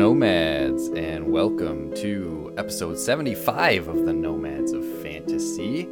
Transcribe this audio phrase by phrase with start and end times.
[0.00, 5.86] Nomads, and welcome to episode 75 of the Nomads of Fantasy.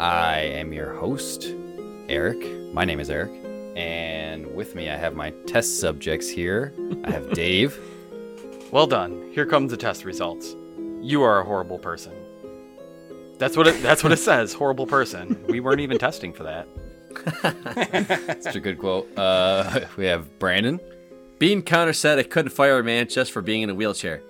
[0.00, 1.54] I am your host,
[2.08, 2.42] Eric.
[2.72, 3.30] My name is Eric,
[3.76, 6.72] and with me I have my test subjects here.
[7.04, 7.78] I have Dave.
[8.70, 9.30] Well done.
[9.34, 10.56] Here comes the test results.
[11.02, 12.14] You are a horrible person.
[13.36, 14.54] That's what it, that's what it says.
[14.54, 15.44] Horrible person.
[15.46, 16.66] We weren't even testing for that.
[18.42, 19.10] Such a good quote.
[19.18, 20.80] Uh, we have Brandon.
[21.42, 24.22] Bean counter said I couldn't fire a man just for being in a wheelchair.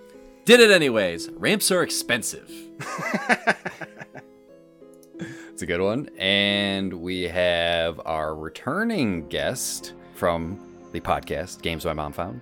[0.47, 1.29] Did it anyways.
[1.33, 2.51] Ramps are expensive.
[5.53, 6.09] It's a good one.
[6.17, 10.59] And we have our returning guest from
[10.92, 12.41] the podcast, Games My Mom Found,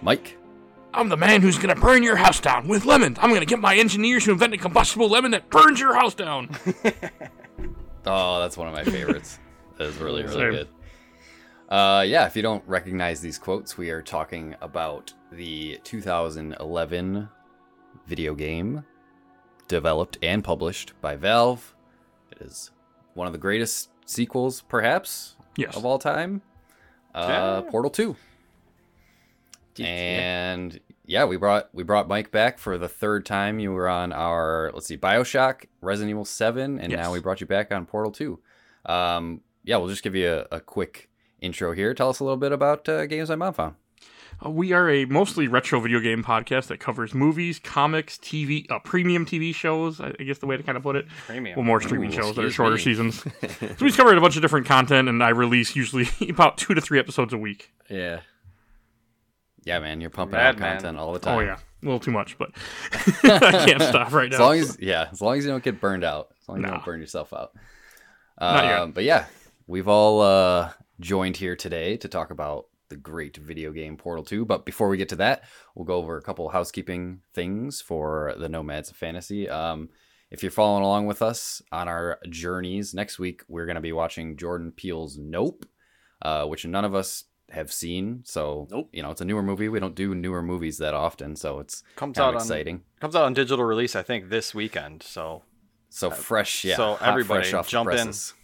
[0.00, 0.38] Mike.
[0.94, 3.14] I'm the man who's gonna burn your house down with lemon.
[3.20, 6.48] I'm gonna get my engineers to invent a combustible lemon that burns your house down.
[8.06, 9.38] Oh, that's one of my favorites.
[9.76, 10.50] that is really, really Same.
[10.50, 10.68] good.
[11.68, 17.28] Uh, yeah, if you don't recognize these quotes, we are talking about the 2011
[18.06, 18.84] video game
[19.66, 21.74] developed and published by Valve.
[22.32, 22.70] It is
[23.12, 25.76] one of the greatest sequels, perhaps, Yes.
[25.76, 26.40] of all time.
[27.14, 28.16] Uh, Portal 2.
[29.80, 33.58] And yeah, we brought we brought Mike back for the third time.
[33.60, 36.98] You were on our let's see, Bioshock, Resident Evil Seven, and Yes.
[36.98, 38.40] now we brought you back on Portal Two.
[38.86, 41.08] Um, yeah, we'll just give you a, a quick
[41.40, 41.94] intro here.
[41.94, 43.74] Tell us a little bit about uh, games my mom found.
[44.44, 48.78] Uh, we are a mostly retro video game podcast that covers movies, comics, TV, uh,
[48.80, 50.00] premium TV shows.
[50.00, 51.06] I I guess the way to kind of put it.
[51.26, 51.56] Premium.
[51.56, 52.80] Well, more streaming shows that are shorter me.
[52.80, 53.22] seasons.
[53.22, 56.80] so we've covered a bunch of different content, and I release usually about two to
[56.80, 57.72] three episodes a week.
[57.90, 58.20] Yeah.
[59.64, 60.76] Yeah, man, you're pumping Rad, out man.
[60.76, 61.36] content all the time.
[61.36, 62.52] Oh yeah, a little too much, but
[63.24, 64.36] I can't stop right now.
[64.36, 66.62] As long as yeah, as long as you don't get burned out, as long as
[66.62, 67.52] you don't burn yourself out.
[68.40, 68.78] Not yet.
[68.78, 69.26] Um, but yeah,
[69.66, 74.44] we've all uh, joined here today to talk about the great video game Portal 2.
[74.44, 75.44] But before we get to that,
[75.74, 79.48] we'll go over a couple housekeeping things for the Nomads of Fantasy.
[79.48, 79.90] Um,
[80.30, 83.92] if you're following along with us on our journeys, next week we're going to be
[83.92, 85.66] watching Jordan Peele's Nope,
[86.22, 88.22] uh, which none of us have seen.
[88.26, 88.90] So, Nope.
[88.92, 89.68] you know, it's a newer movie.
[89.70, 92.82] We don't do newer movies that often, so it's Comes out of on exciting.
[93.00, 95.02] comes out on digital release I think this weekend.
[95.02, 95.44] So
[95.88, 96.76] So fresh, yeah.
[96.76, 97.96] so everybody fresh off jump in.
[97.96, 98.34] presses.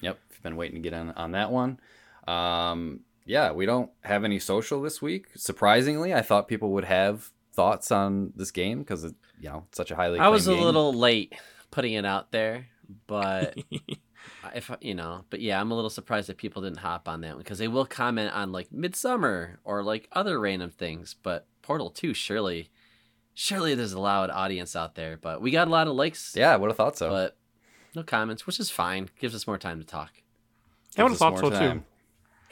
[0.00, 1.78] Yep, if you've been waiting to get in on that one.
[2.26, 5.26] Um, yeah, we don't have any social this week.
[5.36, 9.76] Surprisingly, I thought people would have thoughts on this game because it, you know, it's
[9.76, 10.18] such a highly.
[10.18, 10.62] I was a game.
[10.64, 11.34] little late
[11.70, 12.66] putting it out there,
[13.06, 13.56] but
[14.54, 17.30] if you know, but yeah, I'm a little surprised that people didn't hop on that
[17.34, 21.90] one because they will comment on like Midsummer or like other random things, but Portal
[21.90, 22.70] 2 surely
[23.34, 26.52] surely there's a loud audience out there, but we got a lot of likes, Yeah,
[26.52, 27.08] I would have thought so.
[27.08, 27.36] but
[27.94, 29.08] no comments, which is fine.
[29.18, 30.10] Gives us more time to talk.
[30.96, 31.82] I would Gives have thought so more too.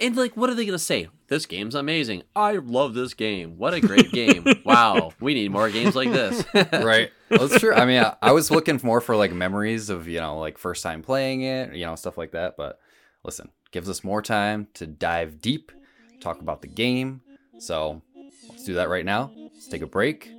[0.00, 1.08] And like, what are they gonna say?
[1.28, 2.22] This game's amazing.
[2.34, 3.58] I love this game.
[3.58, 4.44] What a great game!
[4.64, 6.44] wow, we need more games like this.
[6.54, 7.10] right.
[7.30, 7.74] Well, it's true.
[7.74, 10.82] I mean, I, I was looking more for like memories of you know like first
[10.82, 12.56] time playing it, you know, stuff like that.
[12.56, 12.80] But
[13.24, 15.70] listen, gives us more time to dive deep,
[16.20, 17.20] talk about the game.
[17.58, 18.00] So
[18.48, 19.30] let's do that right now.
[19.36, 20.32] Let's take a break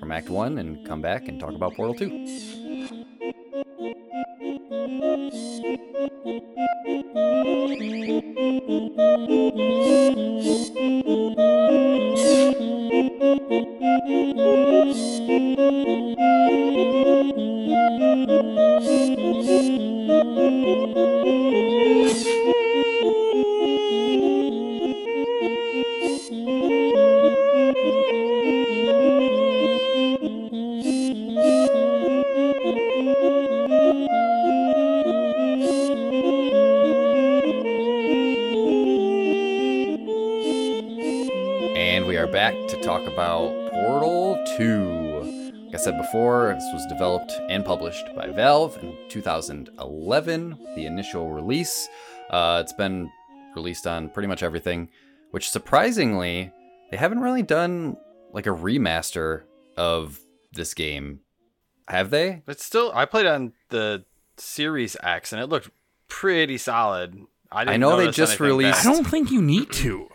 [0.00, 2.08] from Act One and come back and talk about Portal Two.
[3.84, 4.22] And
[45.82, 51.88] said before, this was developed and published by Valve in 2011, the initial release.
[52.30, 53.10] Uh, it's been
[53.56, 54.88] released on pretty much everything,
[55.32, 56.52] which surprisingly,
[56.92, 57.96] they haven't really done
[58.32, 59.42] like a remaster
[59.76, 60.20] of
[60.52, 61.18] this game.
[61.88, 62.42] Have they?
[62.46, 64.04] But still I played on the
[64.36, 65.68] Series X and it looked
[66.06, 67.18] pretty solid.
[67.50, 70.08] I, didn't I know they just anything released- I don't think you need to.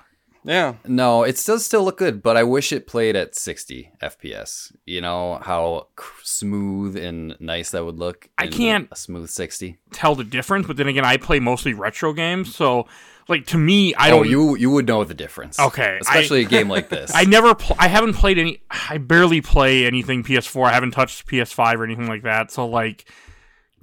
[0.47, 0.75] Yeah.
[0.85, 4.71] No, it does still look good, but I wish it played at 60 FPS.
[4.85, 5.87] You know how
[6.23, 8.29] smooth and nice that would look.
[8.37, 9.77] I can't- a smooth 60.
[9.91, 12.87] Tell the difference, but then again, I play mostly retro games, so
[13.27, 14.29] like to me, I oh, don't.
[14.29, 15.59] you you would know the difference.
[15.59, 17.11] Okay, especially I- a game like this.
[17.13, 17.53] I never.
[17.53, 18.61] Pl- I haven't played any.
[18.71, 20.69] I barely play anything PS4.
[20.69, 22.51] I haven't touched PS5 or anything like that.
[22.51, 23.03] So like,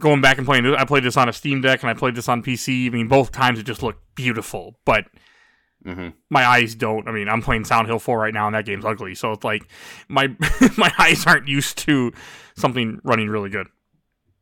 [0.01, 2.27] going back and playing, I played this on a Steam Deck and I played this
[2.27, 2.87] on PC.
[2.87, 4.77] I mean, both times it just looked beautiful.
[4.87, 5.05] But
[5.85, 7.07] hmm my eyes don't.
[7.09, 9.15] I mean, I'm playing Silent Hill 4 right now, and that game's ugly.
[9.15, 9.69] So it's like
[10.09, 10.29] my
[10.77, 12.13] my eyes aren't used to
[12.57, 13.67] something running really good.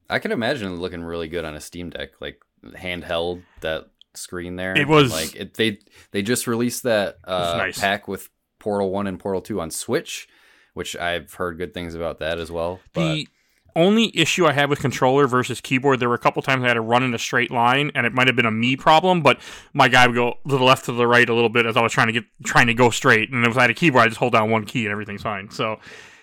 [0.09, 4.57] I can imagine it looking really good on a Steam Deck, like handheld that screen
[4.57, 4.77] there.
[4.77, 5.79] It was- like it, they
[6.13, 7.79] they just released that uh, nice.
[7.79, 8.29] pack with
[8.59, 10.29] Portal One and Portal Two on Switch,
[10.75, 12.81] which I've heard good things about that as well.
[12.93, 13.29] But the
[13.77, 16.75] only issue I had with controller versus keyboard, there were a couple times I had
[16.75, 19.39] to run in a straight line, and it might have been a me problem, but
[19.73, 21.83] my guy would go to the left to the right a little bit as I
[21.83, 23.31] was trying to get trying to go straight.
[23.31, 25.51] And if I had a keyboard, I just hold down one key and everything's fine.
[25.51, 25.79] So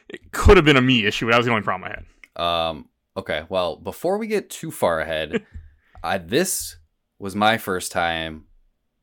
[0.07, 1.29] it could have been a me issue.
[1.29, 2.43] That was the only problem I had.
[2.43, 5.45] Um, okay, well, before we get too far ahead,
[6.03, 6.77] I, this
[7.19, 8.45] was my first time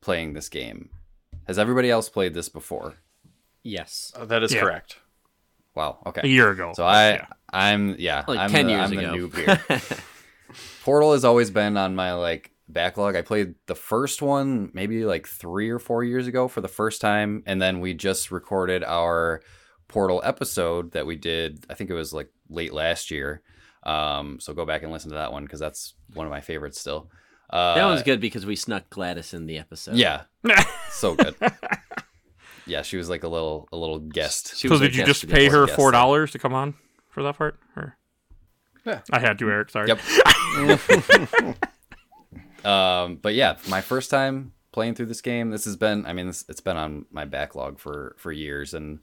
[0.01, 0.89] playing this game.
[1.47, 2.95] Has everybody else played this before?
[3.63, 4.11] Yes.
[4.15, 4.61] Uh, that is Yeah.
[4.61, 4.97] correct.
[5.75, 5.99] Wow.
[6.07, 6.21] Okay.
[6.23, 6.71] A year ago.
[6.75, 7.25] So I, Yeah.
[7.51, 9.11] I'm yeah, Like I'm 10 the, years I'm ago.
[9.11, 9.97] the noob here.
[10.83, 13.15] Portal has always been on my like backlog.
[13.15, 17.01] I played the first one maybe like three or four years ago for the first
[17.01, 19.41] time, and then we just recorded our
[19.87, 21.65] Portal episode that we did.
[21.69, 23.41] I think it was like late last year.
[23.83, 26.79] Um, so go back and listen to that one because that's one of my favorites
[26.79, 27.09] still.
[27.49, 29.95] Uh, that one's good because we snuck GLaDOS in the episode.
[29.95, 30.23] Yeah,
[30.91, 31.35] so good.
[32.65, 34.57] yeah, she was like a little a little guest.
[34.57, 36.75] She so was our did you just pay her four dollars to come on
[37.17, 37.59] for that part?
[37.75, 37.97] Or?
[38.85, 39.01] Yeah.
[39.11, 39.71] I had to, Eric.
[39.71, 39.87] Sorry.
[39.87, 39.99] Yep.
[42.63, 45.49] um, but yeah, my first time playing through this game.
[45.49, 48.99] This has been, I mean, this, it's been on my backlog for for years, and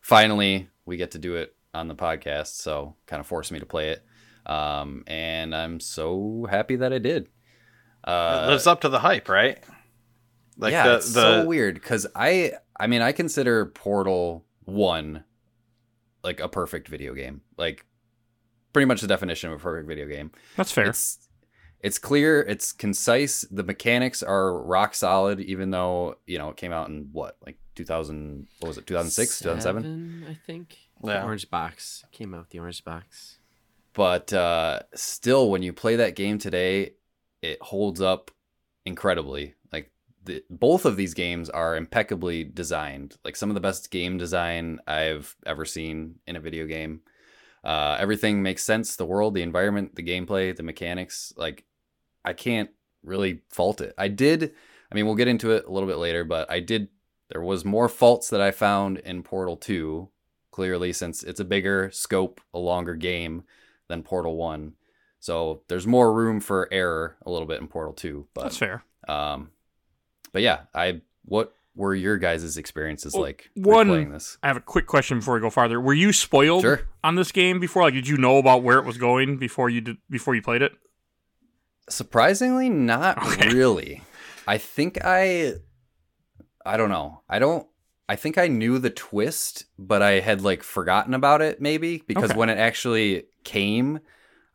[0.00, 2.56] finally we get to do it on the podcast.
[2.58, 4.02] So kind of forced me to play it,
[4.46, 7.28] um, and I'm so happy that I did.
[8.02, 9.58] Uh, it lives up to the hype, right?
[10.56, 15.24] Like yeah, the, it's the so weird because I, I mean, I consider Portal One
[16.22, 17.86] like a perfect video game, like
[18.72, 20.30] pretty much the definition of a perfect video game.
[20.56, 20.88] That's fair.
[20.88, 21.28] It's
[21.80, 23.42] it's clear, it's concise.
[23.50, 27.58] The mechanics are rock solid, even though you know it came out in what like
[27.76, 28.48] 2000.
[28.60, 28.86] What was it?
[28.86, 30.26] 2006, 2007.
[30.28, 30.76] I think.
[31.04, 31.20] Yeah.
[31.20, 33.38] The orange box came out with the orange box.
[33.92, 36.94] But uh, still, when you play that game today,
[37.42, 38.30] it holds up
[38.84, 39.54] incredibly.
[40.28, 43.16] The, both of these games are impeccably designed.
[43.24, 47.00] Like some of the best game design I've ever seen in a video game.
[47.64, 48.94] Uh, everything makes sense.
[48.94, 51.32] The world, the environment, the gameplay, the mechanics.
[51.36, 51.64] Like
[52.26, 52.68] I can't
[53.02, 53.94] really fault it.
[53.96, 54.52] I did.
[54.92, 56.88] I mean, we'll get into it a little bit later, but I did.
[57.30, 60.08] There was more faults that I found in Portal 2,
[60.50, 63.44] clearly, since it's a bigger scope, a longer game
[63.88, 64.74] than Portal 1.
[65.20, 68.28] So there's more room for error a little bit in Portal 2.
[68.34, 68.84] But That's fair.
[69.08, 69.50] um
[70.32, 74.36] but yeah, I what were your guys' experiences Well, like one- playing this?
[74.42, 75.80] I have a quick question before we go farther.
[75.80, 76.80] Were you spoiled Sure.
[77.04, 77.82] on this game before?
[77.82, 80.62] Like, did you know about where it was going before you did before you played
[80.62, 80.72] it?
[81.88, 83.48] Surprisingly not Okay.
[83.54, 84.02] really.
[84.46, 85.54] I think I
[86.64, 87.22] I don't know.
[87.28, 87.66] I don't
[88.08, 92.30] I think I knew the twist, but I had like forgotten about it maybe because
[92.30, 92.38] Okay.
[92.38, 94.00] when it actually came,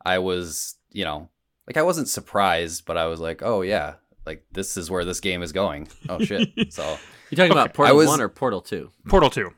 [0.04, 1.28] I was, you know,
[1.66, 3.94] like I wasn't surprised, but I was like, "Oh yeah,
[4.26, 6.48] like this is where this game is going." Oh shit.
[6.72, 6.98] so
[7.30, 8.90] You talking about Portal I was- One or Portal Two?
[9.08, 9.50] Portal Two.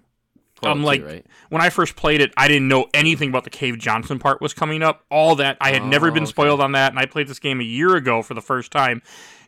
[0.56, 1.26] Portal I'm 2, like- right?
[1.50, 4.54] When I first played it, I didn't know anything about the Cave Johnson part was
[4.54, 5.04] coming up.
[5.11, 6.30] All that I had never Oh, been okay.
[6.30, 9.02] spoiled on that, and I played this game a year ago for the first time.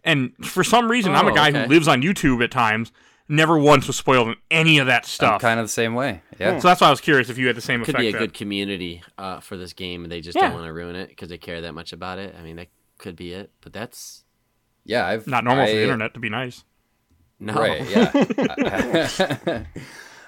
[0.04, 1.62] And for some reason, I'm a Oh, guy okay.
[1.62, 2.92] who lives on YouTube at times.
[3.30, 5.40] Never once was spoiled in any of that I'm stuff.
[5.42, 6.22] kind of the same way.
[6.38, 6.58] Yeah.
[6.58, 8.00] so that's why I was curious if you had the same Could effect.
[8.00, 10.44] be a that- good community uh, for this game, and they just Yeah.
[10.48, 12.34] don't want to ruin it because they care that much about it.
[12.38, 13.50] I mean, that could be it.
[13.62, 14.24] But that's
[14.88, 16.64] Yeah, I've Not normal for the internet to be nice.
[17.38, 17.52] no.
[17.54, 19.64] Right, yeah.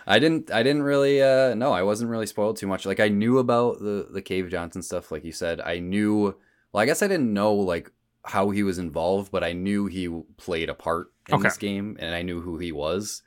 [0.07, 2.87] I didn't I didn't really uh no, I wasn't really spoiled too much.
[2.87, 5.61] Like I knew about the the Cave Johnson stuff like you said.
[5.61, 6.37] I knew
[6.73, 7.91] well, I guess I didn't know like
[8.25, 11.45] how he was involved, but I knew he played a part in Okay.
[11.45, 13.23] this game and I knew who he was.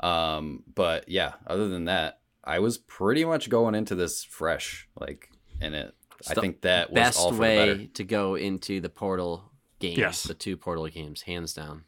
[0.00, 5.30] Um but yeah, other than that, I was pretty much going into this fresh like
[5.60, 5.94] in it.
[6.12, 7.72] I It's the think that was Best all the better.
[7.78, 9.50] way to go into the Portal
[9.88, 9.98] games.
[9.98, 10.22] Yes.
[10.24, 11.84] The two Portal games, hands down.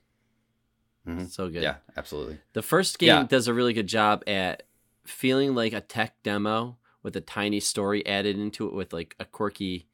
[1.07, 1.29] Mhm.
[1.29, 1.63] So good.
[1.63, 2.39] Yeah, absolutely.
[2.53, 3.23] The first game Yeah.
[3.25, 4.65] does a really good job at
[5.05, 9.25] feeling like a tech demo with a tiny story added into it with like a
[9.25, 9.87] quirky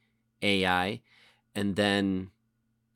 [0.42, 1.02] AI,
[1.54, 2.30] and then,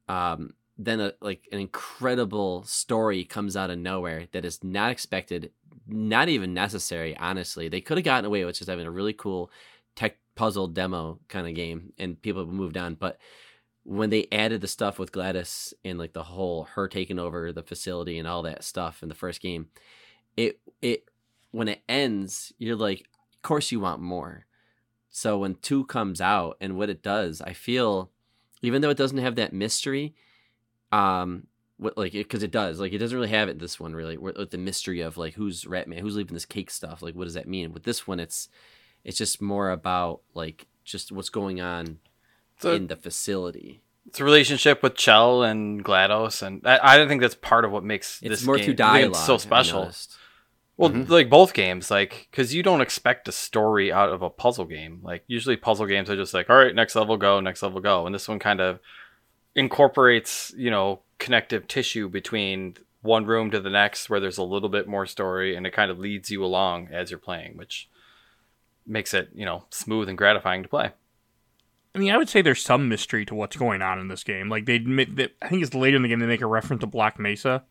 [0.09, 5.51] um, then a like an incredible story comes out of nowhere that is not expected,
[5.87, 7.17] not even necessary.
[7.19, 9.51] Honestly, they could have gotten away with just having a really cool
[9.95, 13.19] tech puzzle demo kind of game, and people have moved on, but
[13.87, 17.63] when they added the stuff with GLaDOS and like the whole her taking over the
[17.63, 19.69] facility and all that stuff in the first game,
[20.37, 21.05] it it
[21.53, 24.47] when it ends, you're like, of course you want more.
[25.09, 28.11] So when two comes out and what it does, I feel
[28.61, 30.15] even though it doesn't have that mystery,
[30.91, 34.17] um, what like because it does like it doesn't really have it this one really
[34.17, 37.03] with the mystery of like who's Ratman, who's leaving this cake stuff.
[37.03, 37.73] Like what does that mean?
[37.73, 38.49] With this one, it's
[39.05, 41.99] it's just more about like just what's going on
[42.59, 43.83] So- in the facility.
[44.09, 47.73] It's a relationship with Chell and GLaDOS, and I, I don't think that's part of
[47.73, 49.11] what makes It's this more game through I think dialogue.
[49.17, 49.81] it's so special.
[49.81, 50.17] noticed.
[50.77, 51.09] Well, Mhm.
[51.09, 55.01] like both games, like because you don't expect a story out of a puzzle game.
[55.03, 58.07] Like usually, puzzle games are just like, all right, next level go, next level go,
[58.07, 58.79] and this one kind of
[59.57, 64.69] incorporates, you know, connective tissue between one room to the next, where there's a little
[64.69, 67.89] bit more story, and it kind of leads you along as you're playing, which
[68.87, 70.91] makes it, you know, smooth and gratifying to play.
[71.97, 74.51] I mean, I would say there's some mystery to what's going on in this game.
[74.51, 76.81] Like they admit that I think it's later in the game they make a reference
[76.81, 77.65] to Black Mesa.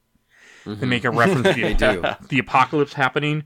[0.66, 0.90] They mm-hmm.
[0.90, 3.44] make a reference to the, the apocalypse happening.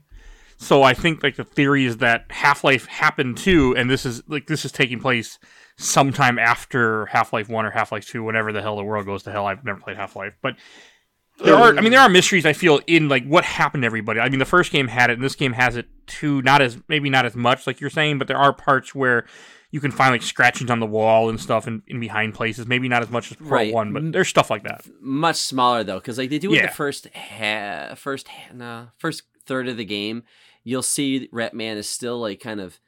[0.56, 4.24] So I think like the theory is that Half Life happened too, and this is
[4.28, 5.38] like this is taking place
[5.78, 9.24] sometime after Half Life One or Half Life Two, whenever the hell the world goes
[9.24, 9.48] to hell.
[9.48, 10.56] I've never played Half Life, but
[11.44, 14.20] there are I mean there are mysteries I feel in like what happened to everybody.
[14.20, 16.42] I mean the first game had it, and this game has it too.
[16.42, 19.26] Not as maybe not as much like you're saying, but there are parts where
[19.72, 22.66] you can find like scratchings on the wall and stuff in, in behind places.
[22.66, 23.74] Maybe not as much as Pro Right.
[23.74, 24.86] One, but there's stuff like that.
[25.00, 26.68] much smaller though because like they do Yeah.
[26.68, 30.24] the first ha- first ha- nah, first third of the game
[30.64, 32.80] you'll see ratman is still like kind of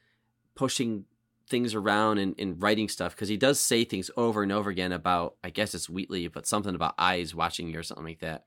[0.54, 1.04] pushing
[1.48, 4.92] things around and, and writing stuff because he does say things over and over again
[4.92, 8.44] about i guess it's wheatley but something about eyes watching you or something like that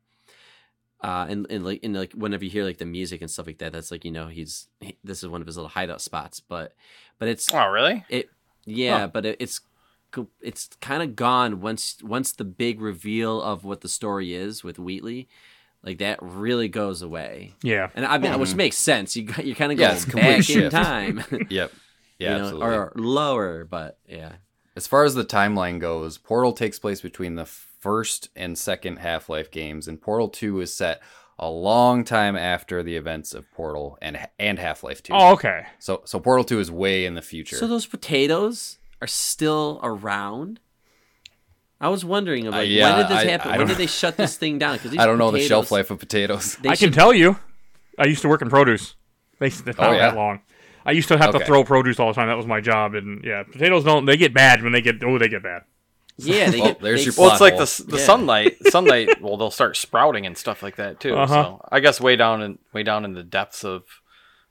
[1.02, 3.58] uh and, and like and like whenever you hear like the music and stuff like
[3.60, 6.40] that that's like you know he's he, this is one of his little hideout spots
[6.40, 6.74] but
[7.20, 8.06] but it's Oh, really?
[8.10, 8.30] it
[8.66, 9.08] yeah, Huh.
[9.14, 9.62] but it, it's
[10.42, 14.80] it's kind of gone once once the big reveal of what the story is with
[14.80, 15.28] Wheatley,
[15.84, 17.54] like that really goes away.
[17.62, 17.90] Yeah.
[17.94, 18.56] And I mean, which Mhm.
[18.56, 19.16] makes sense.
[19.18, 21.72] You you're kind of Yeah, going it's a in time, Yep.
[22.18, 22.68] Yeah, you know, absolutely.
[22.68, 24.34] or lower, but yeah.
[24.78, 27.46] As far as the timeline goes, Portal takes place between the
[27.86, 31.04] first and second Half Life games, and Portal 2 is set
[31.38, 35.14] a long time after the events of Portal and and Half Life 2.
[35.14, 35.68] Oh, okay.
[35.78, 37.58] So so Portal 2 is way in the future.
[37.58, 40.60] So those potatoes are still around.
[41.80, 43.52] I was wondering, like, Uh, yeah, when did this I- happen?
[43.52, 44.78] I when did they shut this thing down?
[44.78, 46.58] Because I don't know the shelf life of potatoes.
[46.68, 47.38] I should, can tell you.
[48.00, 48.96] I used to work in produce.
[49.40, 50.10] They it's not Oh, yeah?
[50.10, 50.42] that long.
[50.88, 52.30] I used to have to throw produce all the time.
[52.30, 52.96] That was my job.
[52.96, 54.06] And yeah, potatoes don't.
[54.06, 55.04] They get bad when they get.
[55.04, 55.62] Oh, they get bad.
[56.18, 56.82] Yeah, they Well, get.
[56.82, 58.04] there's they- your Well, it's plot like the the Yeah.
[58.06, 58.58] sunlight.
[58.68, 59.22] Sunlight.
[59.22, 61.16] Well, they'll start sprouting and stuff like that too.
[61.16, 61.28] Uh-huh.
[61.28, 63.84] So I guess way down in way down in the depths of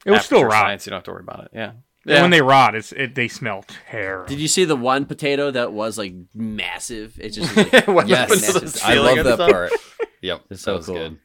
[0.04, 0.62] It was still aperture rot.
[0.62, 1.50] science, you don't have to worry about it.
[1.54, 1.73] Yeah.
[2.06, 4.28] And when they rot, it's it, they smell terrible.
[4.28, 7.18] Did you see the one potato that was like massive?
[7.18, 9.50] It just was, like, When yes, the- the I love that stuff.
[9.50, 9.73] part.
[10.21, 10.94] Yep, It's that so was cool.
[10.97, 11.18] good.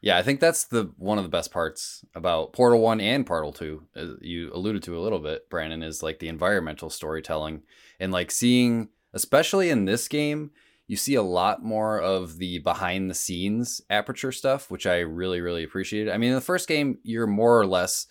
[0.00, 3.52] Yeah, I think that's the one of the best parts about Portal One and Portal
[3.52, 3.82] Two.
[3.96, 7.62] As you alluded to a little bit, Brandon, is like the environmental storytelling
[7.98, 10.50] and like seeing, especially in this game,
[10.86, 15.40] you see a lot more of the behind the scenes aperture stuff, which I really
[15.40, 16.12] really appreciated.
[16.12, 18.06] I mean, in the first game, you're more or less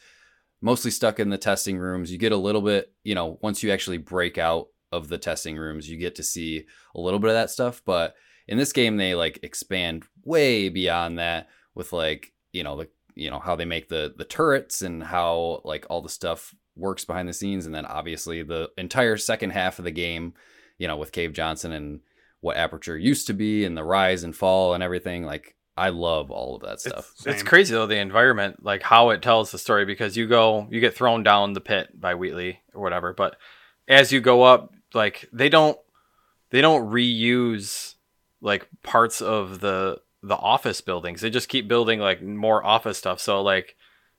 [0.61, 2.11] mostly stuck in the testing rooms.
[2.11, 5.57] You get a little bit, you know, once you actually break out of the testing
[5.57, 7.83] rooms, you get to see a little bit of that stuff.
[7.85, 8.15] But
[8.47, 13.29] in this game, they like expand way beyond that with like, you know, the you
[13.29, 17.29] know how they make the the turrets and how like all the stuff works behind
[17.29, 20.33] the scenes, and then obviously the entire second half of the game,
[20.77, 22.01] you know, with Cave Johnson and
[22.41, 25.25] what Aperture used to be and the rise and fall and everything.
[25.25, 27.11] Like, I love all of that stuff.
[27.17, 30.67] It's, it's crazy though the environment, like how it tells the story because you go
[30.71, 33.37] you get thrown down the pit by Wheatley or whatever, but
[33.87, 35.77] as you go up, like they don't
[36.49, 37.95] they don't reuse
[38.41, 41.21] like parts of the the office buildings.
[41.21, 43.19] They just keep building like more office stuff.
[43.19, 43.74] So like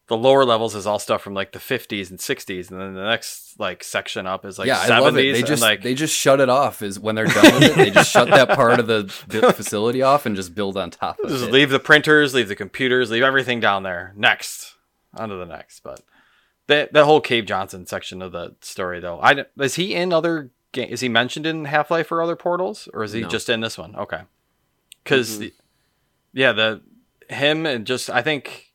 [0.09, 3.05] the lower levels is all stuff from like the 50s and 60s, and then the
[3.05, 4.91] next like section up is like yeah, 70s.
[4.91, 5.33] I love it.
[5.33, 6.81] They just like they just shut it off.
[6.83, 9.09] Is when they're done with it, they just shut that part of the
[9.57, 11.33] facility off and just build on top of it.
[11.33, 11.53] Just it.
[11.53, 14.13] leave the printers, leave the computers, leave everything down there.
[14.17, 14.75] Next,
[15.15, 15.81] on to the next.
[15.81, 16.03] But
[16.69, 20.51] that that whole Cave Johnson section of the story, though, I is he in other
[20.71, 20.89] game?
[20.91, 23.29] Is he mentioned in Half Life or other portals, or is he No.
[23.29, 23.97] just in this one?
[23.97, 24.21] Okay,
[25.03, 25.53] because Mhm.
[26.33, 26.81] yeah, the
[27.29, 28.66] him and just I think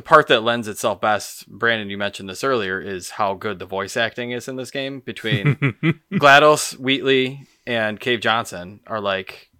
[0.00, 3.66] the part that lends itself best, Brandon, you mentioned this earlier, is how good the
[3.66, 5.56] voice acting is in this game between
[6.10, 9.50] GLaDOS, Wheatley, and Cave Johnson are like,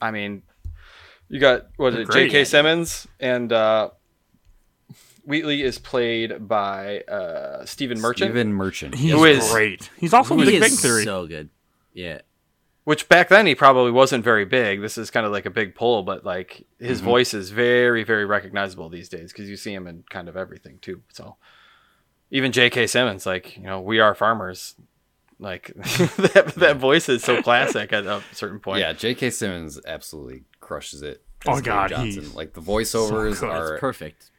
[0.00, 0.44] I mean,
[1.28, 2.30] you got what is it, great.
[2.30, 2.44] J.K.
[2.44, 3.90] Simmons and uh,
[5.24, 8.94] Wheatley is played by uh, Stephen Merchant, Stephen Merchant.
[8.94, 9.90] He's Who is- great.
[9.98, 11.02] He's also in he Big Bang Theory.
[11.02, 11.50] so good.
[11.92, 12.20] Yeah,
[12.88, 14.80] which back then he probably wasn't very big.
[14.80, 17.04] This is kind of like a big pull, but like his Mhm.
[17.04, 20.78] voice is very, very recognizable these days because you see him in kind of everything
[20.80, 21.02] too.
[21.12, 21.36] So
[22.30, 22.86] even J.K.
[22.86, 24.74] Simmons, like you know, we are farmers.
[25.38, 28.80] Like that, that voice is so classic at a certain point.
[28.80, 29.30] Yeah, J.K.
[29.30, 31.22] Simmons absolutely crushes it.
[31.46, 32.22] Oh, as Cave God, Johnson.
[32.22, 33.50] he's like the voiceovers good.
[33.50, 34.30] are It's perfect.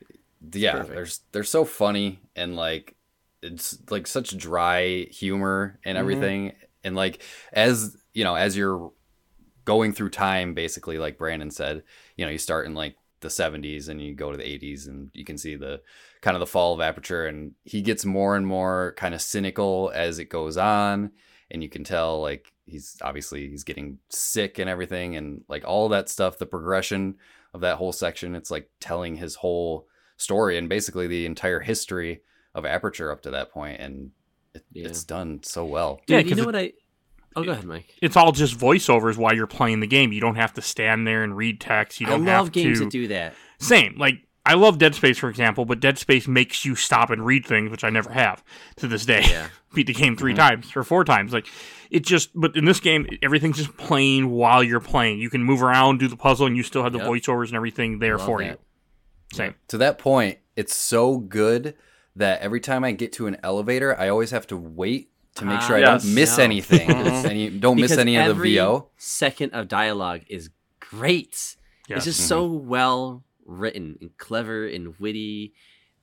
[0.53, 0.93] yeah, perfect.
[0.95, 2.95] they're they're so funny and like
[3.43, 6.53] it's like such dry humor and everything.
[6.83, 7.21] And like
[7.53, 8.91] as you know, as you're
[9.65, 11.83] going through time, basically, like Brandon said,
[12.15, 15.09] you know, you start in like the 70s and you go to the 80s and
[15.13, 15.81] you can see the
[16.21, 19.91] kind of the fall of aperture and he gets more and more kind of cynical
[19.93, 21.11] as it goes on
[21.51, 25.89] and you can tell like he's obviously he's getting sick and everything and like all
[25.89, 27.15] that stuff the progression
[27.53, 29.85] of that whole section it's like telling his whole
[30.15, 32.21] story and basically the entire history
[32.55, 34.11] of aperture up to that point and
[34.53, 34.87] it, Yeah.
[34.87, 36.73] it's done so well Dude, Yeah, you 'cause know it- what I?
[37.35, 37.95] Oh, go ahead, Mike.
[38.01, 40.11] It's all just voiceovers while you're playing the game.
[40.11, 41.99] You don't have to stand there and read text.
[42.01, 42.85] You don't I love have games to.
[42.85, 43.35] that do that.
[43.59, 43.95] Same.
[43.97, 47.45] Like I love Dead Space, for example, but Dead Space makes you stop and read
[47.45, 48.43] things, which I never have
[48.77, 49.23] to this day.
[49.29, 49.47] Yeah.
[49.73, 50.39] Beat the game 3 mm-hmm.
[50.39, 51.31] times or four times.
[51.31, 51.47] Like
[51.91, 52.31] it just.
[52.33, 55.19] But in this game, everything's just playing while you're playing.
[55.19, 57.07] You can move around, do the puzzle, and you still have the Yep.
[57.07, 58.45] voiceovers and everything there for that.
[58.47, 58.57] you.
[59.31, 59.53] Same.
[59.67, 61.75] to that point it's so good
[62.15, 65.57] that every time i get to an elevator i always have to wait to make
[65.59, 66.03] Ah, sure i yes.
[66.03, 66.43] don't miss no.
[66.43, 66.89] anything
[67.31, 71.55] any, don't miss any of the vo second of dialogue is great.
[71.87, 71.97] Yes.
[71.97, 75.53] It's just so well written and clever and witty.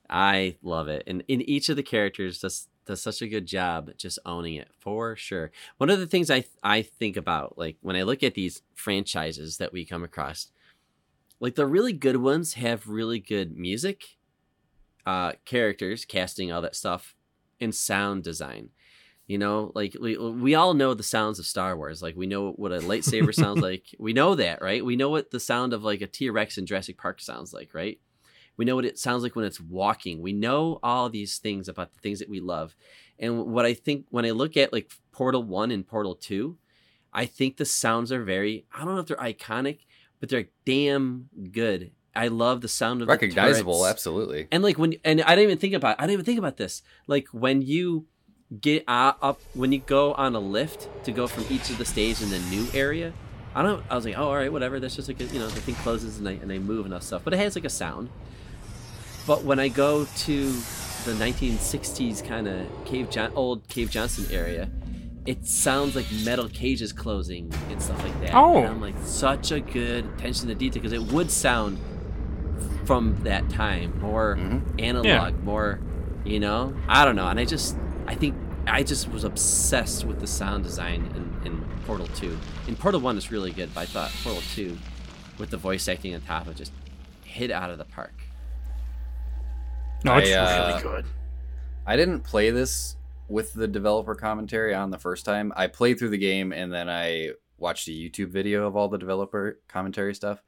[0.09, 3.91] I love it, and in each of the characters does does such a good job
[3.97, 5.51] just owning it for sure.
[5.77, 9.57] One of the things I I think about, like when I look at these franchises
[9.57, 10.49] that we come across,
[11.41, 14.15] like the really good ones have really good music,
[15.05, 17.15] uh, characters, casting, all that stuff,
[17.59, 18.69] and sound design.
[19.27, 22.01] You know, like we we all know the sounds of Star Wars.
[22.01, 23.83] Like we know what a lightsaber sounds like.
[23.99, 24.83] We know that, right?
[24.83, 27.73] We know what the sound of like a T Rex in Jurassic Park sounds like,
[27.73, 27.99] right?
[28.55, 30.21] We know what it sounds like when it's walking.
[30.21, 32.75] We know all these things about the things that we love.
[33.19, 36.57] And what I think when I look at like Portal 1 and Portal 2,
[37.13, 39.79] I think the sounds are very I don't know if they're iconic,
[40.19, 41.91] but they're damn good.
[42.15, 45.57] I love the sound of the recognizable absolutely And like when and I didn't even
[45.59, 46.81] think about I didn't even think about this.
[47.05, 48.07] Like when you
[48.61, 51.85] get uh, up when you go on a lift to go from each of the
[51.85, 53.13] stages in the new area.
[53.55, 53.83] I don't.
[53.89, 54.79] I was like, oh, all right, whatever.
[54.79, 56.93] That's just like a, you know the thing closes and I and I move and
[56.93, 57.23] all stuff.
[57.23, 58.09] But it has like a sound.
[59.25, 64.69] But when I go to the 1960s kind of cave John, old Cave Johnson area,
[65.25, 68.33] it sounds like metal cages closing and stuff like that.
[68.33, 68.57] Oh.
[68.57, 71.77] and I'm like such a good attention to detail because it would sound
[72.85, 74.81] from that time more Mhm.
[74.81, 75.79] analog, more
[76.23, 76.73] you know.
[76.87, 77.75] I don't know, and I just
[78.07, 82.37] I think I just was obsessed with the sound design in, in Portal Two.
[82.67, 84.77] In Portal One it's really good, but I thought Portal Two,
[85.37, 86.71] with the voice acting on top of, it, just
[87.23, 88.13] hit out of the park.
[90.03, 91.05] No, it's I, uh, really good.
[91.85, 92.95] I didn't play this
[93.27, 95.51] with the developer commentary on the first time.
[95.55, 98.97] I played through the game and then I watched a YouTube video of all the
[98.97, 100.41] developer commentary stuff.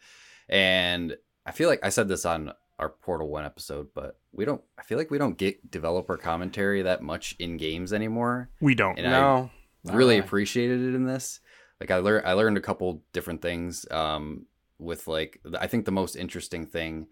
[0.48, 4.62] And I feel like I said this on our Portal 1 episode, but we don't
[4.78, 8.50] I feel like we don't get developer commentary that much in games anymore.
[8.62, 8.98] We don't.
[8.98, 9.52] And No.
[9.84, 11.42] not really appreciated it in this.
[11.80, 14.46] Like I learned I learned a couple different things um
[14.80, 17.08] with like I think the most interesting thing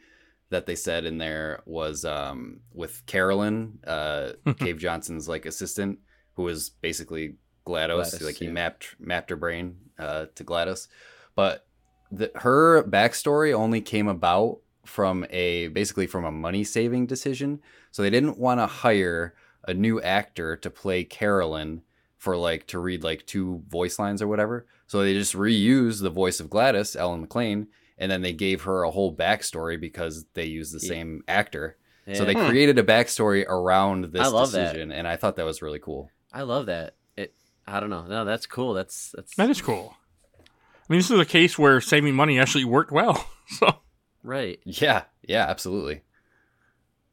[0.50, 6.00] that they said in there was um with Carolyn, uh Cave Johnson's like assistant
[6.36, 10.88] who was basically GLaDOS, GLaDOS, like he mapped mapped her brain uh to GLaDOS.
[11.36, 11.66] But
[12.10, 17.62] the, her backstory only came about from a basically from a money saving decision.
[17.92, 19.34] So they didn't want to hire
[19.68, 21.82] a new actor to play Carolyn
[22.18, 24.66] for like to read like two voice lines or whatever.
[24.88, 28.84] So they just reused the voice of GLaDOS, Ellen McLain, and then they gave her
[28.84, 30.90] a whole backstory because they used the Yeah.
[30.90, 31.78] same actor.
[32.14, 32.26] So Yeah.
[32.26, 34.64] they created a backstory around this I love that.
[34.72, 36.10] decision, and I thought that was really cool.
[36.32, 36.96] I love that.
[37.18, 37.34] It.
[37.68, 38.06] I don't know.
[38.08, 38.74] No, that's cool.
[38.74, 39.96] That's that's That is cool.
[40.40, 43.28] I mean, this is a case where saving money actually worked well.
[43.50, 43.80] So
[44.24, 44.60] right.
[44.66, 46.02] Yeah, yeah, absolutely.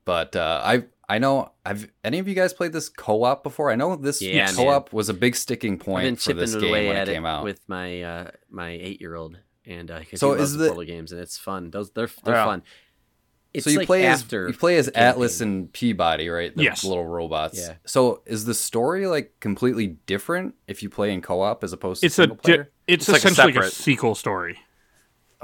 [0.05, 3.71] But uh, I I know I've any of you guys played this co-op before?
[3.71, 6.55] I know this Yeah, co-op was a big sticking I've been point for chipping this
[6.55, 7.45] game away when at it came out.
[7.45, 10.65] with my uh, my eight year old, and uh, 'cause So he loves is the
[10.65, 11.71] the- Portal games, and it's fun.
[11.71, 12.45] Those they're they're Yeah.
[12.45, 12.63] fun.
[13.55, 15.03] It's so you like play after as you play as campaign.
[15.05, 16.55] Atlas and P-body, right?
[16.57, 16.83] The Yes.
[16.83, 17.57] little robots.
[17.57, 17.75] Yeah.
[17.87, 22.07] So is the story like completely different if you play in co-op as opposed to
[22.07, 22.71] it's a single di- player?
[22.89, 24.59] it's, It's essentially like a, separate- sequel story.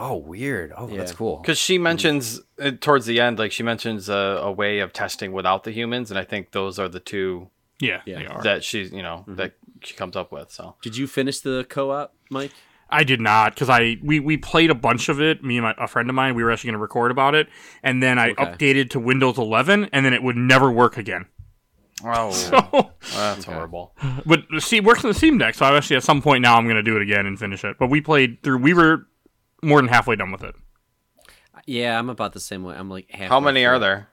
[0.03, 0.73] Oh, weird.
[0.77, 0.97] Oh, yeah.
[0.97, 1.37] that's cool.
[1.43, 5.33] Because she mentions uh, towards the end, like she mentions a, a way of testing
[5.33, 8.19] without the humans, and I think those are the two Yeah, Yeah.
[8.21, 8.43] they are.
[8.43, 9.53] that she's you know that
[9.85, 10.51] she comes up with.
[10.51, 12.53] So Did you finish the co-op, Mike?
[12.93, 15.45] I did not because I we, we played a bunch of it.
[15.45, 17.49] Me and my, a friend of mine, we were actually going to record about it,
[17.83, 18.45] and then I Okay.
[18.45, 21.27] updated to Windows 11, and then it would never work again.
[22.05, 23.95] oh, So, that's horrible.
[24.27, 25.55] but see, it works on the Steam Deck.
[25.55, 27.63] So I actually at some point now I'm going to do it again and finish
[27.65, 27.77] it.
[27.79, 28.59] But we played through.
[28.59, 29.07] We were
[29.63, 30.55] more than halfway done with it.
[31.67, 32.75] Yeah, I'm about the same way.
[32.75, 33.29] I'm like half.
[33.29, 34.09] How many are there?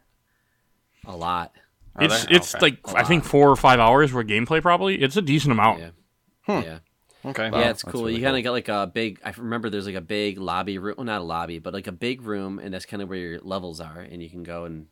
[1.06, 1.54] A lot.
[1.96, 2.36] Are it's there?
[2.36, 2.62] it's Okay.
[2.66, 4.62] like A I think four or five hours worth of gameplay.
[4.62, 5.80] Probably it's a decent amount.
[5.80, 5.90] Yeah.
[6.46, 6.64] Hmm.
[6.64, 6.80] Yeah.
[7.26, 7.50] okay.
[7.50, 8.02] Wow, yeah, it's cool.
[8.02, 8.38] really you kind cool.
[8.38, 9.20] of get like a big.
[9.24, 10.96] I remember there's like a big lobby room.
[10.98, 13.40] Well, not a lobby, but like a big room, and that's kind of where your
[13.42, 14.88] levels are, and you can go and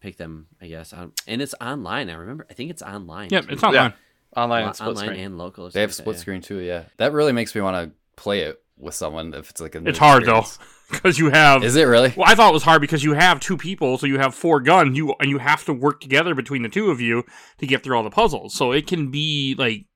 [0.00, 0.46] pick them.
[0.60, 2.10] I guess, um, and it's online.
[2.10, 2.46] I remember.
[2.50, 3.28] I think it's online.
[3.30, 3.52] Yeah, too.
[3.52, 3.80] it's online.
[3.84, 3.94] Online
[4.34, 5.20] Online, and split screen.
[5.20, 5.68] and local.
[5.68, 6.64] They have something split like that, screen too.
[6.64, 9.80] Yeah, that really makes me want to play it with someone if it's like a.
[9.80, 10.44] new It's hard though
[10.90, 11.64] because you have.
[11.64, 12.12] Is it really?
[12.16, 14.60] well, I thought it was hard because you have two people, so you have four
[14.60, 14.96] guns.
[14.96, 17.24] You and you have to work together between the two of you
[17.58, 18.54] to get through all the puzzles.
[18.54, 19.86] So it can be like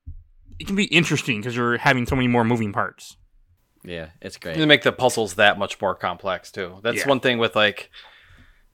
[0.59, 3.17] it can be interesting because you're having so many more moving parts.
[3.85, 4.57] Yeah, yeah it's great.
[4.57, 6.79] to make the puzzles that much more complex too.
[6.83, 7.09] That's Yeah.
[7.09, 7.91] one thing with like,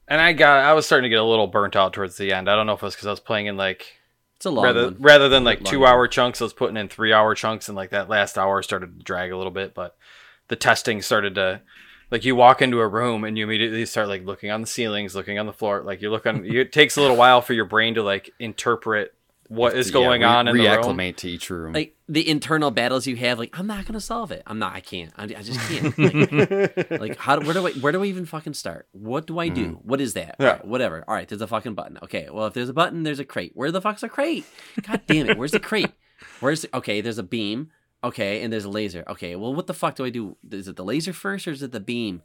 [0.08, 2.48] and I got I was starting to get a little burnt out towards the end.
[2.48, 3.86] I don't know if it was because I was playing in like
[4.36, 4.96] It's a long rather one.
[5.00, 5.90] rather than like Long two one.
[5.90, 6.40] hour chunks.
[6.40, 9.32] I was putting in three hour chunks, and like that last hour started to drag
[9.32, 9.74] a little bit.
[9.74, 9.96] But
[10.52, 11.62] the testing started to
[12.10, 15.14] like you walk into a room and you immediately start like looking on the ceilings,
[15.14, 15.80] looking on the floor.
[15.80, 16.44] Like you're looking.
[16.44, 19.14] it takes a little while for your brain to like interpret
[19.48, 20.76] what is Yeah, going re- on in the room.
[20.82, 21.72] reacclimate to each room.
[21.72, 24.42] Like the internal battles you have, like I'm not gonna solve it.
[24.46, 24.74] I'm not.
[24.74, 25.10] I can't.
[25.16, 25.96] I, I just can't.
[26.92, 27.36] Like, like, how?
[27.36, 27.72] do- Where do I?
[27.72, 28.88] Where do we even fucking start?
[28.92, 29.68] What do I do?
[29.68, 29.88] Mm-hmm.
[29.88, 30.36] What is that?
[30.38, 30.46] Yeah.
[30.46, 31.02] All right, whatever.
[31.08, 31.98] All right, there's a fucking button.
[32.02, 33.52] Okay, well if there's a button, there's a crate.
[33.54, 34.44] Where the fuck's a crate?
[34.82, 35.38] God damn it!
[35.38, 35.92] Where's the crate?
[36.40, 37.00] Where's the, okay?
[37.00, 37.70] There's a beam.
[38.04, 39.04] Okay, and there's a laser.
[39.08, 40.36] Okay, well what the fuck do I do?
[40.50, 42.22] Is it the laser first or is it the beam?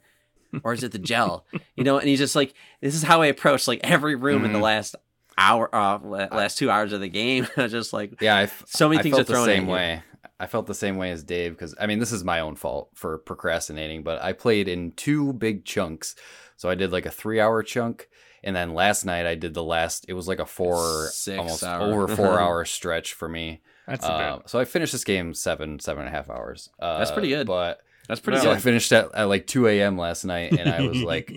[0.64, 1.44] Or is it the gel?
[1.76, 4.52] You know, and he's just like, this is how I approach like every room in
[4.52, 4.62] the Mhm.
[4.62, 4.96] last
[5.36, 7.46] hour, uh, last two hours of the game.
[7.56, 10.02] I just like yeah, f- so many I things are thrown the same way.
[10.40, 12.90] I felt the same way as Dave because I mean this is my own fault
[12.94, 16.16] for procrastinating, but I played in two big chunks.
[16.56, 18.08] So I did like a three hour chunk,
[18.42, 20.06] and then last night I did the last.
[20.08, 21.82] It was like a four, Six almost hour.
[21.82, 23.60] over four hour stretch for me.
[23.88, 26.68] That's a Uh, so I finished this game seven, seven and a half hours.
[26.78, 27.46] Uh, That's pretty good.
[27.46, 29.98] But that's pretty so I finished at, at like 2 a.m.
[29.98, 31.30] last night, and I was like,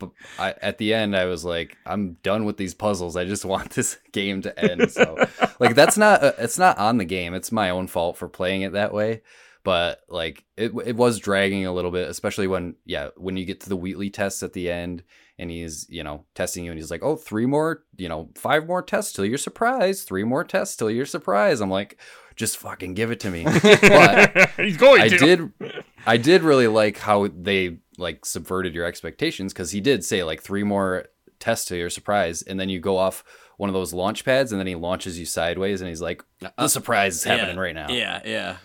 [0.38, 3.16] I, at the end, I was like, I'm done with these puzzles.
[3.16, 4.90] I just want this game to end.
[4.92, 5.16] So,
[5.58, 7.32] like, that's not uh, it's not on the game.
[7.32, 9.22] It's my own fault for playing it that way.
[9.64, 13.60] But like, it it was dragging a little bit, especially when yeah, when you get
[13.60, 15.02] to the Wheatley tests at the end,
[15.38, 18.66] and he's you know testing you, and he's like, oh, three more, you know, five
[18.66, 20.06] more tests till you're surprised.
[20.08, 21.62] Three more tests till you're surprised.
[21.62, 21.98] I'm like,
[22.36, 23.44] just fucking give it to me.
[23.44, 25.18] but He's going I to.
[25.18, 25.52] did
[26.06, 30.42] I did really like how they like subverted your expectations because he did say like
[30.42, 31.06] three more
[31.40, 33.22] tests to your surprise and then you go off
[33.58, 36.52] one of those launch pads and then he launches you sideways and he's like the
[36.58, 38.56] uh, surprise is happening right now Yeah, yeah.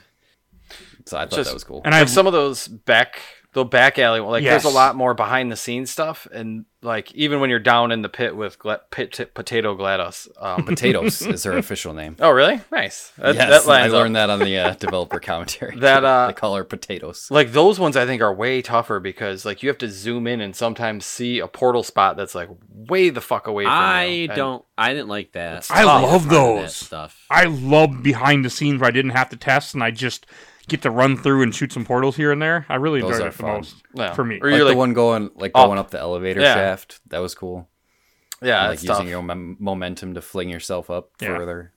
[1.05, 3.19] so i thought Just- that was cool And I like some of those back
[3.53, 7.39] the back alley like there's a lot more behind the scenes stuff and like even
[7.39, 11.57] when you're down in the pit with gla- pit, potato glados um, PotatOS is her
[11.57, 14.27] official name oh really nice that, yes that i learned up.
[14.27, 17.95] that on the uh, developer commentary That, uh, they call her PotatOS like those ones
[17.95, 21.39] i think are way tougher because like you have to zoom in and sometimes see
[21.39, 24.65] a portal spot that's like way the fuck away from I you don't.
[24.77, 25.67] I didn't like that.
[25.69, 26.75] I love the front of that those.
[26.75, 27.25] stuff.
[27.29, 30.25] I love behind the scenes where I didn't have to test and I just
[30.67, 32.65] get to run through and shoot some portals here and there.
[32.69, 33.51] I really Those enjoyed it the fun.
[33.57, 34.13] most Yeah.
[34.13, 34.39] for me.
[34.41, 35.67] Or like you're the like, one going like up.
[35.67, 36.53] going up the elevator Yeah.
[36.55, 37.67] shaft that was cool
[38.41, 39.07] yeah, like that's using tough.
[39.07, 41.29] your mom- momentum to fling yourself up Yeah.
[41.37, 41.73] further.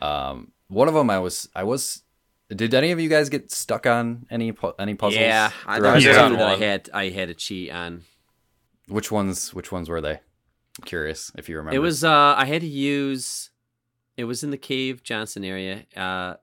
[0.00, 2.02] Um, one of them I was I was.
[2.54, 5.20] Did any of you guys get stuck on any pu- any puzzles?
[5.20, 6.90] Yeah, I, throughout was did the two that I had.
[6.92, 8.02] I had to cheat on.
[8.88, 9.54] Which ones?
[9.54, 10.14] Which ones were they?
[10.14, 11.76] I'm curious if you remember.
[11.76, 12.02] It was.
[12.02, 13.50] uh I had to use.
[14.16, 15.84] It was in the cave Johnson area.
[15.96, 16.34] Uh,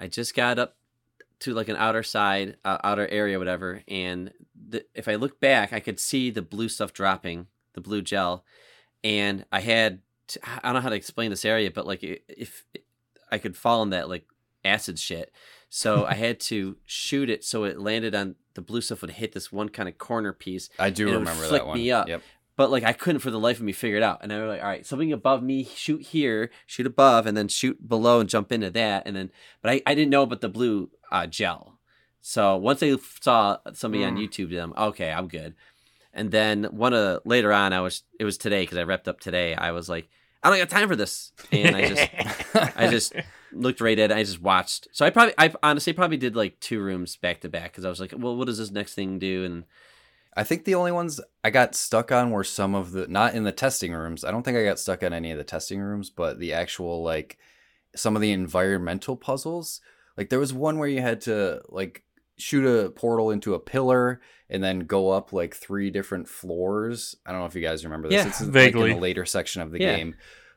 [0.00, 0.76] I just got up
[1.40, 3.82] to like an outer side, uh, outer area, whatever.
[3.86, 8.02] And the, if I look back, I could see the blue stuff dropping, the blue
[8.02, 8.44] gel,
[9.04, 10.00] and I had.
[10.28, 12.64] To, I don't know how to explain this area, but like if
[13.32, 14.26] I could fall in that like
[14.64, 15.32] acid shit,
[15.68, 19.32] so I had to shoot it so it landed on the blue stuff would hit
[19.32, 21.78] this one kind of corner piece, I do and it would remember flick that one.
[21.78, 22.08] me up.
[22.08, 22.22] Yep.
[22.60, 24.18] But like I couldn't for the life of me figure it out.
[24.20, 27.48] And I was like, all right, something above me, shoot here, shoot above, and then
[27.48, 29.04] shoot below and jump into that.
[29.06, 29.30] And then,
[29.62, 31.78] but I, I didn't know about the blue uh, gel.
[32.20, 34.18] So once I saw somebody on Mm.
[34.18, 35.54] YouTube, them okay, I'm good.
[36.12, 39.20] And then one of later on, I was it was today because I repped up
[39.20, 39.54] today.
[39.54, 40.10] I was like,
[40.42, 42.10] I don't got time for this, and I just
[42.76, 43.14] I just
[43.54, 44.14] looked right at it.
[44.14, 44.88] I just watched.
[44.92, 47.88] So I probably I honestly probably did like two rooms back to back because I
[47.88, 49.46] was like, well, what does this next thing do?
[49.46, 49.64] And
[50.36, 53.44] I think the only ones I got stuck on were some of the not in
[53.44, 54.24] the testing rooms.
[54.24, 57.02] I don't think I got stuck on any of the testing rooms, but the actual
[57.02, 57.38] like
[57.96, 59.80] some of the environmental puzzles.
[60.16, 62.04] Like there was one where you had to like
[62.38, 67.16] shoot a portal into a pillar and then go up like three different floors.
[67.26, 68.22] I don't know if you guys remember this.
[68.24, 68.90] Yeah, it's like vaguely.
[68.90, 69.96] in the later section of the Yeah.
[69.96, 70.14] game.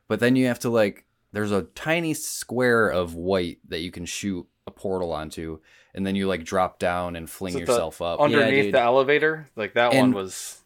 [0.08, 4.04] But then you have to like there's a tiny square of white that you can
[4.06, 5.58] shoot a portal onto,
[5.94, 8.20] and then you like drop down and fling Is it the yourself up.
[8.20, 8.74] underneath dude.
[8.74, 9.48] the elevator.
[9.56, 10.60] Like that one was.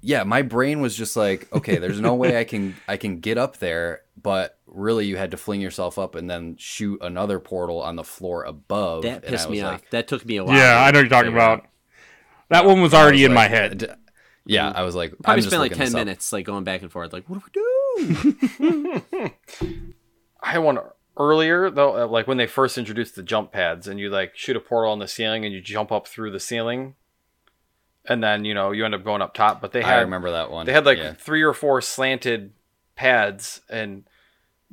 [0.00, 3.38] yeah, my brain was just like, okay, there's no way I can I can get
[3.38, 7.80] up there, but really you had to fling yourself up and then shoot another portal
[7.82, 9.02] on the floor above.
[9.02, 9.90] That and I pissed was me like, off.
[9.90, 10.56] That took me a while.
[10.56, 11.66] Yeah, I know what you're talking about.
[12.50, 13.78] That one was already was in like, my head.
[13.78, 13.86] d-
[14.46, 16.90] Yeah, I was like, I'm Probably just spent like ten minutes like going back and
[16.92, 17.12] forth.
[17.12, 17.60] Like, what do
[17.98, 19.00] we do?
[20.42, 20.78] I had one
[21.20, 24.56] earlier though, uh, like when they first introduced the jump pads, and you like shoot
[24.56, 26.94] a portal on the ceiling, and you jump up through the ceiling,
[28.06, 29.60] and then you know you end up going up top.
[29.60, 30.66] But they had I remember that one.
[30.66, 31.12] they had like yeah.
[31.12, 32.52] three or four slanted
[32.96, 34.04] pads, and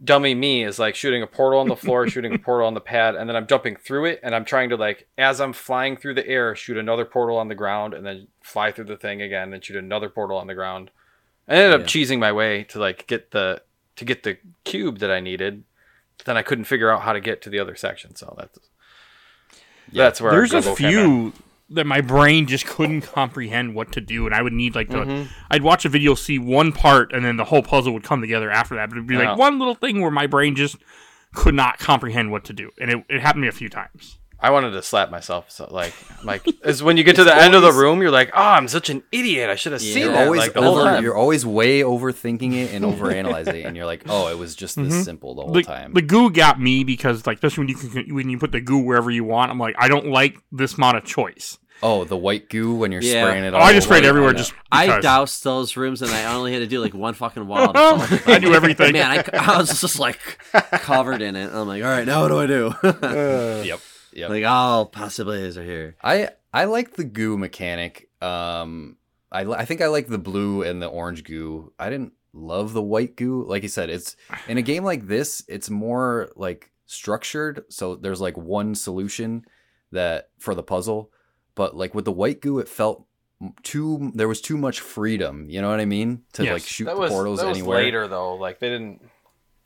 [0.01, 2.81] dummy me is like shooting a portal on the floor, shooting a portal on the
[2.81, 5.97] pad, and then I'm jumping through it, and I'm trying to like as I'm flying
[5.97, 9.21] through the air, shoot another portal on the ground, and then fly through the thing
[9.21, 10.91] again, and shoot another portal on the ground.
[11.47, 13.61] I ended up cheesing my way to like get the
[13.97, 15.63] to get the cube that I needed.
[16.17, 18.59] But then I couldn't figure out how to get to the other section, so that's
[19.91, 20.03] Yeah.
[20.05, 20.93] that's where There's a Gobbo came in.
[21.31, 21.33] few
[21.69, 24.99] that my brain just couldn't comprehend what to do, and I would need like the.
[24.99, 25.27] Mhm.
[25.51, 28.49] I'd watch a video, see one part, and then the whole puzzle would come together
[28.49, 28.89] after that.
[28.89, 29.31] But it'd be Yeah.
[29.31, 30.77] like one little thing where my brain just
[31.33, 34.17] could not comprehend what to do, and it, it happened to me a few times.
[34.39, 35.49] I wanted to slap myself.
[35.49, 38.29] So like, like is when you get to the end of the room, you're like,
[38.33, 39.49] oh, I'm such an idiot.
[39.49, 39.93] I should have Yeah.
[39.93, 41.03] seen You're that always like the whole time.
[41.03, 44.75] you're always way overthinking it and overanalyzing it, and you're like, oh, it was just
[44.75, 45.03] this Mhm.
[45.03, 45.93] simple the whole The, time.
[45.93, 48.77] the goo got me because like especially when you can when you put the goo
[48.79, 49.49] wherever you want.
[49.51, 51.57] I'm like I don't like this amount of choice.
[51.83, 53.23] oh, the white goo when you're Yeah.
[53.25, 53.53] spraying it.
[53.53, 53.95] Oh, I just over.
[53.97, 54.31] sprayed everywhere.
[54.33, 54.37] know.
[54.39, 57.71] Just I doused those rooms and I only had to do like one fucking wall.
[57.73, 58.21] to.
[58.27, 58.93] I do everything.
[58.93, 60.19] Man, I, I was just like
[60.71, 61.51] covered in it.
[61.53, 63.63] I'm like, all right, now what do I do?
[63.67, 63.79] Yep.
[64.17, 64.29] Yep.
[64.31, 65.95] like, all possibilities are here.
[66.03, 68.09] I I like the goo mechanic.
[68.21, 68.97] Um,
[69.31, 71.71] I I think I like the blue and the orange goo.
[71.77, 73.43] I didn't love the white goo.
[73.47, 74.15] Like you said, it's
[74.47, 77.63] in a game like this, it's more like structured.
[77.69, 79.43] So there's like one solution
[79.91, 81.11] that for the puzzle,
[81.55, 83.05] but like with the white goo, it felt
[83.63, 84.11] too.
[84.15, 85.47] There was too much freedom.
[85.49, 86.23] You know what I mean?
[86.33, 86.53] To Yes.
[86.53, 87.77] like shoot that the was portals that was anywhere.
[87.83, 88.35] later though.
[88.35, 89.01] Like they didn't.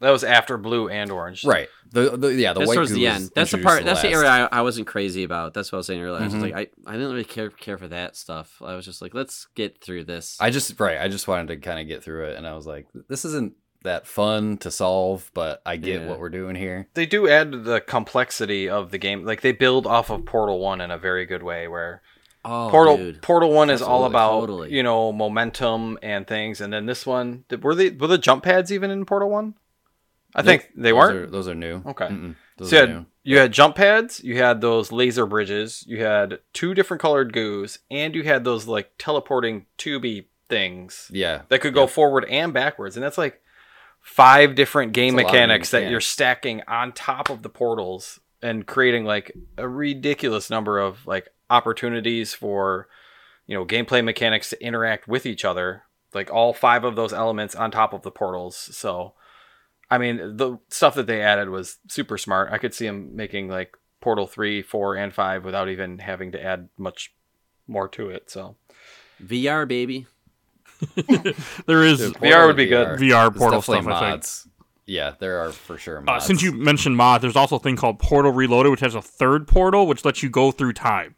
[0.01, 1.45] That was after blue and orange.
[1.45, 1.69] Right.
[1.91, 3.31] The, the yeah the that's white towards goo the was end.
[3.35, 3.85] That's the introduced part.
[3.85, 5.53] That's the area I, I wasn't crazy about.
[5.53, 6.21] That's what I was saying earlier.
[6.21, 6.41] I was Mhm.
[6.41, 8.61] like, I, I didn't really care care for that stuff.
[8.65, 10.37] I was just like, let's get through this.
[10.41, 10.99] I just right.
[10.99, 13.53] I just wanted to kind of get through it, and I was like, this isn't
[13.83, 16.07] that fun to solve, but I get Yeah.
[16.07, 16.87] what we're doing here.
[16.93, 19.25] They do add the complexity of the game.
[19.25, 21.67] Like they build off of Portal One in a very good way.
[21.67, 22.01] Where
[22.45, 23.21] oh, Portal dude.
[23.21, 24.71] Portal One is all about totally.
[24.73, 28.43] you know momentum and things, and then this one did- were they were the jump
[28.43, 29.55] pads even in Portal One?
[30.35, 31.17] I think they those weren't.
[31.17, 31.83] Are, those are new.
[31.85, 32.09] Okay.
[32.57, 33.05] Those So you had, new.
[33.23, 37.79] you had jump pads, you had those laser bridges, you had two different colored goos,
[37.89, 41.41] and you had those like teleporting tubey things Yeah.
[41.49, 42.95] that could go forward and backwards.
[42.97, 43.41] And that's like
[44.01, 47.41] five different game That's a lot of game mechanics that you're stacking on top of
[47.43, 52.87] the portals and creating like a ridiculous number of like opportunities for
[53.45, 57.53] you know gameplay mechanics to interact with each other like all five of those elements
[57.55, 59.13] on top of the portals so
[59.91, 63.47] i mean the stuff that they added was super smart i could see them making
[63.47, 67.13] like portal 3 4 and 5 without even having to add much
[67.67, 68.55] more to it so
[69.23, 70.07] VR baby.
[71.67, 72.99] There is Dude, VR would be good.
[72.99, 73.93] VR portal definitely stuff.
[73.93, 74.11] I think.
[74.13, 74.47] mods.
[74.87, 77.99] Yeah, there are for sure Uh, since you mentioned mod, there's also a thing called
[77.99, 81.15] Portal Reloaded, which has a third portal, which lets you go through time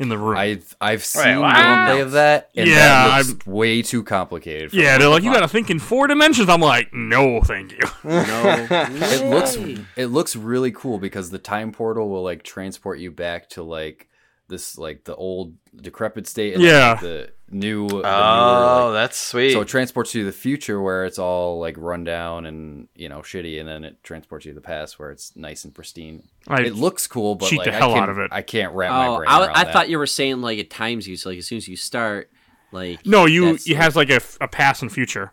[0.00, 0.36] in the room.
[0.36, 1.52] I've I've seen wow.
[1.52, 2.02] gameplay ah.
[2.02, 4.70] of that, and Yeah, that looks way too complicated.
[4.70, 6.48] For yeah, they're like, you got to think in four dimensions.
[6.48, 7.78] I'm like, no, thank you.
[8.10, 9.56] No, it looks
[9.96, 14.08] it looks really cool because the time portal will like transport you back to like
[14.50, 16.90] this like the old decrepit state and Yeah.
[16.92, 20.32] like, the new the newer, oh like- that's sweet so it transports you to the
[20.36, 24.44] future where it's all like run down and you know shitty and then it transports
[24.44, 27.58] you to the past where it's nice and pristine I, it looks cool but cheat
[27.60, 28.28] like the hell I can't, out of it.
[28.32, 29.72] I can't wrap my Oh, brain I, around I that.
[29.72, 31.16] thought you were saying like it times you.
[31.16, 32.30] So like as soon as you start,
[32.70, 35.32] like no, you that's, it like- has like a, a past and future.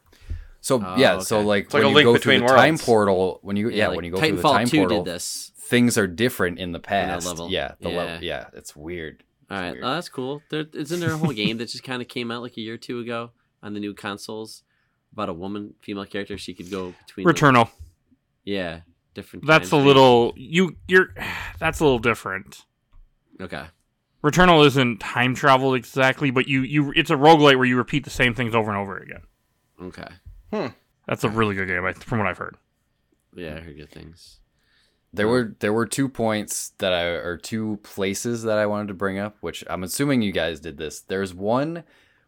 [0.61, 2.53] so Oh, yeah so like It's like when a you link go between through the
[2.55, 5.03] time portal when you yeah, like when you go through the Titanfall time 2 portal
[5.03, 5.51] did this.
[5.67, 7.49] Things are different in the past level.
[7.49, 7.97] yeah the Yeah.
[7.97, 9.83] level yeah it's weird All right, weird.
[9.83, 10.41] oh, that's cool.
[10.49, 12.73] There, isn't there a whole game that just kind of came out like a year
[12.75, 13.31] or two ago
[13.63, 14.63] on the new consoles
[15.13, 16.37] about a woman, female character?
[16.37, 17.25] She could go between.
[17.27, 17.69] like- Returnal.
[18.43, 18.81] yeah,
[19.13, 19.45] different.
[19.45, 21.13] That's a time little you you're.
[21.59, 22.65] That's a little different.
[23.39, 23.65] Okay.
[24.23, 28.09] Returnal isn't time travel exactly, but you you it's a roguelite where you repeat the
[28.09, 29.21] same things over and over again.
[29.81, 30.07] Okay.
[30.51, 30.67] Hmm.
[31.07, 32.57] That's a really good game, from what I've heard.
[33.35, 34.39] Yeah, I heard good things.
[35.13, 38.93] There were there were two points that I or two places that I wanted to
[38.93, 40.99] bring up, which I'm assuming you guys did this.
[40.99, 41.83] There's one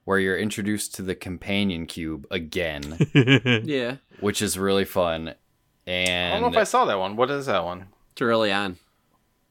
[0.06, 2.98] where you're introduced to the companion cube again,
[3.66, 5.36] Yeah, which is really fun.
[5.86, 8.52] And I don't know if i saw that one what is that one It's early
[8.52, 8.78] on.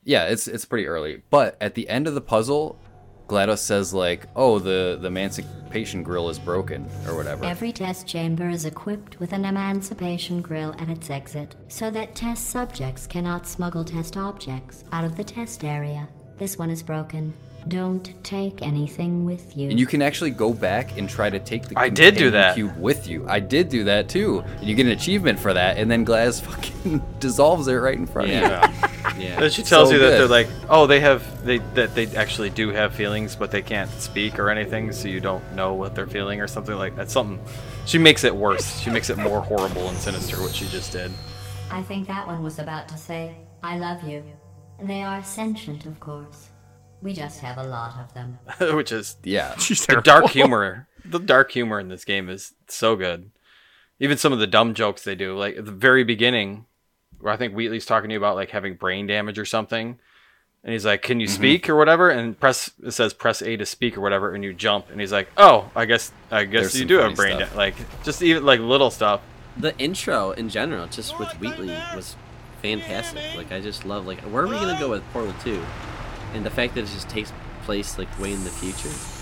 [0.05, 1.23] yeah, it's it's pretty early.
[1.31, 2.79] But at the end of the puzzle,
[3.29, 8.49] GLaDOS says like, "Oh, the the emancipation grill is broken or whatever." Every test chamber
[8.49, 13.85] is equipped with an emancipation grill at its exit, so that test subjects cannot smuggle
[13.85, 16.09] test objects out of the test area.
[16.39, 17.35] This one is broken.
[17.67, 19.69] Don't take anything with you.
[19.69, 22.55] and you can actually go back and try to take the I did do that.
[22.55, 23.27] cube with you.
[23.29, 24.43] I did do that too.
[24.61, 28.07] And you get an achievement for that, and then Glass fucking dissolves it right in
[28.07, 28.41] front of you.
[28.41, 28.68] Yeah.
[29.19, 29.41] Yeah.
[29.41, 30.21] Then she tells So you that good.
[30.21, 33.91] they're like, oh, they have they that they actually do have feelings, but they can't
[34.01, 37.11] speak or anything, so you don't know what they're feeling or something like that.
[37.11, 37.41] Something.
[37.87, 38.81] She makes it worse.
[38.81, 41.11] She makes it more horrible and sinister what she just did.
[41.71, 44.23] I think that one was about to say, I love you.
[44.83, 46.49] They are sentient, of course.
[47.03, 48.39] We just have a lot of them.
[48.77, 49.57] Which is Yeah.
[49.59, 50.03] She's the terrible.
[50.05, 50.89] dark humor.
[51.05, 53.31] The dark humor in this game is so good.
[54.01, 56.67] Even some of the dumb jokes they do, like at the very beginning,
[57.21, 59.99] where I think Wheatley's talking to you about like having brain damage or something,
[60.65, 61.35] and he's like, "Can you mm-hmm.
[61.35, 64.53] speak or whatever?" And press it says press A to speak or whatever, and you
[64.53, 67.55] jump, and he's like, "Oh, I guess I guess There's you do have brain damage."
[67.55, 69.21] Like just even like little stuff.
[69.57, 72.17] the intro in general, just with Wheatley, was
[72.63, 73.23] fantastic.
[73.37, 75.63] Like I just love like where are we gonna go with Portal Two,
[76.35, 79.18] and the fact that it just takes place like way in the future.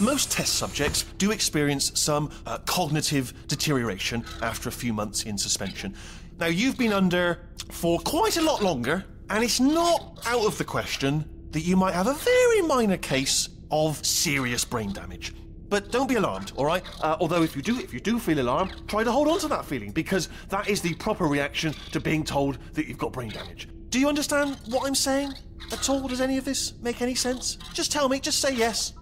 [0.00, 5.94] Most test subjects do experience some uh, cognitive deterioration after a few months in suspension.
[6.38, 10.64] Now, you've been under for quite a lot longer, and it's not out of the
[10.64, 15.32] question that you might have a very minor case of serious brain damage.
[15.70, 16.84] But don't be alarmed, all right?
[17.00, 19.48] Uh, although if you do, if you do feel alarmed, try to hold on to
[19.48, 23.30] that feeling because that is the proper reaction to being told that you've got brain
[23.30, 23.68] damage.
[23.88, 25.32] Do you understand what I'm saying
[25.72, 26.06] at all?
[26.06, 27.56] Does any of this make any sense?
[27.72, 28.20] Just tell me.
[28.20, 28.92] Just say yes.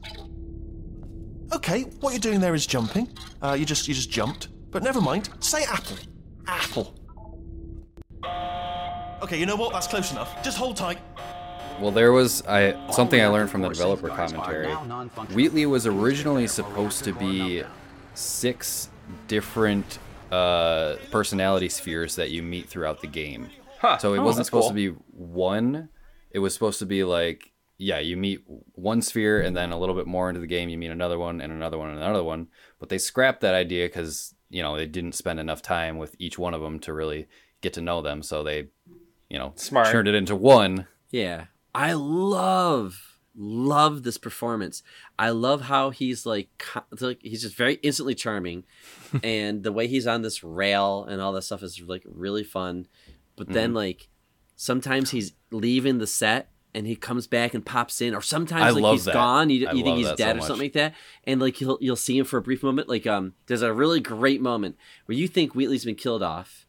[1.54, 3.08] Okay, what you're doing there is jumping.
[3.42, 4.48] Uh, you just you just jumped.
[4.70, 5.30] But never mind.
[5.40, 5.96] Say apple.
[6.46, 6.94] Apple.
[9.22, 9.72] Okay, you know what?
[9.72, 10.42] That's close enough.
[10.42, 10.98] Just hold tight.
[11.80, 14.72] Well, there was I something I learned from the developer commentary.
[15.34, 17.62] Wheatley was originally supposed to be
[18.14, 18.88] six
[19.28, 19.98] different
[20.30, 23.48] uh, personality spheres that you meet throughout the game.
[23.80, 23.98] Huh.
[23.98, 24.70] So it Oh, wasn't that's supposed cool.
[24.70, 25.88] to be one.
[26.30, 28.40] It was supposed to be like yeah, you meet
[28.72, 31.40] one sphere and then a little bit more into the game you meet another one
[31.40, 32.48] and another one and another one.
[32.78, 36.38] But they scrapped that idea because you know they didn't spend enough time with each
[36.38, 37.26] one of them to really
[37.60, 38.22] get to know them.
[38.22, 38.68] So they,
[39.28, 39.88] you know, Smart.
[39.88, 40.86] turned it into one.
[41.10, 41.46] Yeah.
[41.74, 44.84] I love love this performance.
[45.18, 46.48] I love how he's like,
[47.00, 48.62] like he's just very instantly charming
[49.24, 52.86] and the way he's on this rail and all that stuff is like really fun.
[53.34, 53.76] But then Mm-hmm.
[53.76, 54.08] like
[54.54, 58.70] sometimes he's leaving the set and he comes back and pops in or sometimes I
[58.70, 59.14] like love he's that.
[59.14, 61.78] gone you, you think he's that so dead or something like that and like you'll
[61.80, 65.16] you'll see him for a brief moment like um there's a really great moment where
[65.16, 66.64] you think Wheatley's been killed off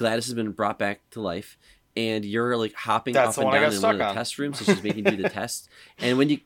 [0.00, 1.58] GLaDOS has been brought back to life,
[1.96, 4.14] and you're like hopping That's up and down in one of stuck the on.
[4.14, 5.68] test rooms, so she's making you do the test.
[5.98, 6.40] And when you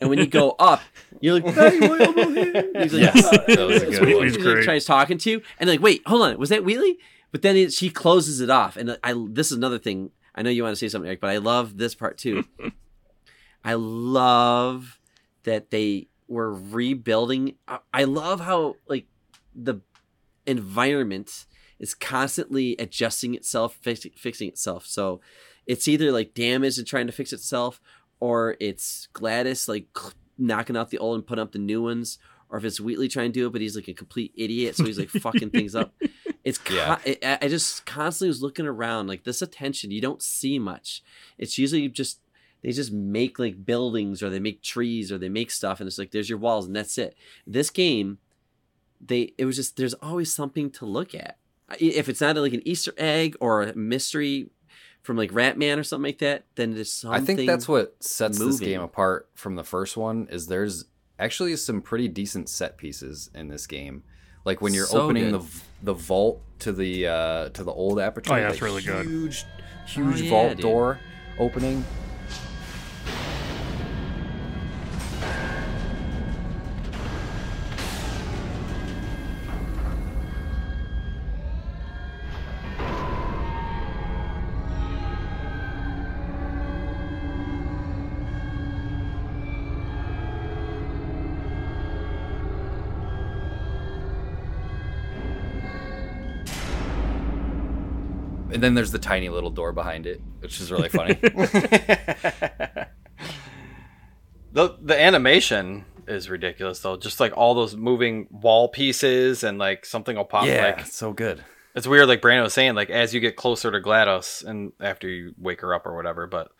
[0.00, 0.82] and when you go up,
[1.20, 4.24] you're like, "Hey, my elbow here." He's like, Yes, that was a good one.
[4.24, 6.98] He's like, tries talking to you, and like, wait, hold on, was that Wheatley?
[7.32, 10.10] But then it, she closes it off, and I this is another thing.
[10.38, 12.44] I know you want to say something, Eric, but I love this part too.
[13.64, 15.00] I love
[15.42, 17.56] that they were rebuilding.
[17.92, 19.06] I- love how like
[19.52, 19.80] the
[20.46, 21.46] environment
[21.80, 24.86] is constantly adjusting itself, fix, fixing itself.
[24.86, 25.20] So
[25.66, 27.80] it's either like damaged and trying to fix itself,
[28.20, 29.88] or it's GLaDOS like
[30.38, 33.32] knocking out the old and putting up the new ones, or if it's Wheatley trying
[33.32, 35.92] to do it, but he's like a complete idiot, so he's like fucking things up.
[36.44, 36.98] It's con- Yeah.
[37.04, 39.90] it, I I just constantly was looking around like this attention.
[39.90, 41.02] You don't see much.
[41.36, 42.20] It's usually just
[42.62, 45.98] they just make like buildings or they make trees or they make stuff, and it's
[45.98, 47.16] like there's your walls and that's it.
[47.46, 48.18] This game,
[49.00, 51.38] they it was just there's always something to look at.
[51.78, 54.50] If it's not like an Easter egg or a mystery
[55.02, 57.22] from like Ratman or something like that, then there's something.
[57.22, 60.86] I think that's what sets this game apart from the first one is there's
[61.18, 64.02] actually some pretty decent set pieces in this game.
[64.44, 65.40] Like when you're So opening good.
[65.42, 68.32] the the vault to the uh, to the old aperture.
[68.32, 69.06] Oh, yeah, that it's really good.
[69.06, 69.44] Huge,
[69.86, 70.60] huge yeah, vault dude.
[70.60, 70.98] door
[71.38, 71.84] opening.
[98.68, 101.18] Then there's the tiny little door behind it, which is really funny.
[104.50, 106.96] The the animation is ridiculous though.
[106.96, 110.46] Just like all those moving wall pieces and like something will pop.
[110.46, 111.44] yeah, Like so good.
[111.74, 115.06] it's weird, like Brandon was saying, like as you get closer to GLaDOS and after
[115.08, 116.50] you wake her up or whatever, but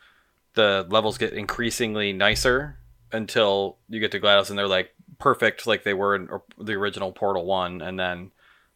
[0.54, 2.78] the levels get increasingly nicer
[3.11, 6.28] until you get to GLaDOS and they're like perfect, like they were in
[6.61, 8.32] the original Portal One, and then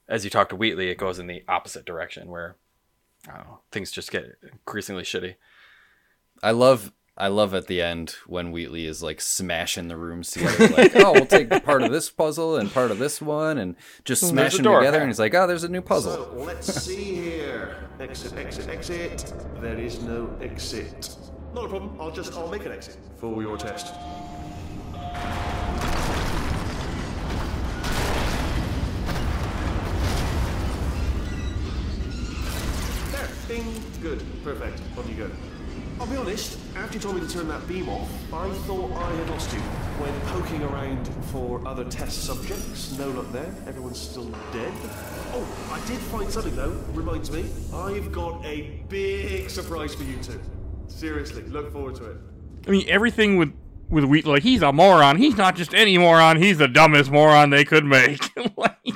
[0.09, 2.57] as you talk to Wheatley, it goes in the opposite direction where
[3.29, 5.37] I don't know, things just get increasingly shitty.
[6.43, 10.69] I love I love at the end when Wheatley is like smashing the rooms together,
[10.69, 14.27] like, oh, we'll take part of this puzzle and part of this one and just
[14.27, 14.81] smash them door.
[14.81, 14.99] together.
[14.99, 16.15] And he's like, oh, there's a new puzzle.
[16.15, 17.77] So let's see here.
[18.01, 19.33] Exit, exit, exit.
[19.61, 21.17] There is no exit.
[21.55, 22.01] Not a problem.
[22.01, 23.93] I'll just I'll make an exit for your test.
[33.49, 33.57] There.
[33.57, 33.83] Bing.
[34.01, 34.25] Good.
[34.45, 34.81] Perfect.
[34.97, 35.31] On you go.
[36.01, 39.15] I'll be honest, after you told me to turn that beam off, I thought I
[39.15, 39.61] had lost you.
[39.61, 43.55] When poking around for other test subjects, no luck there.
[43.69, 44.73] Everyone's still dead.
[45.33, 46.73] Oh, I did find something though.
[46.93, 50.41] Reminds me, I've got a big surprise for you two.
[50.89, 52.17] Seriously, look forward to it.
[52.67, 53.53] I mean, everything with
[53.89, 55.19] with Wheat, like he's a moron.
[55.19, 56.39] He's not just any moron.
[56.43, 58.21] He's the dumbest moron they could make.
[58.57, 58.92] like, I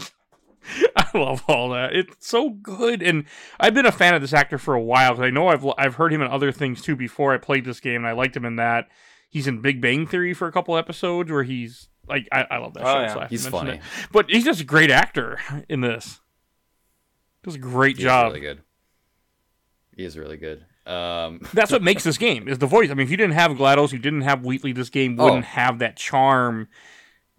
[1.17, 1.95] love all that.
[1.95, 3.25] It's so good, and
[3.61, 5.95] I've been a fan of this actor for a while because I know I've I've
[5.97, 8.45] heard him in other things too before I played this game, and I liked him
[8.45, 8.89] in that.
[9.29, 12.75] He's in Big Bang Theory for a couple episodes where he's like, I, I love
[12.75, 13.01] that Oh, show.
[13.01, 13.12] yeah.
[13.12, 13.71] So I have to He's funny.
[13.73, 13.81] it.
[14.12, 15.39] but he's just a great actor
[15.69, 16.21] in this.
[17.43, 18.29] Does a great He job.
[18.29, 18.62] really good.
[19.97, 20.64] He is really good.
[20.87, 22.91] Um, That's what makes this game is the voice.
[22.91, 25.25] I mean, if you didn't have GLaDOS, you didn't have Wheatley, this game Oh.
[25.25, 26.69] wouldn't have that charm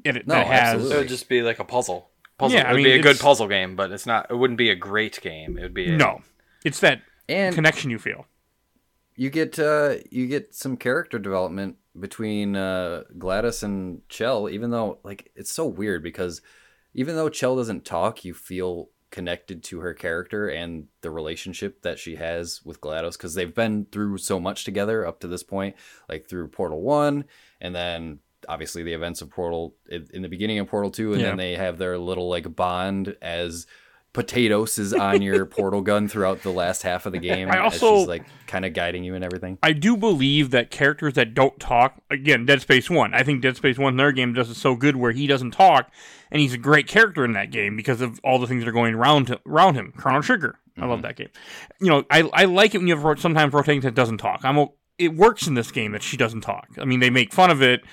[0.04, 0.62] it, No, that it has.
[0.74, 0.96] absolutely.
[0.96, 2.07] It would just be like a puzzle.
[2.38, 2.58] Puzzle.
[2.58, 4.28] Yeah, I it would mean, be a good puzzle game, but it's not.
[4.30, 5.58] It wouldn't be a great game.
[5.58, 6.22] It would be a, No,
[6.64, 8.26] it's that and connection you feel.
[9.16, 15.00] you get uh, you get some character development between uh, GLaDOS and Chell, even though
[15.04, 16.42] like it's so weird because
[16.94, 21.98] even though Chell doesn't talk, you feel connected to her character and the relationship that
[21.98, 25.76] she has with GLaDOS because they've been through so much together up to this point,
[26.10, 27.26] like through Portal One,
[27.62, 31.30] and then obviously the events of Portal in the beginning of Portal Two, and Yeah.
[31.30, 33.68] then they have their little like bond as.
[34.14, 37.52] PotatOS is on your portal gun throughout the last half of the game.
[37.52, 39.60] I also- she's like kind of guiding you and everything.
[39.62, 43.58] I do believe that characters that don't talk, again, Dead Space 1, I think Dead
[43.58, 45.92] Space 1 their game does it so good where he doesn't talk,
[46.32, 48.74] and he's a great character in that game because of all the things that are
[48.74, 49.94] going around, to, around him.
[49.96, 50.58] Chrono Trigger.
[50.80, 51.08] I love mm-hmm.
[51.08, 51.30] that game.
[51.80, 54.42] You know, I, I like it when you have sometimes rotating that doesn't talk.
[54.44, 54.68] I'm
[54.98, 56.68] It works in this game that she doesn't talk.
[56.80, 57.84] I mean, they make fun of it,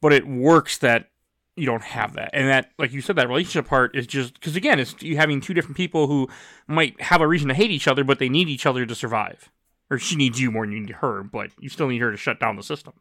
[0.00, 1.10] but it works that
[1.56, 2.30] you don't have that.
[2.32, 5.40] And that, like you said, that relationship part is just because again, it's you having
[5.40, 6.28] two different people who
[6.68, 9.50] might have a reason to hate each other, but they need each other to survive.
[9.90, 12.16] Or she needs you more than you need her, but you still need her to
[12.16, 12.94] shut down the system.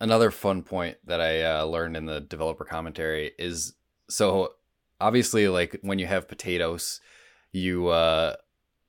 [0.00, 3.74] Another fun point that I uh, learned in the developer commentary is
[4.08, 4.54] so
[5.00, 7.00] obviously like when you have PotatOS,
[7.52, 8.34] you uh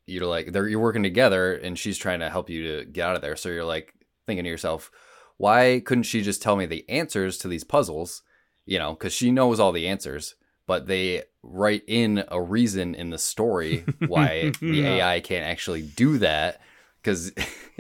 [0.08, 3.16] you're like they're you're working together and she's trying to help you to get out
[3.16, 3.36] of there.
[3.36, 3.94] So you're like
[4.26, 4.90] thinking to yourself,
[5.38, 8.22] why couldn't she just tell me the answers to these puzzles?
[8.66, 10.36] You know, because she knows all the answers,
[10.68, 16.18] but they write in a reason in the story why the AI can't actually do
[16.20, 16.62] that.
[17.02, 17.34] Because,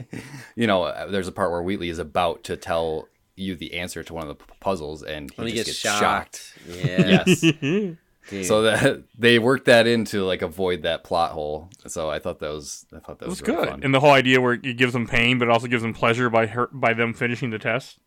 [0.56, 4.14] you know, there's a part where Wheatley is about to tell you the answer to
[4.14, 6.54] one of the puzzles, and he he gets, gets shocked.
[6.68, 7.24] Yeah.
[7.26, 7.98] Yes.
[8.30, 8.46] Dude.
[8.46, 11.70] so that they worked that in to like avoid that plot hole.
[11.88, 13.70] So I thought that was I thought that It was, was really good.
[13.70, 13.84] fun.
[13.84, 16.30] And the whole idea where it gives them pain, but it also gives them pleasure
[16.30, 18.00] by her by them finishing the test.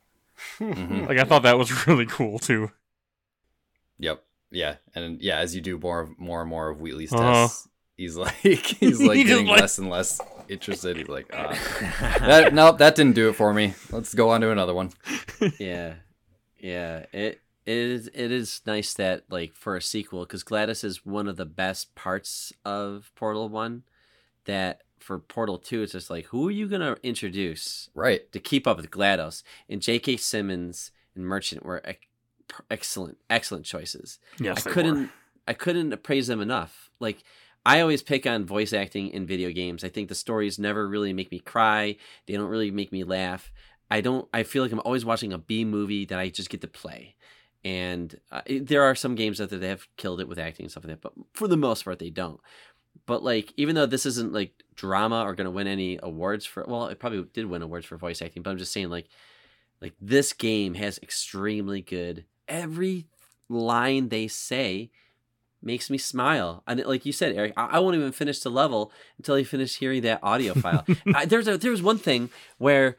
[0.59, 1.09] Mhm.
[1.09, 2.71] Like I thought that was really cool too.
[3.99, 4.23] Yep.
[4.51, 4.77] Yeah.
[4.95, 7.23] And yeah, as you do more of more and more of Wheatley's Uh-huh.
[7.45, 10.97] tests, he's like he's like He getting like- less and less interested.
[10.97, 11.59] He's like, ah.
[12.21, 13.75] that nope, that didn't do it for me.
[13.91, 14.93] Let's go on to another one.
[15.59, 15.95] yeah
[16.59, 21.05] yeah it it is it is nice that like for a sequel because GLaDOS is
[21.05, 23.83] one of the best parts of portal 1
[24.45, 28.31] that for portal 2 it's just like who are you gonna introduce Right.
[28.33, 32.09] to keep up with glados and j.k simmons and merchant were ec-
[32.71, 35.11] excellent excellent choices Yes, I couldn't were.
[35.49, 36.91] I couldn't appraise them enough.
[36.99, 37.23] Like
[37.65, 39.83] I always pick on voice acting in video games.
[39.85, 41.97] I think the stories never really make me cry.
[42.27, 43.51] They don't really make me laugh.
[43.91, 46.61] I don't I feel like I'm always watching a B movie that I just get
[46.63, 47.15] to play.
[47.65, 50.65] And uh, it- there are some games out there that have killed it with acting
[50.65, 52.41] and stuff like that, but for the most part they don't.
[53.07, 56.65] But like even though this isn't like drama or going to win any awards for
[56.67, 59.07] well, it probably did win awards for voice acting, but I'm just saying like
[59.81, 63.07] like this game has extremely good every
[63.49, 64.91] line they say
[65.63, 66.63] makes me smile.
[66.67, 69.77] And like you said, Eric, I, I won't even finish the level until I finish
[69.77, 70.85] hearing that audio file.
[71.15, 72.97] I, there's a, there was one thing where,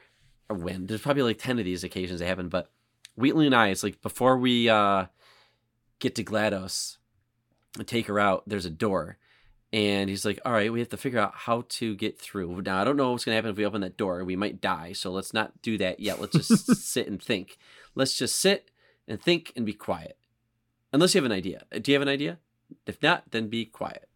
[0.50, 2.70] or when there's probably like ten of these occasions that happen, but
[3.18, 5.06] Wheatley and I, it's like before we uh,
[6.00, 6.98] get to Glados
[7.78, 9.18] and take her out, there's a door,
[9.74, 12.80] And he's like, "All right, we have to figure out how to get through." Now
[12.82, 14.24] I don't know what's gonna happen if we open that door.
[14.24, 16.22] We might die, so let's not do that yet.
[16.22, 17.58] Let's just sit and think.
[17.96, 18.72] Let's just sit
[19.08, 20.18] and think and be quiet.
[20.94, 21.66] Unless you have an idea.
[21.74, 22.38] Uh, Do you have an idea?
[22.86, 24.08] If not, then be quiet.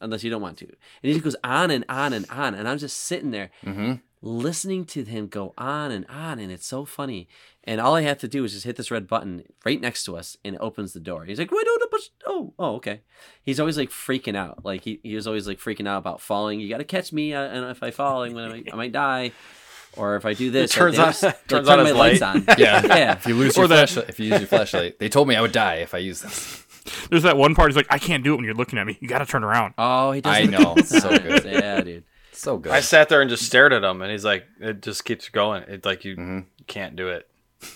[0.00, 0.66] Unless you don't want to.
[0.66, 3.94] And he just goes on and on and on, and I'm just sitting there Mm-hmm.
[4.20, 7.28] Listening to him go on and on, and it's so funny.
[7.64, 10.16] And all I have to do is just hit this red button right next to
[10.16, 11.24] us, and it opens the door.
[11.24, 13.00] He's like, "Wait, no, no, push- oh, oh, okay."
[13.42, 14.64] He's always like freaking out.
[14.64, 16.60] Like he, he was always like freaking out about falling.
[16.60, 19.32] You got to catch me, uh, and if I fall, I'm gonna, I might die.
[19.96, 22.44] Or if I do this, turns they on- turns turn on my his lights on.
[22.58, 22.82] Yeah.
[22.86, 23.12] yeah.
[23.14, 25.34] If you lose Or your that- flashlight, if you use your flashlight, they told me
[25.36, 26.64] I would die if I use this.
[27.10, 27.70] There's that one part.
[27.70, 28.96] He's like, I can't do it when you're looking at me.
[29.00, 29.74] You got to turn around.
[29.76, 30.34] Oh, he does.
[30.34, 30.74] I know.
[30.84, 31.44] So good.
[31.44, 32.04] Yeah, dude.
[32.38, 32.72] So good.
[32.72, 35.64] I sat there and just stared at him, and he's like, it just keeps going.
[35.68, 36.38] It's like you Mm-hmm.
[36.66, 37.28] can't do it.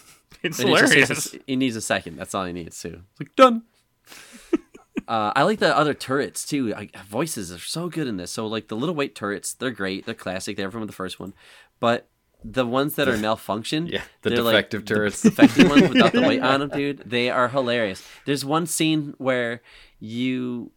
[0.45, 1.37] It's And it just takes hilarious.
[1.47, 2.17] he needs a second.
[2.17, 3.03] That's all he needs too.
[3.13, 3.63] It's like done.
[5.09, 6.75] uh, I like the other turrets too.
[6.75, 8.31] I, voices are so good in this.
[8.33, 10.05] So like the little white turrets, they're great.
[10.07, 10.57] They're classic.
[10.57, 11.33] They're from the first one,
[11.81, 12.09] but
[12.45, 15.23] the ones that are malfunctioned, Yeah, the they're defective like, turrets.
[15.23, 16.99] the defective ones without the white on them, dude.
[17.09, 18.03] They are hilarious.
[18.27, 19.61] There's one scene where
[20.01, 20.73] you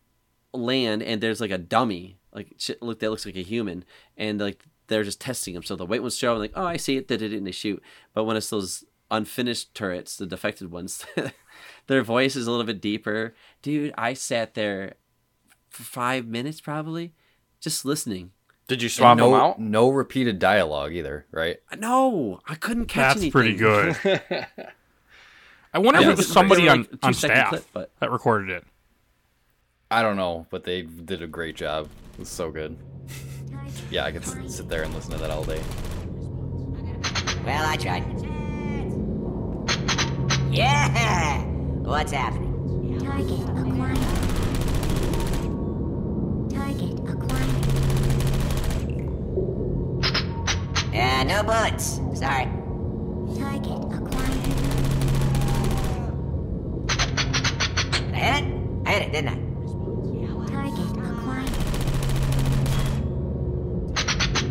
[0.53, 3.83] land and there's like a dummy, like shit look that looks like a human,
[4.17, 5.63] and like they're just testing them.
[5.63, 7.51] So the white ones show, and like, oh, I see it, did it, and they
[7.51, 7.81] shoot.
[8.13, 11.05] But when it's those unfinished turrets, the defected ones,
[11.87, 13.33] their voice is a little bit deeper.
[13.61, 14.95] Dude, I sat there
[15.69, 17.13] for five minutes probably,
[17.61, 18.31] just listening.
[18.67, 19.59] Did you swap no, him out?
[19.59, 21.57] no repeated dialogue either, right?
[21.77, 23.31] No, I couldn't catch That's anything.
[23.31, 23.95] pretty good.
[25.73, 26.07] I wonder Yeah.
[26.07, 28.63] if it was somebody They on, like on staff clip, but- that recorded it.
[29.91, 31.87] I don't know, but they did a great job.
[32.13, 32.77] It was so good.
[33.91, 35.61] Yeah, I could s- sit there and listen to that all day.
[37.45, 38.03] Well, I tried.
[40.51, 41.43] Yeah!
[41.83, 42.99] What's happening?
[42.99, 43.97] Target acquired.
[46.49, 47.55] Target acquired.
[50.95, 51.99] Uh, no bullets.
[52.17, 52.45] Sorry.
[53.37, 54.43] Target acquired.
[57.91, 58.47] Did I hit it?
[58.85, 59.44] I hit it, didn't I?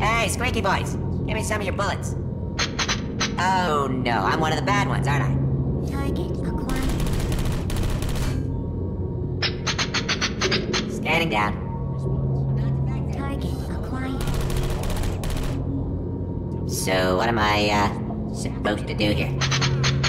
[0.05, 0.97] Hey, squeaky boys.
[1.27, 2.15] Give me some of your bullets.
[3.39, 5.35] Oh no, I'm one of the bad ones, aren't I?
[5.91, 6.91] Target acquired.
[10.93, 11.55] Scanning down.
[13.17, 14.21] Target acquired.
[16.71, 17.89] So, what am I, uh,
[18.35, 19.31] supposed to do here?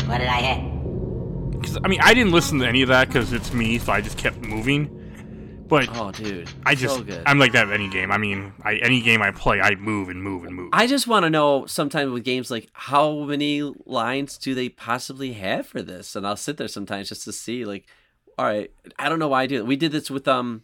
[0.10, 1.64] What did I hit?
[1.64, 4.02] 'Cause, I mean, I didn't listen to any of that because it's me, so I
[4.02, 4.90] just kept moving.
[5.68, 7.24] But Oh, dude, I just, so good.
[7.26, 8.12] I'm like that with any game.
[8.12, 10.70] I mean, I, any game I play, I move and move and move.
[10.74, 15.34] I just want to know sometimes with games like how many lines do they possibly
[15.34, 16.16] have for this?
[16.16, 17.86] And I'll sit there sometimes just to see like,
[18.38, 19.66] all right, I don't know why I do it.
[19.66, 20.62] We did this with um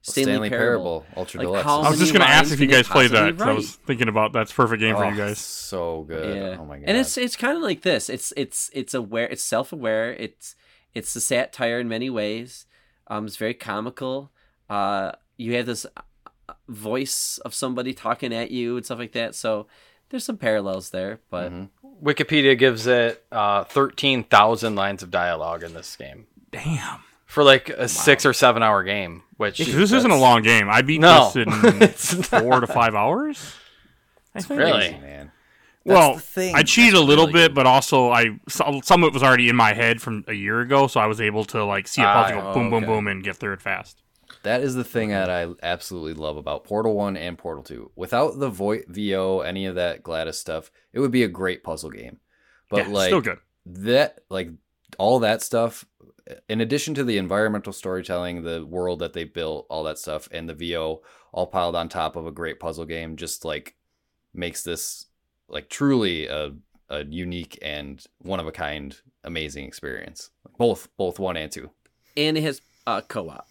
[0.00, 1.00] Stanley, Stanley Parable.
[1.00, 1.86] Parable, Ultra Like, Deluxe.
[1.86, 3.36] I was just gonna ask if you guys played that.
[3.36, 5.38] possibly 'cause I was thinking about that's perfect game for Oh, you guys.
[5.38, 6.36] So good.
[6.36, 6.56] Yeah.
[6.58, 6.84] Oh my god.
[6.88, 8.08] And it's it's kind of like this.
[8.08, 9.26] It's it's it's aware.
[9.26, 10.14] It's self aware.
[10.14, 10.54] It's
[10.94, 12.64] it's a satire in many ways.
[13.08, 14.30] Um, it's very comical.
[14.68, 19.34] Uh, you have this uh, voice of somebody talking at you and stuff like that.
[19.34, 19.66] So
[20.10, 21.52] there's some parallels there, but
[22.02, 27.00] Wikipedia gives it uh, 13,000 lines of dialogue in this game Damn.
[27.26, 29.22] for like a six or seven hour game.
[29.36, 30.68] Which 'Cause this isn't a long game.
[30.68, 31.30] I beat No.
[31.32, 33.54] this in four to five hours.
[34.34, 34.58] I think.
[34.60, 34.72] Really?
[34.88, 35.32] Crazy, man.
[35.84, 36.54] Well, thing.
[36.54, 37.54] I cheated That's a little really bit, good.
[37.54, 40.60] but also I some some of it was already in my head from a year
[40.60, 42.84] ago, so I was able to like see a Ah, puzzle go oh, boom, boom,
[42.84, 44.02] boom, and get through it fast.
[44.42, 47.92] That is the thing that I absolutely love about Portal 1 and Portal 2.
[47.96, 51.90] Without the vo- VO, any of that GLaDOS stuff, it would be a great puzzle
[51.90, 52.18] game.
[52.70, 53.38] But yeah, like still good.
[53.66, 54.50] that like
[54.98, 55.84] all that stuff
[56.48, 60.48] in addition to the environmental storytelling, the world that they built, all that stuff and
[60.48, 63.76] the VO all piled on top of a great puzzle game just like
[64.34, 65.06] makes this
[65.48, 66.52] like truly a
[66.90, 70.30] a unique and one of a kind amazing experience.
[70.56, 71.70] Both both 1 and 2.
[72.16, 73.46] and it has uh, co-op.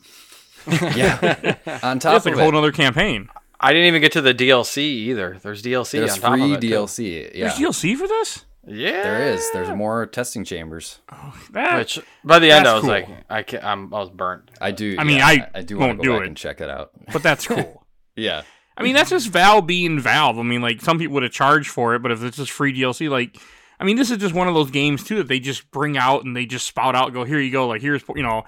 [0.95, 1.55] Yeah.
[1.83, 3.29] on top That's like of a whole it, other campaign.
[3.59, 5.37] I didn't even get to the DLC either.
[5.41, 6.61] There's DLC there's on top free of it.
[6.61, 6.69] too.
[6.69, 7.31] DLC.
[7.35, 7.47] Yeah.
[7.47, 8.45] There's DLC for this.
[8.69, 9.49] Yeah, There is.
[9.53, 10.99] There's more testing chambers.
[11.11, 12.89] Oh, that, Which by the end That's I was cool.
[12.91, 14.51] like, I can I'm, I was burnt.
[14.59, 14.97] I do.
[14.99, 16.27] I mean, yeah, I I do want won't to go do back it.
[16.27, 16.91] and check it out.
[17.13, 17.83] but that's cool.
[18.17, 18.41] Yeah.
[18.75, 20.37] I mean, that's just Valve being Valve.
[20.39, 22.73] I mean, like some people would have charged for it, but if it's just free
[22.73, 23.37] DLC, like,
[23.79, 26.25] I mean, this is just one of those games too that they just bring out
[26.25, 28.43] and they just spout out, and go here you go, like here's you know,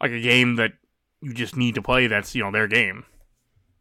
[0.00, 0.72] like a game that
[1.20, 2.06] you just need to play.
[2.06, 3.04] That's you know their game.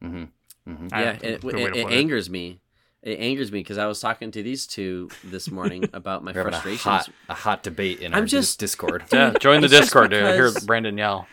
[0.02, 0.26] hmm
[0.66, 1.92] hmm yeah, it, a good way it, it it.
[1.92, 2.60] angers me.
[3.04, 6.40] It angers me because I was talking to these two this morning about my We're
[6.40, 6.84] having a frustrations.
[6.84, 9.04] hot, a hot debate in I'm our just- Discord.
[9.14, 11.28] Yeah, join the It's just Discord to hear Brandon yell.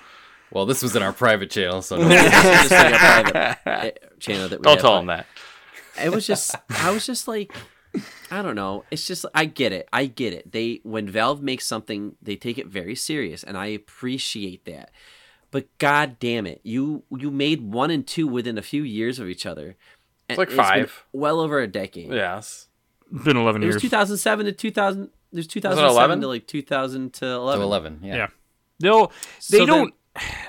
[0.50, 2.08] Well, this was in our private channel, so no.
[2.08, 3.90] Just like a private eh,
[4.20, 5.26] channel that we Don't have, tell but them that.
[6.04, 7.52] It was just, I was just like,
[8.30, 8.84] I don't know.
[8.92, 9.88] It's just, I get it.
[9.92, 10.52] I get it.
[10.52, 14.90] They, when Valve makes something, they take it very serious, and I appreciate that.
[15.54, 19.28] But god damn it, you you made one and two within a few years of
[19.28, 19.76] each other.
[20.28, 21.04] It's like been five.
[21.12, 22.10] well over a decade.
[22.12, 22.66] Yes.
[23.14, 25.10] It's been 11 It was 2007 to 2000.
[25.30, 26.20] There's 2007 11?
[26.22, 27.60] to like 2000 to 11.
[27.60, 28.00] to 11.
[28.02, 28.16] Yeah.
[28.16, 28.26] Yeah.
[28.80, 29.12] They'll
[29.48, 29.94] they So don't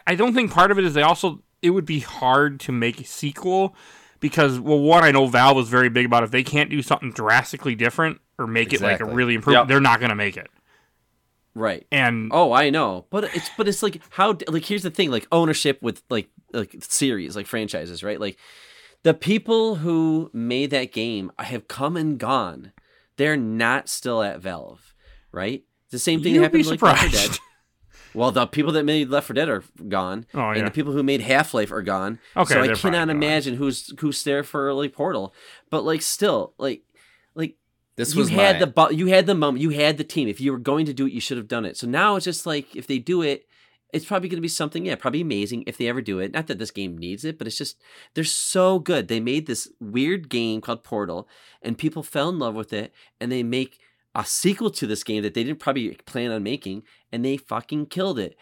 [0.08, 3.00] I don't think part of it is they also it would be hard to make
[3.00, 3.76] a sequel
[4.20, 7.12] because well one I know Valve was very big about if they can't do something
[7.12, 9.68] drastically different or make it like a really improved Yep.
[9.68, 10.48] they're not going to make it.
[11.56, 11.88] Right.
[11.92, 15.26] And Oh, I know, but it's but it's like how like here's the thing like
[15.32, 18.38] ownership with like like series like franchises right like
[19.04, 22.74] the people who made that game have come and gone.
[23.18, 24.94] They're not still at Valve,
[25.32, 25.64] right?
[25.92, 27.10] The same thing You'd happened with like Left 4.
[27.10, 27.38] Dead.
[28.16, 30.60] Well, the people that made Left 4 Dead are gone, Oh, yeah.
[30.60, 32.18] and the people who made Half Life are gone.
[32.38, 35.34] Okay, so I cannot imagine who's who's there for like Portal.
[35.70, 36.84] But like still, like
[37.36, 37.58] like
[37.96, 40.28] This you was had my, the bu- you had the moment you had the team.
[40.28, 41.78] If you were going to do it you should have done it.
[41.78, 43.48] So now it's just like if they do it
[43.94, 46.34] it's probably going to be something yeah probably amazing if they ever do it.
[46.34, 47.82] Not that this game needs it but it's just
[48.14, 49.08] they're so good.
[49.08, 51.28] They made this weird game called portal
[51.62, 53.80] and people fell in love with it and they make
[54.14, 57.86] a sequel to this game that they didn't probably plan on making and they fucking
[57.88, 58.38] killed it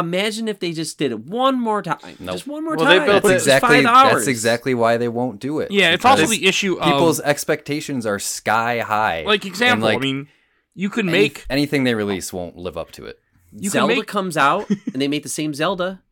[0.00, 2.34] imagine if they just did it one more time Nope.
[2.36, 4.12] just one more Well, they time built That's it- It's exactly five hours.
[4.14, 5.70] that's exactly why they won't do it.
[5.70, 9.22] yeah, it's also the issue of people's expectations are sky high.
[9.26, 10.28] like And, example, like, I mean,
[10.74, 13.18] you could any- make anything they release won't live up to it.
[13.52, 16.02] you zelda make comes out and they make the same zelda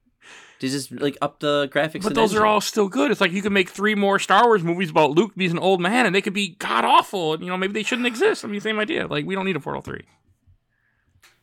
[0.60, 3.10] they just like up the graphics But and those are all still good.
[3.10, 5.80] It's like you could make three more Star Wars movies about Luke being an old
[5.80, 7.34] man, and they could be god awful.
[7.34, 8.44] And you know, maybe they shouldn't exist.
[8.44, 9.06] I mean, same idea.
[9.08, 10.04] Like we don't need a Portal three.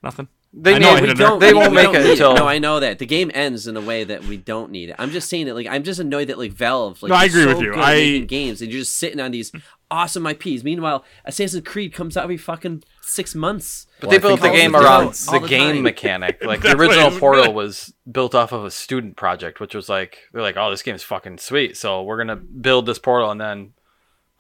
[0.02, 0.28] Nothing.
[0.54, 1.40] They I know I need- hit we don't.
[1.40, 3.82] They won't make don't it until- No, I know that the game ends in a
[3.82, 4.96] way that we don't need it.
[5.00, 5.54] I'm just saying that.
[5.56, 7.02] Like, I'm just annoyed that like Valve.
[7.02, 7.70] Like, No, I agree so with you.
[7.72, 9.60] good at I- making games and you're just sitting on these hmm.
[9.90, 10.64] awesome IPs.
[10.64, 13.88] Meanwhile, Assassin's Creed comes out every fucking six months.
[14.02, 15.84] But Well, they built the game around the, the game time.
[15.84, 16.44] mechanic.
[16.46, 20.42] Like the original Portal was built off of a student project, which was like they're
[20.42, 23.74] like, oh, this game's fucking sweet, so we're gonna build this Portal, and then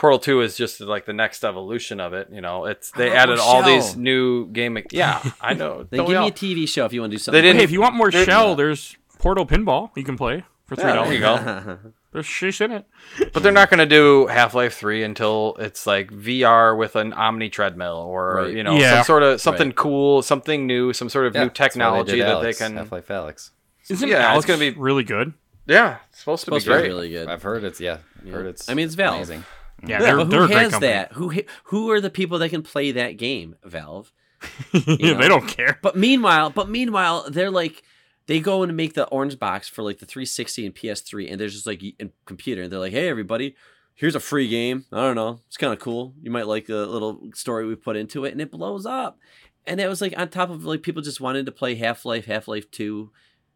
[0.02, 2.28] Portal Two is just like the next evolution of it.
[2.32, 4.74] You know, it's they want added more all these new game.
[4.74, 5.84] Me- yeah, I know.
[5.89, 6.28] Then Don't give me all?
[6.28, 7.38] a TV show if you want to do something.
[7.39, 10.43] They didn't- Hey, if you want more They're- Chell, there's Portal Pinball you can play
[10.66, 11.10] for three Yeah, dollars.
[11.10, 11.22] there you
[11.76, 11.78] go.
[12.14, 12.86] There's shish in it.
[13.32, 17.14] But they're not going to do Half Life Three until it's like VR with an
[17.14, 18.54] Omni treadmill, or Right.
[18.54, 18.95] you know, Yeah.
[18.95, 19.76] some sort of something Right.
[19.78, 22.54] cool, something new, some sort of Yeah, new that's why they technology that Alyx, they
[22.66, 22.76] can.
[22.76, 23.52] Half-Life Alyx.
[23.89, 25.34] Isn't Yeah, it's Alyx gonna be- really good?
[25.68, 26.88] Yeah, it's supposed to supposed be to be great.
[26.89, 27.30] really good.
[27.30, 27.99] I've heard it's yeah.
[28.26, 28.68] I've heard it's.
[28.70, 29.16] I mean, it's Valve.
[29.16, 29.45] Amazing.
[29.86, 31.13] Yeah, they're, they're who has that?
[31.13, 31.34] Who
[31.65, 33.55] who are the people that can play that game?
[33.63, 34.11] Valve.
[34.73, 35.77] Yeah, they don't care.
[35.82, 37.84] But meanwhile, but meanwhile, they're like
[38.27, 41.53] they go and make the orange box for like the 360 and PS3, and there's
[41.53, 43.55] just like a computer, and they're like, "Hey, everybody,
[43.93, 44.86] here's a free game.
[44.91, 46.13] I don't know, it's kind of cool.
[46.21, 49.19] You might like the little story we put into it, and it blows up."
[49.67, 52.25] And that was like on top of like people just wanted to play Half Life,
[52.25, 53.11] Half Life Two,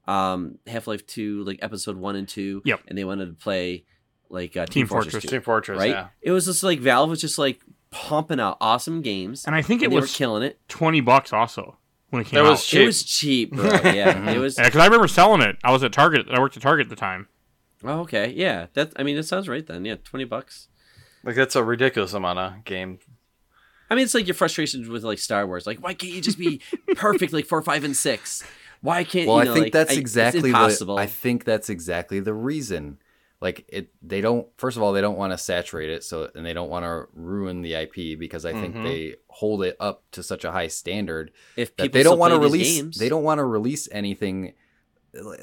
[0.08, 2.62] um, Half Life Two, like Episode One and Two.
[2.66, 2.82] Yep.
[2.88, 3.86] And they wanted to play
[4.30, 5.90] like uh, Team, Team Fortress, Fortress 2, Team Fortress, right?
[5.90, 6.08] yeah.
[6.22, 7.60] It was just like Valve was just like
[7.92, 10.60] pumping out awesome games, And I think it and they were was killing it.
[10.68, 11.78] twenty bucks also
[12.10, 12.52] when it came That out.
[12.52, 12.82] was cheap.
[12.82, 13.66] It was cheap, bro.
[13.84, 14.58] Yeah, it was.
[14.58, 15.58] Yeah, because I remember selling it.
[15.64, 16.28] I was at Target.
[16.32, 17.28] I worked at Target at the time.
[17.84, 18.34] Oh, okay.
[18.36, 18.68] Yeah.
[18.74, 19.86] That I mean, it sounds right then.
[19.86, 20.68] Yeah, twenty bucks.
[21.24, 23.00] Like that's a ridiculous amount of game.
[23.90, 25.68] I mean, it's like your frustrations with like Star Wars.
[25.68, 26.62] Like, why can't you just be
[26.96, 28.44] perfect like four, five, and six?
[28.82, 30.96] Why can't Well, you I think like, that's I- it's exactly impossible.
[30.96, 31.02] the.
[31.02, 32.98] I think that's exactly the reason.
[33.46, 34.48] Like it, they don't.
[34.58, 37.06] First of all, they don't want to saturate it, so and they don't want to
[37.14, 38.84] ruin the IP because I think Mhm.
[38.84, 42.34] they hold it up to such a high standard if that people they don't want
[42.34, 42.76] to release.
[42.82, 44.54] games, They don't want to release anything.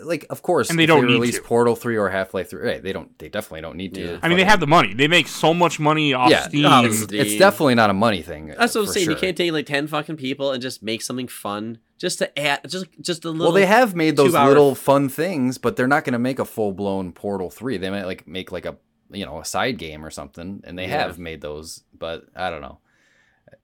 [0.02, 1.42] Like, of course, And they if don't need release to.
[1.42, 2.60] Portal Three or Half Life Three.
[2.68, 3.16] Right, they don't.
[3.18, 4.00] They definitely don't need to.
[4.02, 4.18] Yeah.
[4.22, 4.92] I mean, they have the money.
[4.94, 6.62] They make so much money off Yeah, Steam.
[6.62, 7.20] no, it's, Steam.
[7.20, 8.48] it's definitely not a money thing.
[8.48, 9.08] That's what I'm for saying.
[9.08, 12.68] You can't take like ten fucking people and just make something fun, just to add,
[12.68, 13.46] just just a little.
[13.46, 16.38] Well, they have made those two-hour- little fun things, but they're not going to make
[16.40, 17.78] a full blown Portal Three.
[17.78, 18.76] They might like make like a
[19.10, 20.98] you know a side game or something, and they Yeah.
[21.06, 22.78] have made those, but I don't know.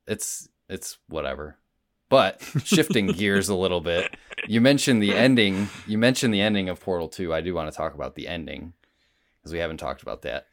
[0.07, 1.57] It's it's whatever.
[2.09, 4.15] But shifting gears a little bit,
[4.47, 5.69] you mentioned the ending.
[5.87, 7.35] You mentioned the ending of Portal Two.
[7.35, 8.73] I do want to talk about the ending
[9.41, 10.47] because we haven't talked about that.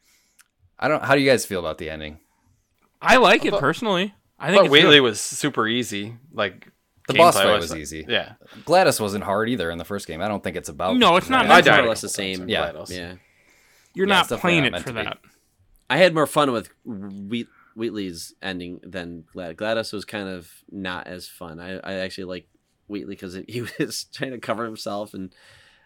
[0.78, 1.02] I don't.
[1.04, 2.18] How do you guys feel about the ending?
[3.00, 4.14] I like it thought- personally.
[4.38, 5.00] I I think thought it's Wheatley good.
[5.02, 6.16] was super easy.
[6.32, 6.68] Like
[7.08, 8.04] The boss fight was easy.
[8.08, 8.32] Yeah,
[8.64, 10.20] GLaDOS wasn't hard either in the first game.
[10.20, 10.96] I don't think it's about.
[10.96, 12.42] No, it's not Yeah, I died more or less the same.
[12.42, 12.72] in Yeah.
[12.72, 12.90] GLaDOS.
[12.90, 13.14] Yeah.
[13.94, 15.02] You're Yeah, not playing not it for to be.
[15.04, 15.18] that.
[15.88, 17.46] I had more fun with Wheat,
[17.76, 19.56] Wheatley's ending than Glad.
[19.56, 21.60] GLaDOS was kind of not as fun.
[21.60, 22.48] I, I actually like
[22.88, 25.32] Wheatley because he was trying to cover himself and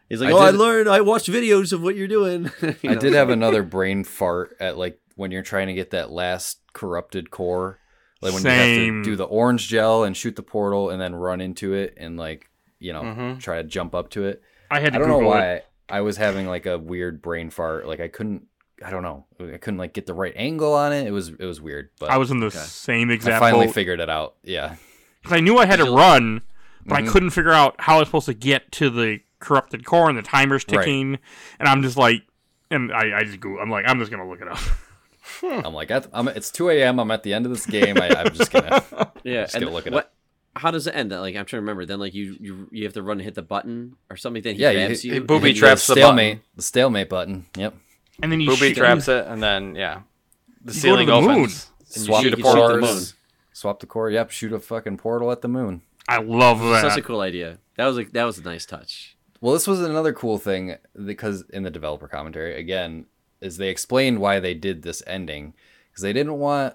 [0.09, 0.89] He's like, I "Oh, I learned.
[0.89, 2.51] I watched videos of what you're doing."
[2.83, 6.11] You I did have another brain fart at like when you're trying to get that
[6.11, 7.79] last corrupted core.
[8.23, 11.15] Like when you have to do the orange gel and shoot the portal and then
[11.15, 13.41] run into it and like, you know, Mhm.
[13.41, 14.43] try to jump up to it.
[14.71, 15.37] I had to I don't know Google it.
[15.37, 15.63] why
[15.97, 17.87] I was having like a weird brain fart.
[17.87, 18.47] Like I couldn't
[18.85, 19.27] I don't know.
[19.41, 21.07] I couldn't like get the right angle on it.
[21.07, 21.91] It was it was weird.
[21.99, 23.75] But I was in the same I exact finally boat.
[23.75, 24.37] figured it out.
[24.43, 24.77] Yeah.
[25.25, 26.43] 'Cause I knew I had to run,
[26.87, 27.09] but Mm-hmm.
[27.09, 30.17] I couldn't figure out how I was supposed to get to the corrupted core and
[30.19, 30.79] the timer's Right.
[30.85, 31.19] ticking.
[31.59, 32.23] And I'm just like,
[32.71, 34.59] and I, I just go, I'm like, I'm just gonna look it up.
[35.41, 35.61] Hmm.
[35.65, 36.99] I'm like, at, I'm, it's 2 a.m.
[36.99, 37.99] I'm at the end of this game.
[38.01, 38.83] I, I'm just gonna.
[39.23, 40.05] Yeah, Just gonna and look it what?
[40.07, 40.13] up.
[40.57, 41.11] How does it end?
[41.11, 41.85] Like I'm trying to remember.
[41.87, 44.43] Then like you you you have to run and hit the button or something.
[44.43, 45.13] Then he Yeah, you grabs you.
[45.13, 46.37] he booby traps the stalemate.
[46.39, 46.45] button.
[46.57, 47.47] The stalemate button.
[47.57, 47.75] Yep.
[48.23, 50.01] And then you Booby shoot- traps it, and then yeah,
[50.65, 51.31] the You go to ceiling the moon.
[51.31, 51.71] opens.
[51.81, 53.03] And you Swap shoot the a You shoot the moon.
[53.53, 54.11] Swap the core.
[54.11, 54.31] Yep.
[54.31, 55.83] Shoot a fucking portal at the moon.
[56.09, 56.81] I love that.
[56.83, 57.59] Such a cool idea.
[57.77, 59.17] That was like that was a nice touch.
[59.43, 63.07] Well, this was another cool thing because in the developer commentary again
[63.41, 65.55] is they explained why they did this ending
[65.91, 66.75] because they didn't want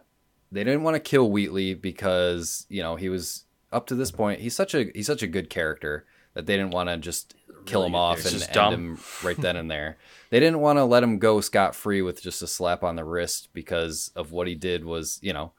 [0.51, 4.39] they didn't want to kill Wheatley because you know he was up to this point
[4.41, 7.35] he's such a he's such a good character that they didn't want to just
[7.65, 8.73] kill Really him off and end dumb.
[8.73, 9.97] him right then and there.
[10.29, 13.03] They didn't want to let him go scot free with just a slap on the
[13.03, 15.51] wrist because of what he did was you know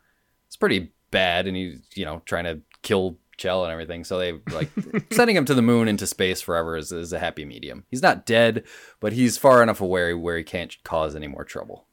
[0.47, 4.05] it's pretty bad and he's you know trying to kill Chell and everything.
[4.05, 4.71] So they like
[5.13, 7.85] sending him to the moon into space forever is, is a happy medium.
[7.91, 8.65] He's not dead,
[9.01, 11.87] but he's far enough away where he can't cause any more trouble.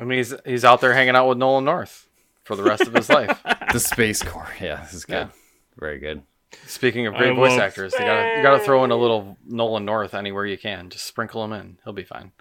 [0.00, 2.08] I mean, he's he's out there hanging out with Nolan North
[2.44, 3.38] for the rest of his life.
[3.72, 5.28] The space core, yeah, this is good, Yeah.
[5.78, 6.22] very good.
[6.66, 9.84] Speaking of I great voice actors, you gotta you gotta throw in a little Nolan
[9.84, 10.90] North anywhere you can.
[10.90, 12.32] Just sprinkle him in; he'll be fine.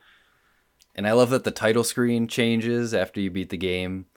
[0.95, 4.07] And I love that the title screen changes after you beat the game,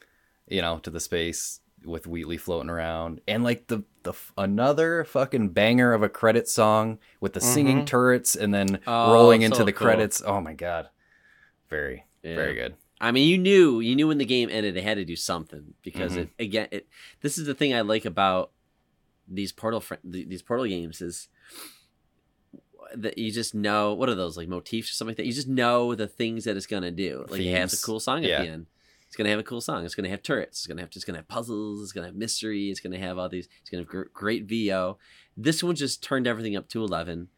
[0.49, 5.51] you know, to the space with Wheatley floating around, and like the the another fucking
[5.51, 9.65] banger of a credit song with the singing turrets and then Oh, rolling so into
[9.65, 9.87] the cool.
[9.87, 10.23] credits.
[10.25, 10.89] Oh my god,
[11.71, 12.35] very Yeah.
[12.37, 12.75] very good.
[13.01, 15.75] I mean, you knew you knew when the game ended, they had to do something
[15.83, 16.19] because Mhm.
[16.19, 16.69] it again.
[16.71, 16.89] It
[17.21, 18.51] this is the thing I like about
[19.29, 21.29] these portal fr- these portal games is
[22.95, 25.27] that you just know what are those like motifs or something like that.
[25.27, 27.25] You just know the things that it's gonna do.
[27.29, 28.43] Like it has a cool song at Yeah.
[28.43, 28.67] the end.
[29.13, 29.85] It's gonna have a cool song.
[29.85, 30.61] It's gonna have turrets.
[30.61, 31.83] It's gonna have it's gonna have puzzles.
[31.83, 32.71] It's gonna have mystery.
[32.71, 33.47] It's gonna have all these.
[33.61, 34.97] It's gonna have gr- great VO.
[35.37, 37.29] This one just turned everything up to eleven.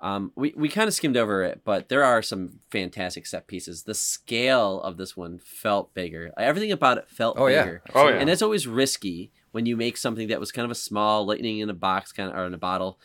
[0.00, 3.84] Um, we we kind of skimmed over it, but there are some fantastic set pieces.
[3.84, 6.32] The scale of this one felt bigger.
[6.36, 7.76] Everything about it felt Oh, yeah.
[7.94, 8.16] Oh, yeah.
[8.16, 11.60] and that's always risky when you make something that was kind of a small lightning
[11.60, 12.98] in a box kind of or in a bottle,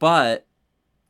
[0.00, 0.48] but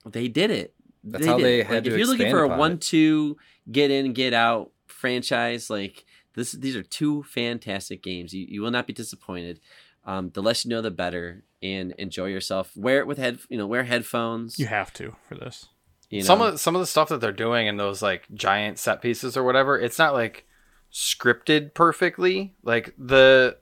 [0.05, 0.74] they did it.
[1.03, 3.38] That's how did they had like, to if you're looking for a one-two
[3.70, 6.05] get in, get out franchise, like
[6.35, 8.33] this, these are two fantastic games.
[8.33, 9.61] You you will not be disappointed.
[10.05, 12.76] Um, the less you know, the better, and enjoy yourself.
[12.76, 14.59] Wear it with head, you know, wear headphones.
[14.59, 15.68] You have to for this.
[16.11, 16.26] you know.
[16.26, 19.37] Some of some of the stuff that they're doing in those like giant set pieces
[19.37, 20.47] or whatever, it's not like
[20.93, 22.55] scripted perfectly.
[22.62, 23.59] Like the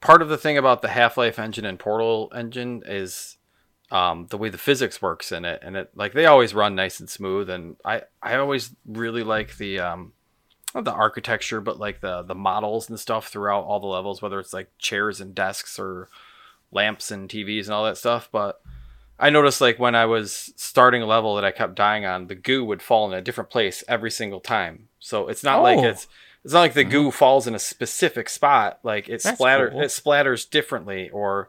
[0.00, 3.36] part of the thing about the Half Life engine and Portal engine is
[3.90, 7.00] um, the way the physics works in it, and it like they always run nice
[7.00, 7.50] and smooth.
[7.50, 10.13] And I I always really like the um,
[10.74, 14.40] not the architecture, but like the the models and stuff throughout all the levels, whether
[14.40, 16.08] it's like chairs and desks or
[16.72, 18.28] lamps and TVs and all that stuff.
[18.32, 18.60] But
[19.18, 22.34] I noticed like when I was starting a level that I kept dying on, the
[22.34, 24.88] goo would fall in a different place every single time.
[24.98, 25.84] So it's not like Oh.
[25.84, 26.08] it's
[26.44, 26.90] it's not like the mm-hmm.
[26.90, 28.80] goo falls in a specific spot.
[28.82, 29.80] Like it That's splatter cool.
[29.82, 31.48] it splatters differently or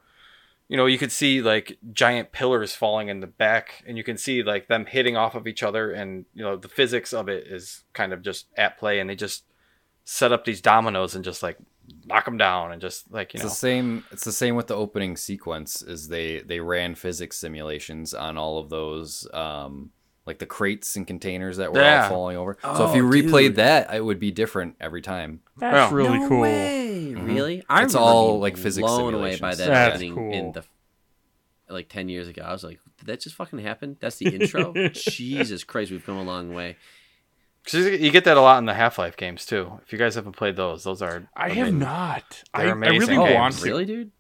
[0.68, 4.18] you know, you could see like giant pillars falling in the back and you can
[4.18, 7.46] see like them hitting off of each other and you know, the physics of it
[7.48, 9.44] is kind of just at play and they just
[10.06, 11.58] set up these dominoes and just like
[12.06, 13.56] knock them down and just like, you know It's know.
[13.56, 14.04] the same.
[14.12, 15.82] It's the same with the opening sequence.
[15.82, 19.92] Is they they ran physics simulations on all of those, um,
[20.26, 22.04] like the crates and containers that were Yeah.
[22.04, 22.58] all falling over.
[22.62, 23.56] so if Oh, you replayed dude.
[23.58, 25.42] that, it would be different every time.
[25.58, 25.96] That's Yeah.
[25.98, 26.40] really no cool.
[26.42, 27.14] Way.
[27.16, 27.26] Mm-hmm.
[27.28, 27.64] Really?
[27.70, 30.32] I It's all, like, physics blown away by that That's ending cool.
[30.34, 30.64] in the
[31.70, 32.44] like ten years ago.
[32.44, 33.98] I was like, did that just fucking happen?
[34.00, 34.74] That's the intro.
[34.94, 36.78] Jesus Christ, we've come a long way.
[37.66, 39.80] Cause you get that a lot in the Half Life games too.
[39.84, 42.44] If you guys haven't played those, those are I have not.
[42.54, 43.60] I, They're I really amazing want games.
[43.62, 43.66] to.
[43.68, 44.12] Really, dude?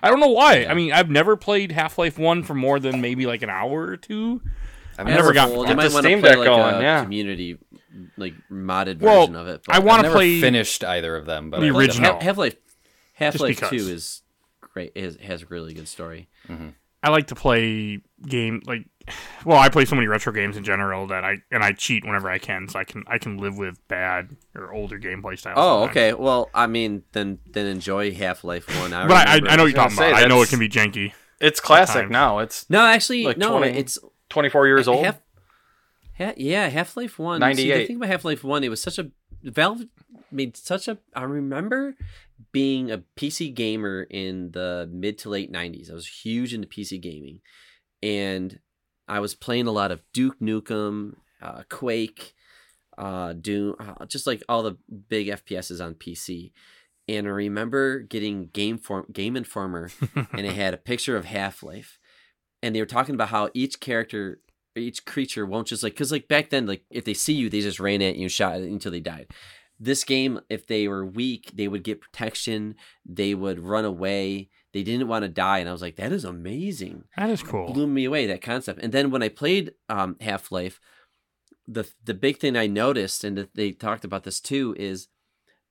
[0.00, 0.66] I don't know why.
[0.66, 3.82] I mean, I've never played Half Life One for more than maybe like an hour
[3.86, 4.40] or two.
[4.98, 6.80] I've I never got- you might the want to Steam play Deck like going, a
[6.80, 7.02] yeah.
[7.02, 7.58] community
[8.16, 9.62] like modded Well, version of it.
[9.68, 10.40] I want to play.
[10.40, 12.20] finished either of them, but the I original.
[12.20, 12.56] Half Life
[13.14, 13.60] Half Life.
[13.68, 14.22] Two is
[14.60, 14.92] great.
[14.94, 16.28] It has, has a really good story.
[16.48, 16.68] Mm-hmm.
[17.04, 18.86] I like to play game like.
[19.44, 22.30] Well, I play so many retro games in general that I and I cheat whenever
[22.30, 25.56] I can, so I can I can live with bad or older gameplay styles.
[25.58, 25.90] Oh, sometimes.
[25.96, 26.12] okay.
[26.14, 28.92] Well, I mean, then then enjoy Half Life One.
[28.92, 30.22] I But I, I, I know what you're gonna talking say, about.
[30.22, 31.12] I know it can be janky.
[31.40, 32.12] It's classic times.
[32.12, 32.38] now.
[32.38, 33.58] It's No, actually, like no.
[33.58, 33.98] 20 It's
[34.32, 35.04] 24 years old.
[35.04, 35.20] Half
[36.18, 37.40] Ha- yeah, Half Life One.
[37.40, 37.86] See, the 98.
[37.86, 39.10] thing about Half Life One, it was such a
[39.42, 39.82] Valve
[40.30, 40.98] made such a.
[41.14, 41.94] I remember
[42.52, 45.90] being a PC gamer in the mid to late '90s.
[45.90, 47.40] I was huge into PC gaming,
[48.02, 48.60] and
[49.08, 52.34] I was playing a lot of Duke Nukem, uh, Quake,
[52.96, 54.76] uh, Doom, uh, just like all the
[55.08, 56.52] big FPSs on PC.
[57.08, 61.62] And I remember getting Game Form, Game Informer, and it had a picture of Half
[61.64, 61.98] Life,
[62.62, 64.40] and they were talking about how each character,
[64.76, 67.60] each creature won't just like because like back then, like if they see you, they
[67.60, 69.28] just ran at you and shot until they died.
[69.80, 72.76] This game, if they were weak, they would get protection.
[73.04, 74.48] They would run away.
[74.72, 77.72] They didn't want to die, and I was like, that is amazing That is cool.
[77.72, 78.80] blew me away that concept.
[78.82, 80.80] And then when I played um, Half Life,
[81.66, 85.08] the the big thing I noticed, and that they talked about this too, is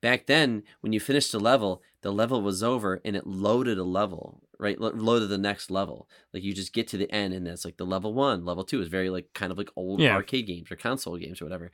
[0.00, 3.84] back then when you finished a level, the level was over and it loaded a
[3.84, 4.80] level, right?
[4.80, 6.08] Lo- to the next level.
[6.32, 8.80] Like you just get to the end, and that's like the level one, level two
[8.80, 10.14] is very like kind of like old Yeah.
[10.14, 11.70] arcade games or console games or whatever.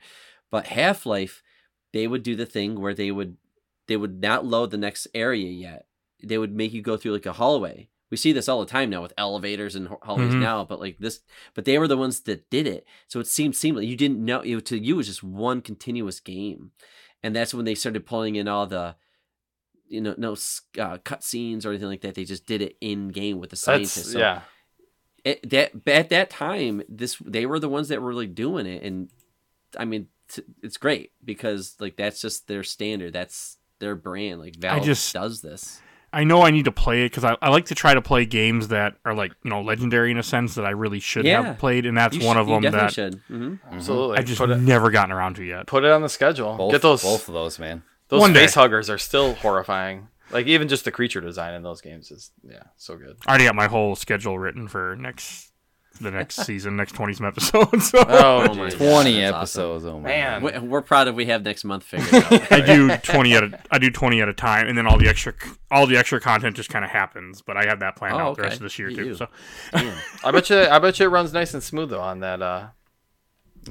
[0.51, 1.43] But Half Life,
[1.93, 3.37] they would do the thing where they would
[3.87, 5.85] they would not load the next area yet.
[6.23, 7.89] They would make you go through like a hallway.
[8.11, 10.41] We see this all the time now with elevators and hallways Mhm.
[10.41, 11.21] now, but like this,
[11.53, 12.85] but they were the ones that did it.
[13.07, 13.85] So it seemed seamless.
[13.85, 16.71] You didn't know it to you it was just one continuous game,
[17.23, 18.95] and that's when they started pulling in all the,
[19.89, 22.15] you know, no s- uh, cut scenes or anything like that.
[22.15, 24.13] They just did it in game with the scientists.
[24.13, 24.41] So yeah.
[25.23, 28.83] it, that at that time, this they were the ones that were really doing it,
[28.83, 29.09] and
[29.77, 33.13] I mean, t- it's great because like that's just their standard.
[33.13, 34.39] That's their brand.
[34.39, 35.81] Like Valve just- does this.
[36.11, 38.25] I know I need to play it because I, I like to try to play
[38.25, 41.43] games that are like you know legendary in a sense that I really should Yeah.
[41.43, 43.21] have played, and that's You one should- of you them definitely that should.
[43.27, 44.17] hmm Absolutely.
[44.17, 45.67] I just put it, never gotten around to yet.
[45.67, 46.55] put it on the schedule.
[46.57, 47.83] Both, Get those both of those, man.
[48.09, 48.45] Those One day.
[48.47, 50.07] huggers are still horrifying.
[50.31, 53.17] Like even just the creature design in those games is yeah, so good.
[53.25, 55.47] I already got my whole schedule written for next
[56.01, 57.89] the next season, next twenty some episodes.
[57.89, 58.75] So Oh, Oh my geez.
[58.79, 59.85] God, 20 that's episodes.
[59.85, 60.43] Oh, Man.
[60.43, 62.51] We- We're proud if we have next month figured out.
[62.51, 65.07] I do twenty at a I do twenty at a time, and then all the
[65.09, 65.33] extra
[65.71, 67.41] all the extra content just kind of happens.
[67.41, 69.05] But I have that planned Oh, out the rest of this year You- too.
[69.05, 69.15] you.
[69.15, 69.27] So
[69.73, 69.99] Yeah.
[70.23, 72.67] I bet you I bet you it runs nice and smooth though on that uh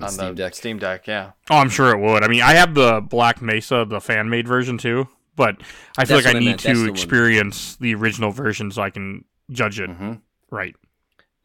[0.01, 0.55] on Steam the Deck.
[0.55, 1.32] Steam Deck, yeah.
[1.51, 2.22] oh, I'm sure it would.
[2.24, 5.57] I mean, I have the Black Mesa, the fan made version too, but
[5.97, 6.62] I feel That's like I I need meant.
[6.62, 6.91] That's the to one.
[6.91, 10.14] experience the original version so I can judge it hmm
[10.51, 10.74] right.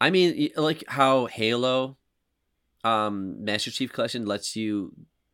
[0.00, 1.96] I mean, like how Halo,
[2.82, 4.92] um, Master Chief Collection lets you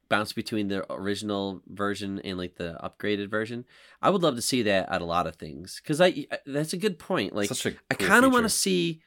[0.09, 3.65] bounce between the original version and like the upgraded version.
[4.03, 6.73] I would love to see that at a lot of things because I I- that's
[6.73, 7.35] a good point.
[7.35, 9.03] Like Such a I cool kind of want to see.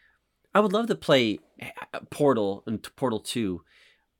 [0.55, 3.63] I would love to play uh, Portal and Portal Two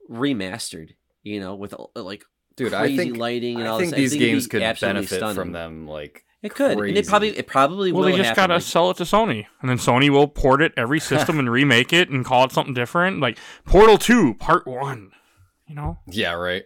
[0.10, 0.92] remastered.
[1.24, 2.26] You know, with uh, like
[2.56, 3.98] Dude, crazy I think lighting and I all think this.
[3.98, 5.36] these it'd games be could benefit stunning.
[5.36, 5.88] from them.
[5.88, 8.12] Like, It could, and it probably it probably Well, will.
[8.12, 8.42] they just happen.
[8.44, 11.50] gotta like- sell it to Sony, and then Sony will port it every system and
[11.50, 15.12] remake it and call it something different, like Portal Two Part One.
[15.68, 16.64] You know, yeah, right,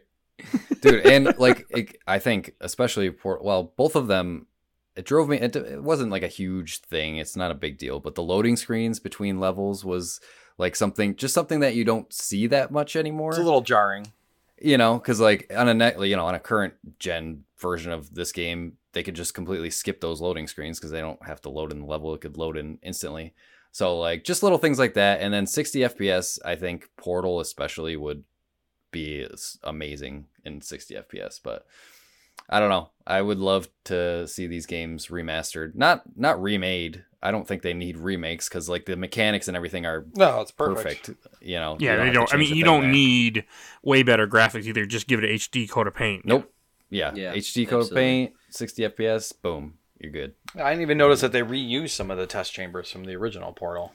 [0.81, 1.05] dude.
[1.05, 4.47] And like, it, I think especially for well, both of them.
[4.95, 5.37] It drove me.
[5.37, 7.17] It, it wasn't like a huge thing.
[7.17, 7.99] It's not a big deal.
[7.99, 10.19] But the loading screens between levels was
[10.57, 13.31] like something, just something that you don't see that much anymore.
[13.31, 14.07] It's a little jarring.
[14.59, 18.13] you know because like on a net you know on a current gen version of
[18.15, 21.49] this game they could just completely skip those loading screens because they don't have to
[21.49, 23.33] load in the level it could load in instantly
[23.71, 27.95] so like just little things like that and then 60 fps i think portal especially
[27.95, 28.23] would
[28.91, 29.27] be
[29.63, 31.65] amazing in 60 fps but
[32.49, 37.31] i don't know i would love to see these games remastered not not remade i
[37.31, 41.09] don't think they need remakes because like the mechanics and everything are No, it's perfect,
[41.41, 42.33] you know you yeah, they don't.
[42.33, 42.91] I mean, you don't there.
[42.91, 43.45] need
[43.83, 44.85] way better graphics either.
[44.85, 46.25] Just give it a HD coat of paint.
[46.25, 46.51] Nope.
[46.89, 47.11] Yeah.
[47.15, 50.33] Yeah, HD code of paint, 60 FPS, boom, you're good.
[50.55, 53.51] I didn't even notice that they reused some of the test chambers from the original
[53.51, 53.93] Portal.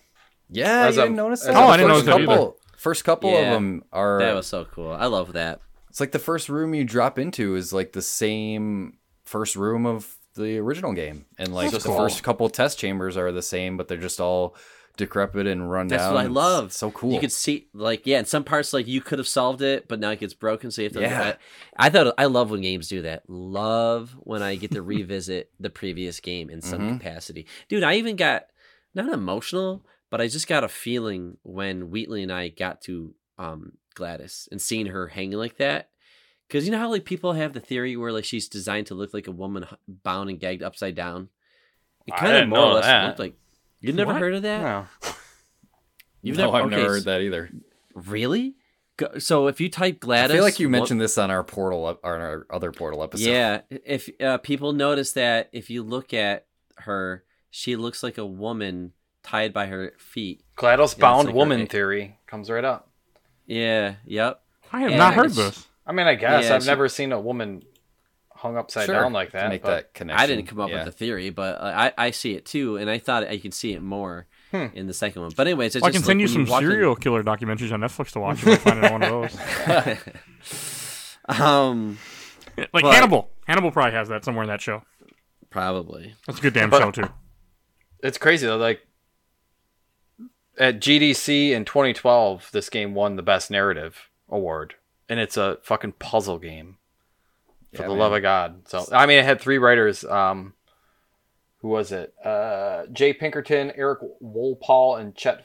[0.50, 1.56] Yeah, As you a- didn't notice as that?
[1.56, 2.26] Oh, I didn't first notice that either.
[2.40, 4.18] couple, First couple of them are.
[4.18, 4.90] That was so cool.
[4.92, 5.60] I love that.
[5.88, 10.16] It's like the first room you drop into is like the same first room of
[10.34, 11.98] the original game, and like That's the cool.
[11.98, 14.54] first couple test chambers are the same, but they're just all
[14.98, 16.14] decrepit and run That's down.
[16.14, 16.72] what I It's love.
[16.72, 17.12] So cool.
[17.14, 19.98] You could see, like, yeah, in some parts, like you could have solved it, but
[20.00, 21.00] now it gets broken, so you have to.
[21.00, 21.34] Yeah.
[21.76, 23.22] I, thought I love when games do that.
[23.28, 26.98] Love when I get to revisit the previous game in some Mhm.
[26.98, 27.82] capacity, dude.
[27.84, 28.46] I even got
[28.94, 33.72] not emotional, but I just got a feeling when Wheatley and I got to um,
[33.96, 35.88] GLaDOS and seeing her hanging like that.
[36.52, 39.14] Because you know how like people have the theory where like she's designed to look
[39.14, 41.30] like a woman bound and gagged upside down.
[42.06, 43.06] It I kind of more or less that.
[43.06, 43.34] looked like.
[43.80, 44.20] You've never What?
[44.20, 44.60] heard of that?
[44.60, 44.86] No.
[46.22, 47.50] You've no, I've okay, never s- heard that either.
[47.94, 48.54] Really?
[49.18, 51.88] So if you type GLaDOS, I feel like you what- mentioned this on our portal,
[51.88, 53.28] ep- on our other portal episode.
[53.30, 56.46] Yeah, if uh, people notice that if you look at
[56.76, 58.92] her, she looks like a woman
[59.22, 60.44] tied by her feet.
[60.58, 62.90] GLaDOS bound like woman her- theory comes right up.
[63.46, 63.94] Yeah.
[64.04, 64.40] Yep.
[64.72, 65.66] I have Yeah, not heard this.
[65.86, 67.62] I mean, I guess Yeah, I've she- never seen a woman
[68.34, 69.48] hung upside Sure, down like that.
[69.50, 70.22] make but- that connection.
[70.22, 70.76] I didn't come up yeah.
[70.76, 73.54] with the theory, but uh, I I see it too, and I thought I could
[73.54, 74.66] see it more Hmm.
[74.74, 75.30] in the second one.
[75.36, 76.96] But anyways, it's Well, I just can send like you when some walk in- serial
[76.96, 79.98] killer documentaries on Netflix to watch if I find one of those.
[81.40, 81.98] um,
[82.56, 83.30] Like But- Hannibal.
[83.46, 84.82] Hannibal probably has that somewhere in that show.
[85.50, 86.14] probably.
[86.26, 87.08] That's a good damn But- show too.
[88.02, 88.56] it's crazy though.
[88.58, 88.86] Like
[90.58, 94.74] at GDC in 2012, this game won the best narrative award,
[95.08, 96.78] and it's a fucking puzzle game.
[97.74, 97.98] For Yeah, the man.
[97.98, 98.68] love of God!
[98.68, 100.04] So I mean, it had three writers.
[100.04, 100.54] Um,
[101.58, 102.12] who was it?
[102.24, 105.44] Uh, Jay Pinkerton, Eric Wolpaw, and Chet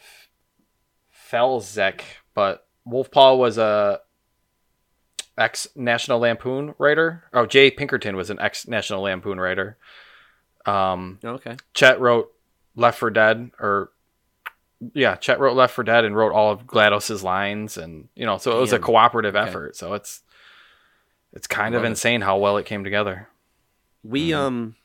[1.32, 2.02] Faliszek.
[2.34, 4.02] But Wolpaw was a
[5.38, 7.24] ex National Lampoon writer.
[7.34, 9.78] Oh, Jay Pinkerton was an ex National Lampoon writer.
[10.66, 11.56] Um, Okay.
[11.74, 12.34] Chet wrote
[12.76, 13.92] Left 4 Dead, or
[14.94, 18.38] yeah, Chet wrote Left 4 Dead and wrote all of GLaDOS's lines, and you know,
[18.38, 18.84] so it was a Damn.
[18.84, 19.48] cooperative Okay.
[19.50, 19.76] effort.
[19.76, 20.22] So it's
[21.34, 21.90] it's kind of Love it.
[21.90, 23.28] insane how well it came together.
[24.04, 24.40] We Mm-hmm.
[24.40, 24.76] um,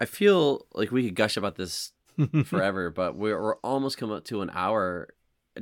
[0.00, 1.92] I feel like we could gush about this
[2.44, 5.08] forever, but we're we're almost come up to an hour.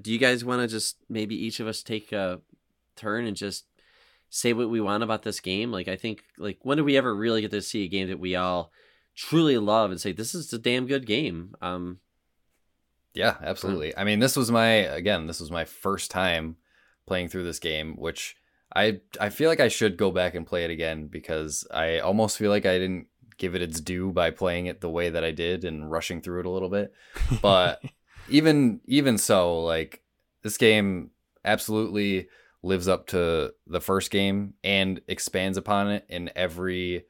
[0.01, 2.41] Do you guys want to just maybe each of us take a
[2.95, 3.65] turn and just
[4.31, 5.73] say what we want about this game?
[5.73, 8.21] Like I think like when do we ever really get to see a game that
[8.21, 8.71] we all
[9.17, 11.55] truly love and say this is a damn good game?
[11.61, 11.99] Um,
[13.19, 13.45] Yeah, hmm.
[13.45, 13.97] absolutely.
[13.97, 16.57] I mean, this was my again, this was my first time
[17.07, 18.37] playing through this game, which
[18.75, 22.39] I I feel like I should go back and play it again because I almost
[22.39, 25.31] feel like I didn't give it its due by playing it the way that I
[25.33, 26.93] did and rushing through it a little bit.
[27.43, 27.83] But
[28.29, 30.03] even even so, like
[30.43, 31.11] this game
[31.45, 32.29] absolutely
[32.63, 37.05] lives up to the first game and expands upon it in every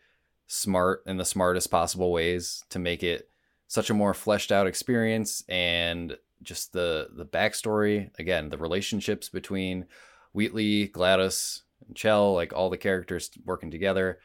[0.47, 3.28] smart in the smartest possible ways to make it
[3.69, 9.87] such a more fleshed out experience and just the the backstory again the relationships between
[10.33, 14.19] Wheatley, GLaDOS, and Chell, like all the characters working together.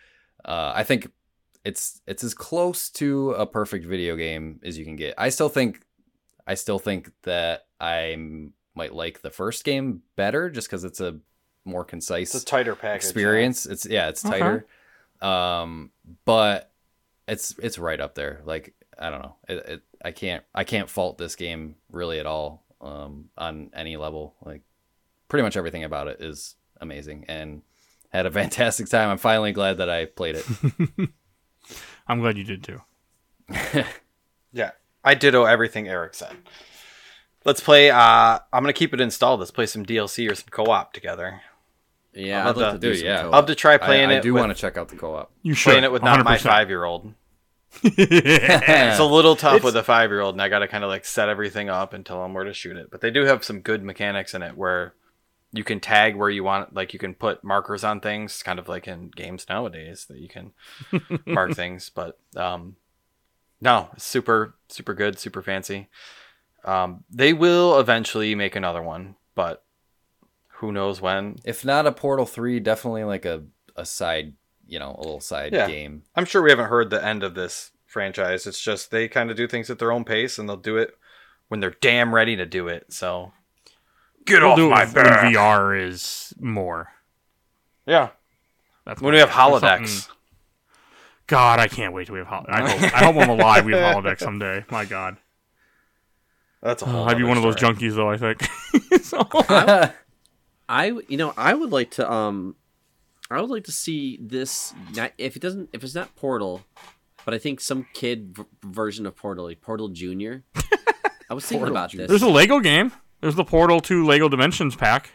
[0.43, 1.09] Uh, I think
[1.65, 5.13] it's it's as close to a perfect video game as you can get.
[5.17, 5.81] I still think
[6.45, 8.15] I still think that i
[8.75, 11.19] might like the first game better just because it's a
[11.65, 13.03] more concise It's a tighter package.
[13.03, 13.65] experience.
[13.65, 14.39] It's yeah, it's Okay.
[14.39, 14.65] tighter.
[15.21, 15.91] Um,
[16.25, 16.71] but
[17.27, 18.41] it's it's right up there.
[18.45, 19.35] Like I don't know.
[19.47, 22.63] It, it I can't I can't fault this game really at all.
[22.81, 24.35] Um, on any level.
[24.43, 24.61] Like
[25.29, 27.61] pretty much everything about it is amazing and
[28.09, 29.09] had a fantastic time.
[29.09, 30.45] I'm finally glad that I played it.
[32.07, 32.81] I'm glad you did too.
[34.55, 34.71] Yeah,
[35.03, 36.35] I ditto everything Eric said.
[37.43, 37.89] Let's play.
[37.89, 39.39] Uh, I'm gonna keep it installed.
[39.39, 41.41] Let's play some DLC or some co-op together.
[42.13, 43.21] yeah, I'll I'd like to to- do yeah.
[43.21, 43.33] co-op.
[43.33, 44.21] I'll have to try playing I, I it.
[44.23, 45.31] do with, want to check out the co-op.
[45.41, 45.71] You should.
[45.71, 47.13] playing it with not my five year old.
[47.83, 50.89] It's a little tough with a five year old, and I got to kind of
[50.89, 52.89] like set everything up and tell them where to shoot it.
[52.91, 54.93] But they do have some good mechanics in it where
[55.51, 58.67] you can tag where you want, like you can put markers on things, kind of
[58.67, 60.51] like in games nowadays that you can
[61.25, 61.89] mark things.
[61.89, 62.75] But um,
[63.61, 65.89] no, super, super good, super fancy.
[66.65, 69.63] Um, they will eventually make another one, but
[70.55, 71.37] who knows when?
[71.45, 73.43] If not a Portal 3, definitely like a,
[73.75, 74.33] a side,
[74.67, 75.67] you know, a little side Yeah.
[75.67, 76.03] game.
[76.15, 78.47] I'm sure we haven't heard the end of this franchise.
[78.47, 80.97] It's just they kind of do things at their own pace, and they'll do it
[81.49, 82.91] when they're damn ready to do it.
[82.93, 83.33] So
[84.25, 85.33] get We'll off do it my with- when back.
[85.33, 86.89] VR is more.
[87.85, 88.09] Yeah,
[88.85, 90.07] That's when we have holodecks.
[91.27, 92.49] God, I can't wait till we have holodecks.
[92.49, 93.65] I hope, I hope I'm alive.
[93.65, 94.65] We have holodecks someday.
[94.69, 95.17] My God,
[96.61, 97.03] That's a whole.
[97.07, 97.73] I'd be other one of those story.
[97.75, 98.09] junkies though.
[98.09, 98.43] I think.
[99.03, 99.27] so,
[100.69, 102.55] I you know I would like to um
[103.35, 106.61] I would like to see this not, if it doesn't if it's not Portal,
[107.25, 110.43] but I think some kid v- version of Portal, like Portal Junior.
[111.29, 112.07] I was thinking Portal about Junior.
[112.07, 112.21] this.
[112.21, 112.91] there's a Lego game.
[113.21, 115.11] There's the Portal 2 Lego Dimensions pack.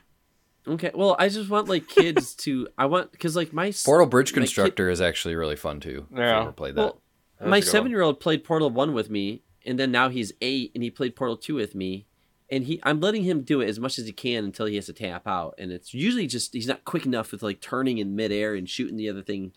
[0.67, 4.33] Okay, well I just want like kids to I want because like my Portal Bridge
[4.33, 6.07] my kid- Constructor is actually really fun too.
[6.11, 6.41] If you Yeah.
[6.43, 6.81] ever played that.
[6.81, 7.03] Well,
[7.39, 7.71] That's my a good one.
[7.73, 10.91] seven year old played Portal One with me, and then now he's eight, and he
[10.91, 12.07] played Portal Two with me,
[12.51, 14.87] and he I'm letting him do it as much as he can until he has
[14.87, 18.17] to tap out, and it's usually just he's not quick enough with like turning in
[18.17, 19.53] midair and shooting the other thing.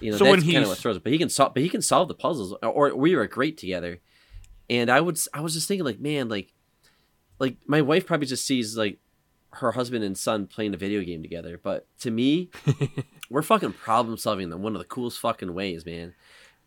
[0.00, 1.02] You know, So that's kind of what throws it.
[1.02, 4.00] But he can solve, but he can solve the puzzles, or we were great together.
[4.70, 6.52] And I would, I was just thinking, like, man, like,
[7.40, 8.98] like my wife probably just sees like
[9.54, 12.50] her husband and son playing a video game together, but to me,
[13.30, 16.14] we're fucking problem solving in one of the coolest fucking ways, man.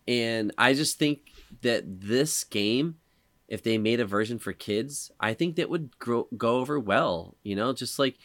[0.08, 1.32] And I just think
[1.62, 2.98] that this game,
[3.52, 7.36] if they made a version for kids, I think that would grow, go over well.
[7.44, 8.16] You know, just like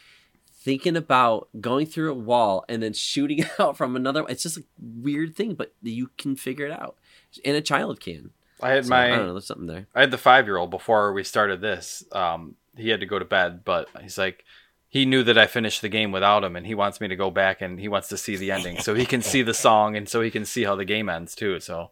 [0.53, 4.25] thinking about going through a wall and then shooting out from another.
[4.29, 6.95] It's just a weird thing, but you can figure it out,
[7.43, 8.31] and a child can.
[8.61, 9.33] I had So, my I don't know.
[9.33, 9.87] There's something there.
[9.93, 12.05] I had the five year old before we started this.
[12.13, 14.45] Um, he had to go to bed, but he's like
[14.87, 17.29] he knew that I finished the game without him, and he wants me to go
[17.31, 20.07] back and he wants to see the ending, so he can see the song and
[20.07, 21.59] so he can see how the game ends too.
[21.59, 21.91] So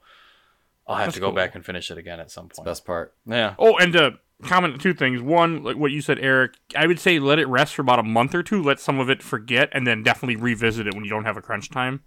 [0.87, 1.35] I'll have That's to go cool.
[1.35, 2.65] back and finish it again at some point.
[2.65, 3.15] Best part.
[3.25, 4.11] Yeah, Oh, and uh,
[4.43, 5.21] comment two things.
[5.21, 6.53] One, like what you said, Eric.
[6.75, 8.61] I would say let it rest for about a month or two.
[8.61, 11.41] Let some of it forget, and then definitely revisit it when you don't have a
[11.41, 12.03] crunch time.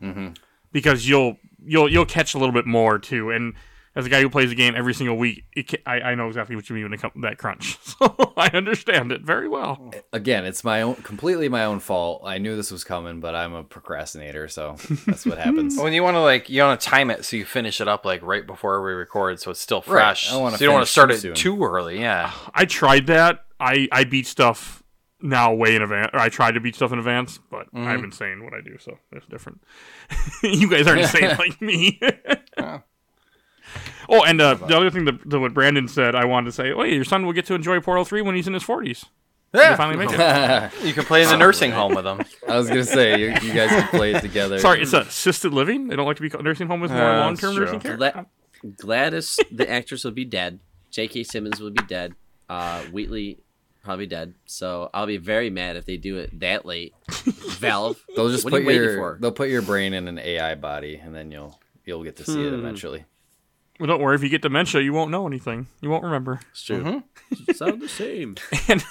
[0.00, 0.28] Mm-hmm.
[0.72, 3.30] Because you'll you'll you'll catch a little bit more too.
[3.30, 3.54] And
[3.94, 6.26] as a guy who plays the game every single week, it ca- I, I know
[6.26, 7.78] exactly what you mean when it comes to that crunch.
[8.02, 9.92] So I understand it very well.
[10.12, 12.22] Again, it's my own, completely my own fault.
[12.24, 14.76] I knew this was coming, but I'm a procrastinator, so
[15.06, 15.76] that's what happens.
[15.78, 18.04] when you want to like you want to time it so you finish it up
[18.04, 20.32] like right before we record, so it's still fresh.
[20.32, 21.34] I wanna so you don't want to start too it soon.
[21.34, 22.00] too early.
[22.00, 23.44] Yeah, I tried that.
[23.60, 24.82] I I beat stuff
[25.20, 26.10] now way in advance.
[26.12, 27.86] Or I tried to beat stuff in advance, but mm-hmm.
[27.86, 29.62] I'm insane what I do, so it's different.
[30.42, 32.00] you guys aren't saying like me.
[34.08, 36.72] Oh, and uh, the other thing that, that what Brandon said, I wanted to say,
[36.72, 39.04] oh, your son will get to enjoy Portal Three when he's in his forties.
[39.54, 39.76] yeah.
[39.76, 40.84] Finally make it.
[40.86, 42.20] You can play in the nursing home with them.
[42.48, 44.58] I was gonna say you, you guys can play it together.
[44.58, 45.88] Sorry, it's assisted living.
[45.88, 47.96] They don't like to be called nursing home with more Uh, long term nursing true.
[47.96, 47.96] care.
[47.96, 48.26] Gla-
[48.64, 50.60] GLaDOS, the actress, will be dead.
[50.90, 51.24] J.K.
[51.24, 52.14] Simmons will be dead.
[52.48, 53.38] Uh, Wheatley
[53.82, 54.34] probably dead.
[54.46, 56.94] So I'll be very mad if they do it that late.
[57.08, 59.18] Valve, They'll just what put you your for?
[59.20, 62.34] they'll put your brain in an AI body, and then you'll you'll get to see
[62.34, 62.46] Hmm.
[62.46, 63.04] it eventually.
[63.82, 64.14] Well, don't worry.
[64.14, 65.66] If you get dementia, you won't know anything.
[65.80, 66.38] You won't remember.
[66.52, 66.84] It's true.
[66.84, 67.52] Mm-hmm.
[67.52, 68.36] Sound the same.
[68.68, 68.84] and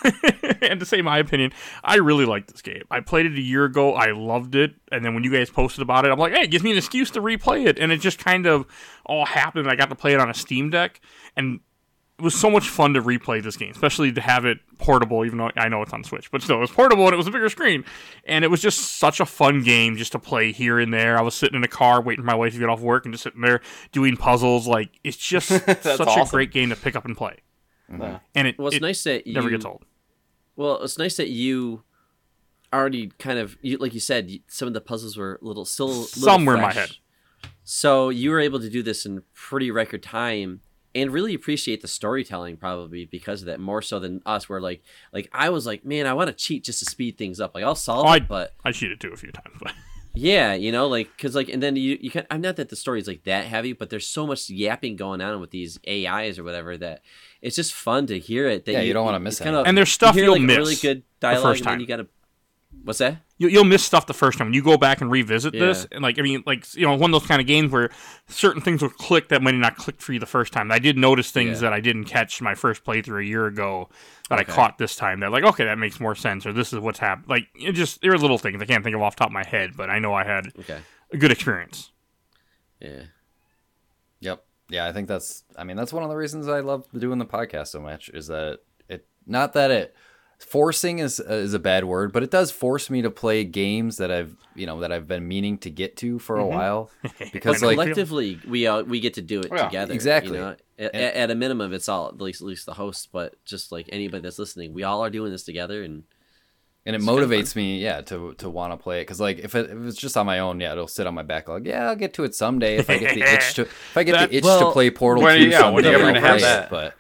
[0.62, 2.84] and to say my opinion, I really like this game.
[2.92, 3.94] I played it a year ago.
[3.94, 6.52] I loved it, and then when you guys posted about it, I'm like, hey, it
[6.52, 8.66] gives me an excuse to replay it, and it just kind of
[9.06, 9.70] all happened.
[9.70, 11.00] I got to play it on a Steam Deck,
[11.38, 11.62] and
[12.22, 15.26] it was so much fun to replay this game, especially to have it portable.
[15.26, 17.26] Even though I know it's on Switch, but still, it was portable and it was
[17.26, 17.84] a bigger screen,
[18.26, 21.18] and it was just such a fun game just to play here and there.
[21.18, 23.14] I was sitting in a car waiting for my wife to get off work and
[23.14, 23.62] just sitting there
[23.92, 24.68] doing puzzles.
[24.68, 25.48] Like it's just
[25.82, 27.38] such a great game to pick up and play.
[28.36, 29.84] And it, Well, it's it nice that you never gets old.
[30.56, 31.84] Well, it's nice that you
[32.72, 35.88] already kind of you, like you said some of the puzzles were a little still
[35.88, 36.92] a little Some were in my head.
[37.64, 40.62] So you were able to do this in pretty record time
[40.94, 44.84] and really appreciate the storytelling probably because of that more so than us where like
[45.14, 47.64] like I was like man I want to cheat just to speed things up like
[47.64, 49.74] I'll solve Oh, I- it but I cheated too a few times, but
[50.14, 52.76] yeah you know like because like and then you you can I'm not that the
[52.76, 56.38] story is like that heavy but there's so much yapping going on with these AIs
[56.38, 57.02] or whatever that
[57.42, 59.66] it's just fun to hear it that Yeah, you don't wanna miss it's kind of
[59.66, 61.74] And there's stuff you hear, you'll like, miss really good the dialogue first and then
[61.76, 61.80] time.
[61.80, 62.08] you gotta
[62.84, 64.48] what's that you, you'll miss stuff the first time.
[64.48, 65.60] When you go back and revisit Yeah.
[65.68, 67.90] this, and like I mean, like you know, one of those kind of games where
[68.28, 70.72] certain things will click that might not click for you the first time.
[70.72, 71.70] I did notice things Yeah.
[71.70, 73.90] that I didn't catch my first playthrough a year ago
[74.30, 74.52] that Okay.
[74.52, 75.20] I caught this time.
[75.22, 77.28] That like, okay, that makes more sense, or this is what's happened.
[77.30, 79.34] Like it just there are little things I can't think of off the top of
[79.34, 80.80] my head, but I know I had okay
[81.12, 81.92] a good experience.
[82.80, 83.04] yeah
[84.22, 84.44] Yep.
[84.70, 85.44] Yeah, I think that's.
[85.58, 88.10] I mean, that's one of the reasons I love doing the podcast so much.
[88.10, 89.06] Is that it?
[89.26, 89.96] Not that it
[90.44, 94.12] forcing is is a bad word, but it does force me to play games that
[94.12, 96.90] I've you know that I've been meaning to get to for a while.
[97.34, 100.38] Because like collectively we uh, we get to do it Yeah, together exactly.
[100.38, 100.56] you know?
[100.80, 103.72] at, at- at a minimum it's all at least, at least the host but just
[103.72, 106.04] like anybody that's listening we all are doing this together and
[106.84, 109.04] and it It's motivates me, yeah, to to want to play it.
[109.04, 111.22] Because like if it, if it's just on my own, yeah, it'll sit on my
[111.22, 111.68] backlog.
[111.68, 114.14] Yeah, I'll get to it someday if I get the itch to if I get
[114.18, 116.14] That- the itch well, to play Portal when- Two yeah, when are you ever I'll
[116.14, 116.70] gonna have play it, that?
[116.72, 116.96] But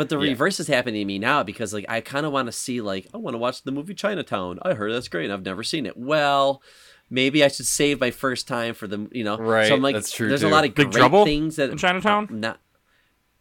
[0.00, 0.30] but the Yeah.
[0.30, 3.06] reverse is happening to me now because like i kind of want to see like
[3.12, 5.94] i want to watch the movie chinatown i heard that's great i've never seen it
[5.96, 6.62] well
[7.10, 9.94] maybe i should save my first time for the you know Right, so i'm like
[9.94, 10.48] that's true, there's too.
[10.48, 12.24] a lot of Big great Trouble things that in Chinatown?
[12.30, 12.60] uh, not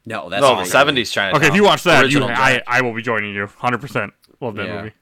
[0.05, 1.37] no that's No, the seventies China.
[1.37, 4.11] Okay, if you watch that, you, I I will be joining you, hundred percent.
[4.41, 4.75] Love that Yeah.
[4.81, 4.93] movie.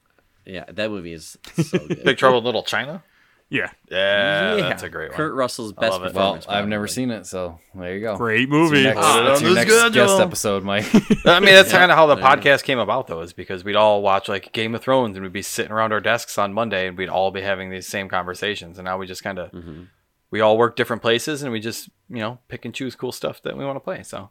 [0.45, 3.03] yeah that movie is so good Big Trouble in Little China.
[3.49, 4.61] Yeah, Yeah, Yeah.
[4.69, 5.15] that's a great one.
[5.17, 6.03] kurt russell's I best love it.
[6.13, 6.93] well, performance I've never probably.
[6.93, 8.17] seen it, so there you go.
[8.17, 8.83] great That's your movie.
[8.83, 10.07] next, Ah, that's your on next schedule.
[10.07, 10.85] guest episode, Mike.
[11.25, 12.41] I mean, that's Yeah, kind of how the there you go.
[12.41, 15.31] podcast came about, though, is because we'd all watch like Game of Thrones and we'd
[15.31, 18.77] be sitting around our desks on Monday and we'd all be having these same conversations.
[18.79, 19.83] And now we just kind of Mm-hmm.
[20.29, 23.41] we all work different places and we just you know pick and choose cool stuff
[23.43, 24.03] that we want to play.
[24.03, 24.29] So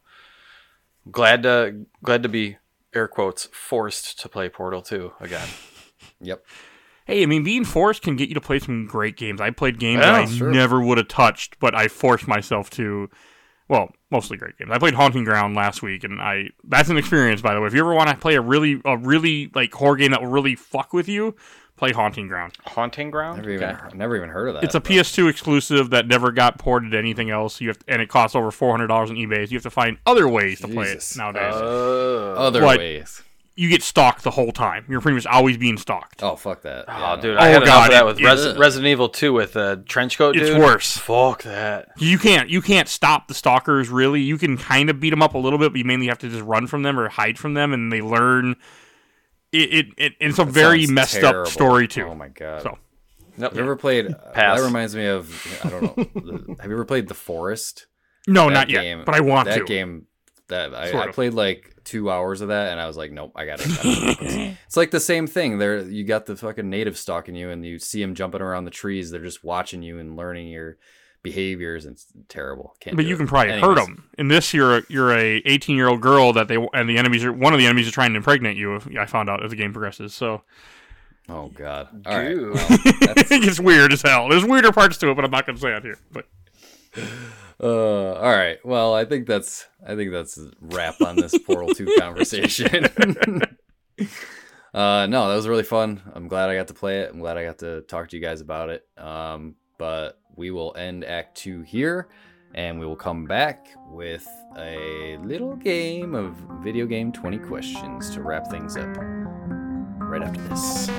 [1.10, 2.58] glad to glad to be
[2.94, 5.48] air quotes forced to play Portal 2 again.
[6.20, 6.44] yep.
[7.06, 9.40] Hey, I mean, being forced can get you to play some great games.
[9.40, 10.50] I played games Yeah, that I sure.
[10.50, 13.08] never would have touched, but I forced myself to.
[13.68, 14.70] Well, mostly great games.
[14.72, 17.66] I played Haunting Ground last week, and I that's an experience, by the way.
[17.68, 20.28] If you ever want to play a really, a really like horror game that will
[20.30, 21.34] really fuck with you,
[21.76, 22.52] play Haunting Ground.
[22.64, 23.38] Haunting Ground.
[23.38, 23.96] Never even Okay.
[23.96, 24.64] never even heard of that.
[24.64, 27.60] It's a but- PS2 exclusive that never got ported to anything else.
[27.60, 29.46] You have, and it costs over four hundred dollars on eBay.
[29.46, 31.54] So you have to find other ways to play it nowadays.
[31.56, 32.78] Oh, other What?
[32.78, 33.22] ways.
[33.58, 34.84] You get stalked the whole time.
[34.88, 36.22] You're pretty much always being stalked.
[36.22, 36.84] Oh fuck that.
[36.88, 37.22] Oh, Yeah, no.
[37.22, 39.32] dude, Oh, I had enough God, of that it- with it- Res- Resident Evil 2
[39.32, 40.58] with a trench coat It's dude.
[40.58, 40.96] worse.
[40.98, 41.88] Fuck that.
[41.98, 44.20] You can't you can't stop the stalkers really.
[44.20, 46.28] You can kind of beat them up a little bit, but you mainly have to
[46.28, 48.56] just run from them or hide from them, and they learn
[49.52, 51.42] it, it, it it's a very messed terrible.
[51.42, 52.02] up story too.
[52.08, 52.62] Oh my god.
[52.62, 52.78] So
[53.38, 53.50] Nope.
[53.52, 54.06] Have you ever played?
[54.10, 54.58] uh, Pass.
[54.60, 56.04] that reminds me of I don't know.
[56.14, 57.86] the- have you ever played The Forest?
[58.26, 59.64] no, That not game- yet, but I want that to.
[59.64, 60.06] game.
[60.48, 63.46] That I, I played like two hours of that, and I was like, nope, I
[63.46, 63.66] got it.
[64.66, 65.58] it's like the same thing.
[65.58, 68.70] There, you got the fucking native stalking you, and you see them jumping around the
[68.70, 69.10] trees.
[69.10, 70.76] They're just watching you and learning your
[71.22, 71.84] behaviors.
[71.84, 72.76] And it's terrible.
[72.78, 72.96] Can't.
[72.96, 73.18] But you it.
[73.18, 74.08] can probably hurt them.
[74.18, 77.24] In this, you're a, you're a 18 year old girl that they and the enemies
[77.24, 78.80] are one of the enemies are trying to impregnate you.
[78.98, 80.42] I found out as the game progresses, so
[81.28, 81.88] Oh god.
[82.06, 82.28] All right.
[82.28, 82.54] Dude.
[82.54, 84.28] well, that's- it gets weird as hell.
[84.28, 85.98] There's weirder parts to it, but I'm not gonna say it here.
[86.12, 86.26] But
[87.62, 88.58] Uh, all right.
[88.64, 92.84] Well, I think that's I think that's a wrap on this Portal Two conversation.
[94.74, 96.02] uh, no, that was really fun.
[96.14, 97.10] I'm glad I got to play it.
[97.12, 98.86] I'm glad I got to talk to you guys about it.
[98.98, 102.08] Um, but we will end Act Two here,
[102.54, 104.26] and we will come back with
[104.58, 108.96] a little game of video game 20 questions to wrap things up.
[109.98, 110.90] Right after this.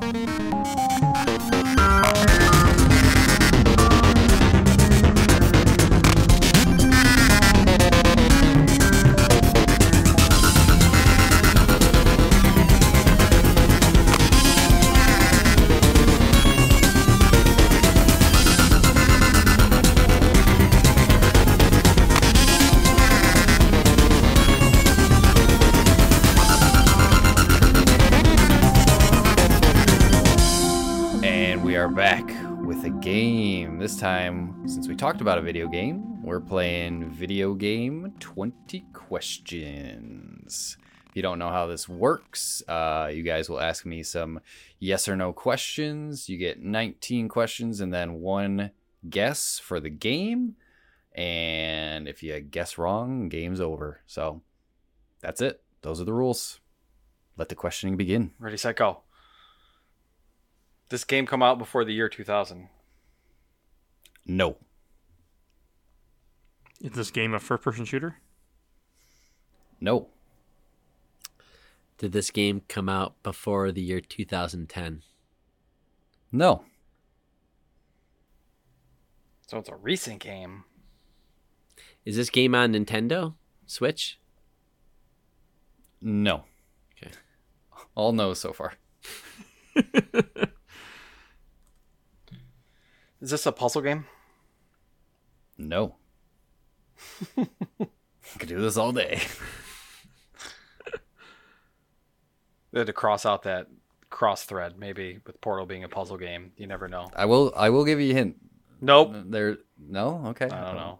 [33.97, 40.77] Time, since we talked about a video game, we're playing video game 20 questions.
[41.09, 44.39] If you don't know how this works, uh, you guys will ask me some
[44.77, 46.29] yes or no questions.
[46.29, 48.69] You get 19 questions and then one
[49.09, 50.57] guess for the game.
[51.15, 54.01] And if you guess wrong, game's over.
[54.05, 54.43] So
[55.21, 55.63] that's it.
[55.81, 56.59] Those are the rules.
[57.35, 58.33] Let the questioning begin.
[58.37, 58.99] Ready, set, go.
[60.89, 62.69] This game come out before the year 2000.
[64.27, 64.57] No.
[66.81, 68.17] is this game a first person shooter?
[69.79, 70.09] No.
[71.97, 75.01] Did this game come out before the year 2010?
[76.31, 76.63] No.
[79.47, 80.65] So it's a recent game.
[82.05, 83.35] Is this game on Nintendo
[83.65, 84.19] Switch?
[86.01, 86.43] No.
[86.97, 87.11] Okay.
[87.95, 88.73] All no so far.
[93.19, 94.05] Is this a puzzle game?
[95.57, 95.95] No.
[97.37, 97.47] I
[98.39, 99.21] Could do this all day.
[102.73, 103.67] They had to cross out that
[104.09, 106.51] cross thread, maybe with Portal being a puzzle game.
[106.57, 107.09] You never know.
[107.15, 107.53] I will.
[107.55, 108.35] I will give you a hint.
[108.81, 109.13] Nope.
[109.27, 109.57] There.
[109.79, 110.21] No.
[110.27, 110.45] Okay.
[110.45, 110.99] I don't know.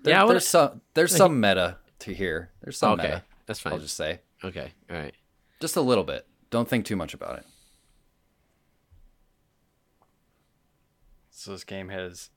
[0.00, 0.80] There- Yeah, I wanna- there's some.
[0.94, 2.50] There's some meta to here.
[2.62, 3.24] There's some okay, meta.
[3.46, 3.72] that's fine.
[3.72, 5.14] I'll just say, Okay, all right.
[5.60, 6.26] just a little bit.
[6.50, 7.46] Don't think too much about it.
[11.30, 12.30] So this game has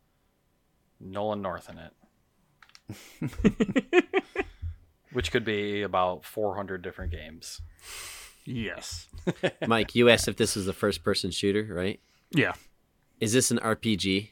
[1.06, 1.92] Nolan North in it.
[5.12, 7.62] Which could be about 400 different games.
[8.46, 9.08] Yes.
[9.68, 12.00] Mike, you asked if this was a first person shooter, right?
[12.32, 12.54] Yeah.
[13.20, 14.30] Is this an RPG?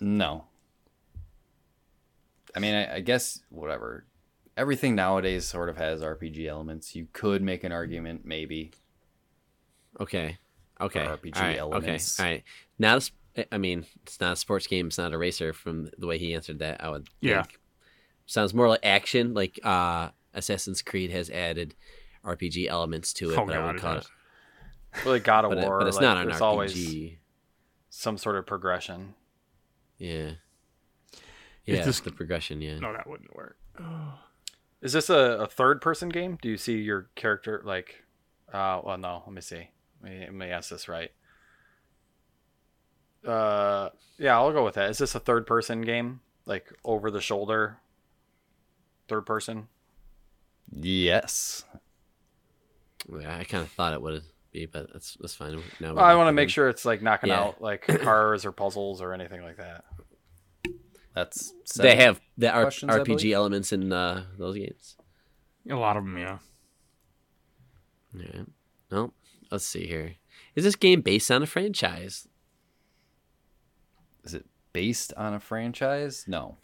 [0.00, 0.44] No.
[2.54, 4.04] I mean, I, I guess whatever.
[4.56, 6.94] Everything nowadays sort of has RPG elements.
[6.94, 8.72] You could make an argument, maybe.
[10.00, 10.38] Okay.
[10.80, 11.00] Okay.
[11.00, 12.20] RPG all right, elements.
[12.20, 12.28] Okay.
[12.28, 12.44] All right.
[12.78, 13.10] Now, this,
[13.52, 14.86] I mean, it's not a sports game.
[14.88, 15.52] It's not a racer.
[15.52, 17.08] From the way he answered that, I would.
[17.20, 17.42] Yeah.
[17.42, 17.58] Think.
[18.26, 19.34] Sounds more like action.
[19.34, 21.74] Like uh, Assassin's Creed has added
[22.24, 24.04] RPG elements to it, Oh, but I God, would it call has.
[24.04, 25.04] it.
[25.04, 25.78] Really, God of But, it- War.
[25.78, 26.44] but it's like, not an there's RPG.
[26.44, 27.10] always
[27.90, 29.14] some sort of progression.
[29.98, 30.32] Yeah.
[31.64, 32.60] Yeah, this- it's the progression.
[32.62, 32.78] Yeah.
[32.78, 33.58] No, that wouldn't work.
[34.80, 36.38] Is this a, a third person game?
[36.40, 38.04] Do you see your character like
[38.52, 39.70] uh well no, let me see.
[40.02, 41.10] Let me, let me ask this right.
[43.26, 44.90] Uh yeah, I'll go with that.
[44.90, 46.20] Is this a third person game?
[46.46, 47.78] Like over the shoulder
[49.08, 49.68] third person?
[50.70, 51.64] Yes.
[53.10, 54.22] Yeah, I kind of thought it would
[54.52, 55.62] be, but that's that's fine.
[55.80, 57.40] Now Well, I want to make sure it's like knocking Yeah.
[57.40, 59.84] out like cars or puzzles or anything like that.
[61.14, 61.52] That's.
[61.76, 64.96] they have the R- RPG elements in uh, those games.
[65.68, 66.38] A lot of them, yeah.
[68.14, 68.42] Yeah.
[68.90, 69.12] No.
[69.50, 70.14] Let's see here.
[70.54, 72.28] Is this game based on a franchise?
[74.28, 74.44] Is it
[74.74, 76.26] based on a franchise?
[76.28, 76.58] No.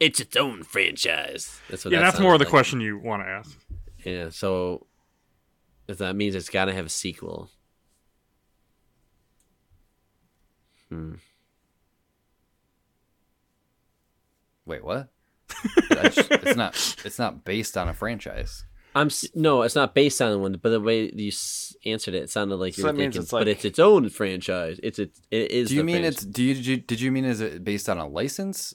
[0.00, 1.60] It's its own franchise.
[1.70, 1.92] That's what.
[1.92, 2.50] Yeah, that that's more of the like.
[2.50, 3.56] question you want to ask.
[4.04, 4.30] Yeah.
[4.30, 4.88] So,
[5.86, 7.50] if that means it's got to have a sequel.
[10.88, 11.14] Hmm.
[14.66, 15.08] Wait, what?
[15.92, 16.96] Just- it's not.
[17.04, 18.64] It's not based on a franchise.
[18.96, 22.30] I'm no, it's not based on one, but the way you s- answered it, it
[22.30, 23.20] sounded like you So were that thinking.
[23.22, 24.80] it's but it's its own franchise.
[24.82, 25.68] It's it, it is.
[25.68, 26.14] Do you the mean franchise.
[26.24, 26.24] it's?
[26.24, 28.74] Do you did, you did you mean is it based on a license?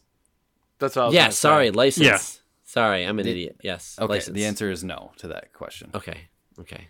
[0.79, 1.71] That's what I was Yeah, sorry, say.
[1.71, 2.05] license.
[2.05, 2.19] Yeah.
[2.63, 3.57] Sorry, I'm an The- idiot.
[3.63, 3.97] Yes.
[3.99, 4.35] Okay, license.
[4.35, 5.89] the answer is no to that question.
[5.95, 6.29] Okay.
[6.59, 6.87] Okay.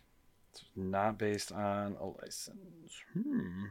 [0.52, 2.94] It's not based on a license.
[3.14, 3.64] Hmm.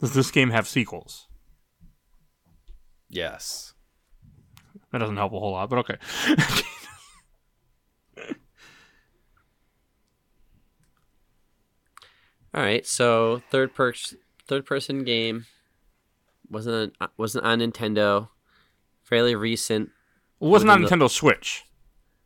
[0.00, 1.26] Does this game have sequels?
[3.08, 3.74] Yes.
[4.92, 5.96] That doesn't help a whole lot, but okay.
[12.54, 12.86] All right.
[12.86, 13.92] So third per
[14.46, 15.46] third person game
[16.48, 18.28] wasn't on, wasn't on Nintendo.
[19.02, 19.90] Fairly recent.
[20.40, 21.64] It wasn't on Within Nintendo Switch.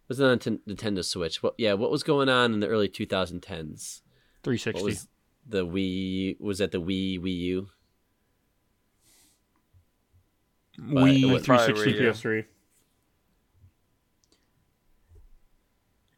[0.08, 1.42] Wasn't on Ten- Nintendo Switch.
[1.42, 1.54] What?
[1.58, 1.74] Yeah.
[1.74, 4.00] What was going on in the early 2010s?
[4.42, 4.72] 360.
[4.72, 5.08] What was
[5.46, 6.40] the Wii?
[6.40, 7.68] Was that the Wii Wii U?
[10.80, 12.10] Wii, what- 360, Probably Wii U.
[12.12, 12.44] PS3.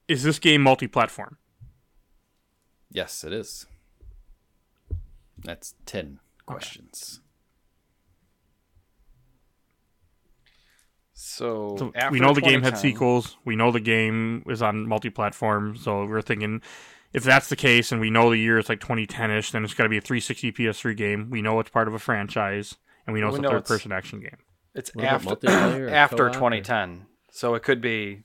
[0.09, 1.37] Is this game multi-platform?
[2.91, 3.67] Yes, it is.
[5.39, 7.21] That's ten questions.
[11.13, 13.37] So, So after we know the game had sequels.
[13.45, 15.77] We know the game is on multi-platform.
[15.77, 16.61] So we're thinking,
[17.13, 19.85] if that's the case, and we know the year is like 2010ish, then it's got
[19.85, 21.31] to be a 360 PS3 game.
[21.31, 22.77] We know it's part of a franchise,
[23.07, 24.37] and we know it's We a know it's- third-person action game.
[24.75, 25.49] It's What after
[25.91, 28.25] after co-op or- 2010, so it could be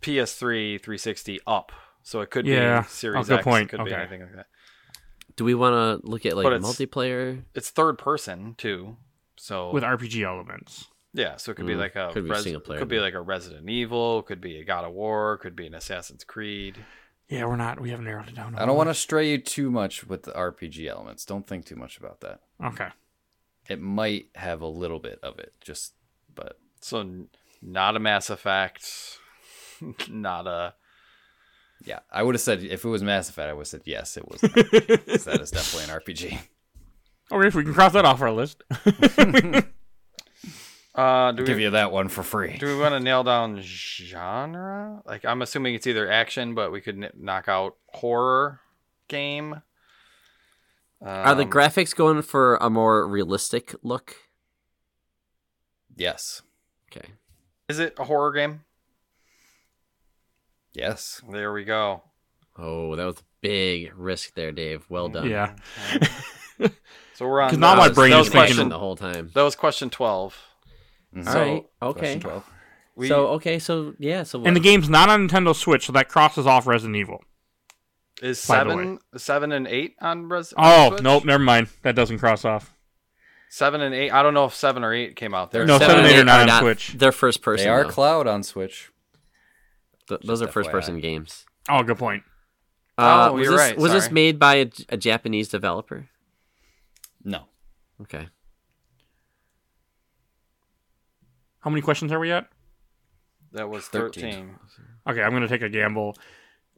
[0.00, 1.72] PS3 360 up.
[2.02, 2.82] So it could Yeah.
[2.82, 3.44] be Series Oh, good X.
[3.44, 3.64] point.
[3.72, 4.46] It could be anything like that.
[5.36, 7.44] Do we want to look at like But it's- multiplayer?
[7.54, 8.96] It's third person too.
[9.36, 10.88] So with RPG elements.
[11.12, 12.98] yeah, so it could be Mm, like a could be Res- single player, could be
[12.98, 16.84] like a Resident Evil, could be a God of War, could be an Assassin's Creed.
[17.28, 17.78] Yeah, we're not.
[17.78, 18.56] We haven't narrowed it down.
[18.56, 21.24] I don't want to stray you too much with the RPG elements.
[21.24, 22.40] Don't think too much about that.
[22.64, 22.88] Okay.
[23.68, 25.94] It might have a little bit of it, just
[26.34, 27.28] but So n-
[27.60, 29.18] not a Mass Effect,
[30.08, 30.74] not a
[31.84, 34.16] yeah, I would have said if it was Mass Effect, I would have said yes,
[34.16, 34.42] it was.
[34.42, 36.38] an RPG, 'cause that is definitely an RPG.
[37.30, 38.62] Okay, if we can cross that off our list.
[40.94, 42.56] uh do we, Give you that one for free.
[42.58, 45.02] do we want to nail down genre?
[45.06, 48.60] Like I'm assuming it's either action, but we could n- knock out horror
[49.06, 49.62] game.
[51.00, 54.16] Are the Um, graphics going for a more realistic look?
[55.94, 56.42] Yes,
[56.90, 57.10] Okay.
[57.68, 58.64] Is it a horror game?
[60.72, 61.20] Yes.
[61.30, 62.02] There we go.
[62.56, 64.84] Oh, that was a big risk there, Dave.
[64.88, 65.28] Well done.
[65.30, 65.54] yeah.
[67.14, 67.50] So we're on.
[67.50, 68.68] 'Cause now my brain that is was thinking- question.
[68.68, 69.30] the whole time.
[69.34, 70.36] That was question twelve.
[71.12, 71.26] Mhm.
[71.26, 71.66] All So, right.
[71.82, 72.18] Okay.
[72.20, 72.44] 12.
[72.94, 73.58] We, so okay.
[73.58, 74.22] So yeah.
[74.22, 77.24] So And the game's not on Nintendo Switch, so that crosses off Resident Evil.
[78.22, 80.52] is seven, seven and eight on Res.
[80.52, 81.02] on Oh, Switch?
[81.02, 81.68] nope, never mind.
[81.82, 82.72] That doesn't cross off.
[83.50, 84.10] Seven and eight.
[84.12, 85.64] I don't know if seven or eight came out there.
[85.66, 86.92] No, seven and eight are not on Switch.
[86.96, 87.64] They're first person.
[87.66, 87.90] They are though.
[87.90, 88.90] cloud on Switch.
[90.08, 91.44] Th- those are first person games.
[91.68, 92.22] Oh, good point.
[92.96, 96.08] Uh, Oh, was you're this, right, Was this made by a, a Japanese developer?
[97.24, 97.44] No,
[98.00, 98.28] Okay.
[101.60, 102.48] How many questions are we at?
[103.52, 104.22] That was 13.
[104.22, 104.54] thirteen.
[105.08, 106.16] Okay, I'm going to take a gamble.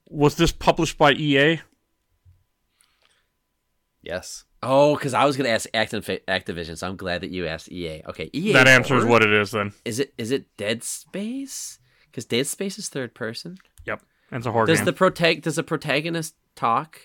[0.09, 1.61] Was this published by EA?
[4.03, 4.45] yes.
[4.63, 8.03] Oh, because I was gonna ask Activ- Activision, so I'm glad that you asked EA.
[8.09, 8.53] Okay, EA.
[8.53, 9.07] that answers horror?
[9.11, 9.73] what it is then.
[9.87, 10.13] Is it?
[10.19, 11.79] Is it Dead Space?
[12.11, 13.59] Because Dead Space is third person.
[13.87, 14.03] Yep.
[14.31, 14.85] And it's a horror Does game.
[14.87, 17.01] the protag- Does the protagonist talk?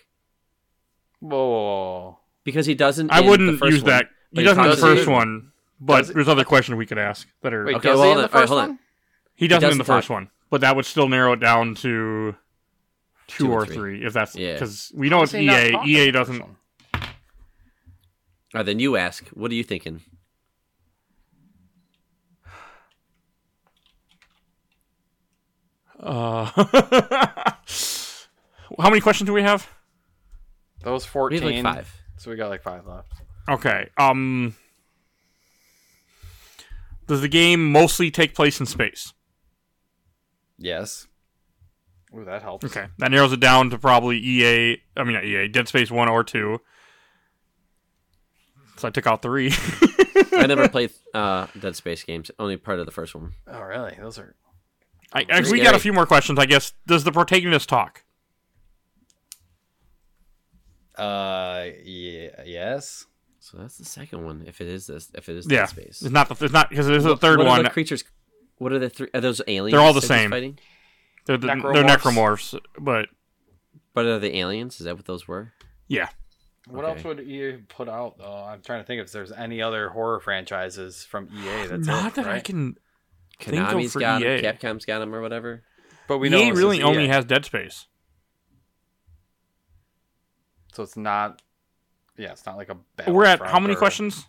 [1.20, 2.20] Whoa, whoa, whoa.
[2.44, 3.12] Because he doesn't.
[3.12, 4.10] I wouldn't first use one, that.
[4.34, 6.86] but He doesn't in the first it- one, but does it- there's other questions we
[6.86, 7.66] could ask that are.
[7.66, 8.80] Wait, Okay, does well, he in the then- all right, first hold one?
[9.36, 12.36] he doesn't in doesn't the first one, but that would still narrow it down to
[13.28, 13.76] two, Two or or three.
[13.76, 14.54] three, if that's Yeah.
[14.54, 16.08] because we know it's does he not EA.
[16.08, 16.42] EA doesn't.
[16.42, 16.50] All
[18.54, 19.28] right, then you ask.
[19.30, 20.02] What are you thinking?
[26.06, 26.46] Uh,
[28.80, 29.68] how many questions do we have?
[30.84, 31.42] That was fourteen.
[31.42, 32.02] have like five.
[32.18, 33.12] So we got like five left.
[33.50, 33.90] Okay.
[33.98, 34.56] Um,
[37.08, 39.14] does the game mostly take place in space?
[40.58, 41.08] Yes.
[42.16, 42.66] Ooh, that helps.
[42.66, 44.78] Okay, that narrows it down to probably EA.
[44.96, 45.48] I mean, not EA.
[45.48, 46.62] Dead Space one or two.
[48.78, 49.52] So I took out three.
[50.34, 52.32] I never played uh, Dead Space games.
[52.40, 53.34] Only part of the first one.
[53.48, 53.96] Oh, really?
[54.00, 54.36] Those are.
[55.16, 56.38] I, I, we got a few more questions.
[56.38, 56.74] I guess.
[56.86, 58.04] Does the protagonist talk?
[60.98, 63.06] Uh, yeah, yes.
[63.40, 64.44] So that's the second one.
[64.48, 66.02] If it is this, if it is Yeah, Space.
[66.02, 66.30] it's not.
[66.30, 67.60] The, it's not because there's a third what one.
[67.60, 68.04] Are the creatures?
[68.58, 69.08] What are the three?
[69.14, 69.74] Are those aliens?
[69.74, 70.32] They're all the same.
[70.32, 70.58] Fighting?
[71.26, 72.54] They're, the, they're Necromorphs.
[72.54, 73.10] necromorphs, but
[73.94, 74.80] But are they aliens?
[74.80, 75.54] Is that what those were?
[75.88, 76.10] yeah.
[76.68, 76.96] What Okay.
[76.96, 78.44] else would EA put out though?
[78.44, 81.68] I'm trying to think if there's any other horror franchises from EA.
[81.68, 82.76] That's Not it, that I can.
[83.40, 84.26] Think of Konami's for got EA.
[84.38, 85.64] him, Capcom's got him, or whatever.
[86.08, 87.88] But we know EA this really only EA, has Dead Space.
[90.74, 91.42] so it's not.
[92.18, 92.78] Yeah, it's not like a.
[93.12, 94.26] We're at how many or- questions?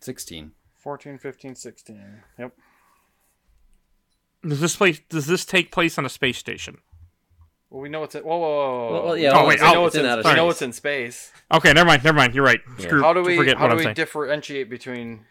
[0.00, 0.52] 16.
[0.78, 2.22] 14, 15, 16.
[2.38, 2.52] Yep.
[4.46, 5.00] Does this place?
[5.10, 6.78] Does this take place on a space station?
[7.68, 8.22] Well, we know it's in.
[8.22, 8.92] Whoa, whoa, whoa, whoa.
[8.92, 10.50] Well, well, yeah, Oh, wait, it's, oh, we know it's it's in in, we know
[10.50, 10.52] space.
[10.52, 11.32] it's in space.
[11.52, 12.34] Okay, never mind, never mind.
[12.34, 12.60] You're right.
[12.78, 13.02] Screw.
[13.02, 13.94] How do we how what do I'm we saying.
[13.94, 15.26] differentiate between?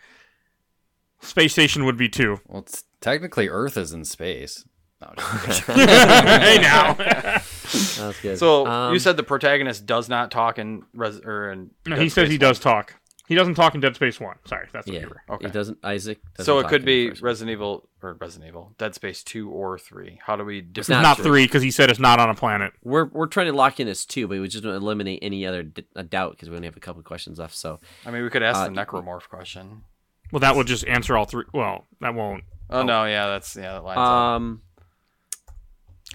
[1.21, 2.39] Space station would be two.
[2.47, 4.65] Well, it's technically Earth is in space.
[5.01, 5.13] No,
[5.67, 6.93] hey now.
[6.93, 8.37] That's good.
[8.37, 11.71] So Um, you said the protagonist does not talk in res or in.
[11.87, 12.95] No, Dead he says Space he does talk.
[13.29, 14.37] He doesn't talk in Dead Space One.
[14.45, 15.35] Sorry, that's what yeah, you were.
[15.35, 15.45] Okay.
[15.45, 15.77] It doesn't.
[15.85, 16.19] Isaac.
[16.35, 17.27] Doesn't So it talk could in the be first one.
[17.27, 20.19] Resident Evil or Resident Evil, Dead Space two or three.
[20.25, 21.03] How do we It's differentiate?
[21.03, 22.73] not, three because he said it's not on a planet.
[22.83, 25.63] We're we're trying to lock in as two, but we just don't eliminate any other
[25.63, 27.55] d- a doubt because we only have a couple of questions left.
[27.55, 29.83] So I mean, we could ask Uh, the necromorph question.
[30.31, 31.45] Well, that would just answer all three.
[31.53, 32.43] Well, that won't.
[32.69, 34.03] Oh, no, yeah, that's yeah, that lines up.
[34.07, 34.61] um,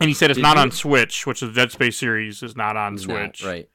[0.01, 2.57] And he said it's not you- on Switch, which is the Dead Space series is
[2.57, 3.45] not on no, Switch.
[3.45, 3.69] right?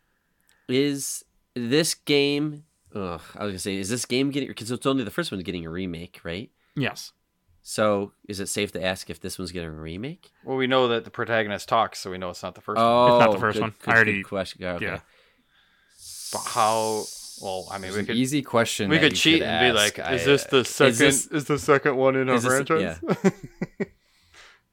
[0.69, 1.23] Is
[1.55, 2.63] this game?
[2.95, 4.47] Ugh, I was gonna say, is this game getting?
[4.49, 6.49] Because it's only the first one getting a remake, right?
[6.75, 7.11] Yes.
[7.61, 10.31] So is it safe to ask if this one's getting a remake?
[10.43, 12.85] Well, we know that the protagonist talks, so we know it's not the first one.
[12.85, 13.73] Oh, not the first good- one.
[13.79, 14.63] Good, I already- good question.
[14.63, 14.85] Okay.
[14.85, 14.99] yeah.
[16.31, 17.03] But how?
[17.41, 18.89] Well, I mean, There's we an could easy question.
[18.89, 21.01] we that could you cheat and be like, "Is this the second?
[21.07, 22.99] Is, this- the second one in our is this- franchise?"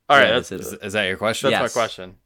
[0.09, 1.51] All right, Yeah, that's, this is- Is, is that your question?
[1.51, 2.16] that's my question.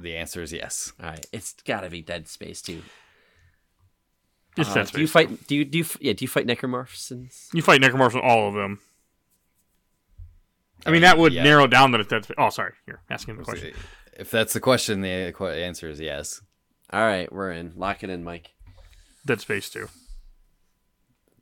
[0.00, 0.92] The answer is yes.
[1.00, 2.82] All right, it's got to be Dead Space too.
[4.56, 5.46] It's Uh, Dead do you fight?
[5.46, 5.78] Do you do?
[5.78, 7.10] You, yeah, do you fight necromorphs?
[7.10, 7.30] And...
[7.52, 8.80] You fight necromorphs with all of them.
[10.84, 11.44] I mean, that would Yeah.
[11.44, 12.34] narrow down that it's Dead Space.
[12.38, 12.72] Oh, sorry.
[12.86, 13.72] You're asking the question.
[14.18, 16.42] If that's the question, the answer is yes.
[16.92, 17.72] All right, we're in.
[17.76, 18.51] Lock it in, Mike.
[19.24, 19.88] Dead Space 2.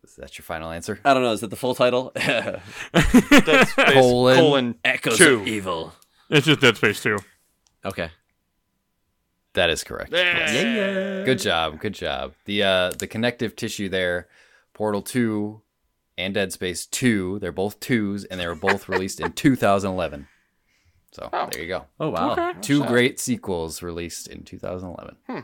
[0.04, 0.98] Is that your final answer?
[1.04, 1.32] I don't know.
[1.32, 2.12] Is that the full title?
[2.14, 2.60] Dead
[3.68, 4.36] Space Colon.
[4.36, 5.40] colon Echoes two.
[5.40, 5.92] of Evil.
[6.28, 7.16] It's just Dead Space 2.
[7.84, 8.10] Okay.
[9.54, 10.12] That is correct.
[10.12, 10.50] Yeah.
[10.52, 11.24] yeah.
[11.24, 11.80] Good job.
[11.80, 12.34] Good job.
[12.44, 14.28] The uh the connective tissue there,
[14.74, 15.60] Portal 2
[16.18, 20.28] and Dead Space 2, they're both twos and they were both released in 2011.
[21.12, 21.48] So, Oh.
[21.50, 21.86] there you go.
[21.98, 22.52] Oh wow.
[22.60, 25.16] Two great sequels released in 2011.
[25.26, 25.38] Hmm.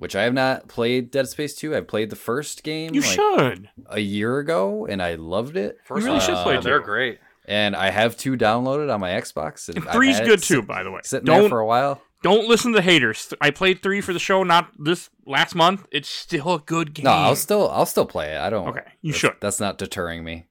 [0.00, 1.76] Which I have not played Dead Space 2.
[1.76, 3.68] I've played the first game You like should.
[3.86, 5.78] a year ago and I loved it.
[5.84, 7.18] First really one, should play uh, They're great.
[7.44, 9.68] And I have two downloaded on my Xbox.
[9.68, 11.00] And I've Three's had it good sit- too, by the way.
[11.04, 12.00] Sitting there Don't for a while.
[12.22, 13.32] don't listen to the haters.
[13.42, 15.86] I played three for the show, not this last month.
[15.92, 17.04] It's still a good game.
[17.04, 18.40] No, I'll still I'll still play it.
[18.40, 18.68] I don't.
[18.68, 19.36] Okay, you that's- should.
[19.40, 20.46] That's not deterring me.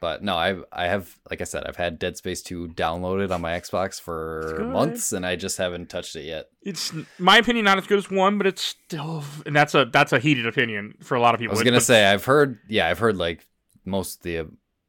[0.00, 3.42] But no, I I have like I said, I've had Dead Space 2 downloaded on
[3.42, 6.48] my Xbox for months, and I just haven't touched it yet.
[6.62, 10.12] It's my opinion, not as good as one, but it's still, and that's a that's
[10.14, 11.52] a heated opinion for a lot of people.
[11.54, 13.46] I was gonna but- say I've heard, yeah, I've heard like
[13.84, 14.44] most the uh,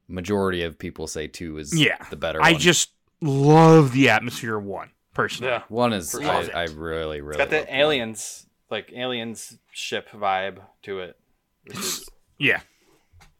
[0.07, 2.41] majority of people say two is yeah, the better.
[2.41, 2.61] I one.
[2.61, 5.51] just love the atmosphere of one personally.
[5.51, 5.63] Yeah.
[5.67, 7.79] one is I, I really really It's got love that one.
[7.79, 11.17] aliens, like aliens ship vibe to it.
[11.65, 12.61] Which is, Yeah,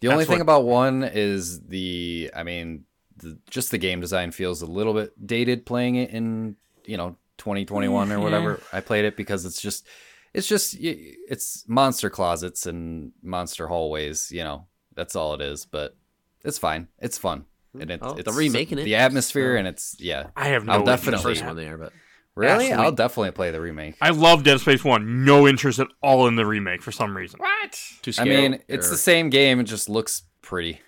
[0.02, 2.86] The only thing what- about one is the, I mean,
[3.18, 6.56] the, just the game design feels a little bit dated playing it in,
[6.86, 8.24] you know, 2021 or mm-hmm.
[8.24, 8.62] whatever.
[8.74, 9.88] I played it because it's just,
[10.34, 14.66] it's just, it's monster closets and monster hallways, you know,
[14.96, 15.66] that's all it is.
[15.66, 15.96] But
[16.44, 16.88] it's fine.
[17.00, 17.46] It's fun.
[17.80, 20.28] And it's, Oh, it's they're remaking it, The atmosphere so- and it's, yeah.
[20.36, 21.94] I have no I'll interest The first in one there, but
[22.36, 22.54] Really?
[22.66, 22.84] Absolutely.
[22.86, 23.96] I'll definitely play the remake.
[24.02, 25.26] I love Dead Space One.
[25.26, 27.40] No interest at all in the remake for some reason.
[27.40, 27.82] what?
[28.02, 28.36] too scary.
[28.36, 28.98] I mean, it's or- the er.
[28.98, 29.60] same game.
[29.60, 30.80] It just looks pretty.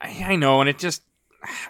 [0.00, 1.02] I, I know, and it just,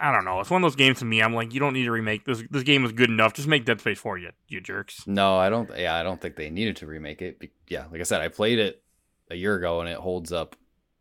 [0.00, 0.40] I don't know.
[0.40, 1.22] It's one of those games to me.
[1.22, 2.42] I'm like, you don't need to remake this.
[2.50, 3.32] This game is good enough.
[3.32, 5.06] Just make Dead Space Four, you you jerks.
[5.06, 5.70] No, I don't.
[5.78, 7.38] Yeah, I don't think they needed to remake it.
[7.38, 8.82] Be- Yeah, like I said, I played it
[9.30, 10.56] a year ago and it holds up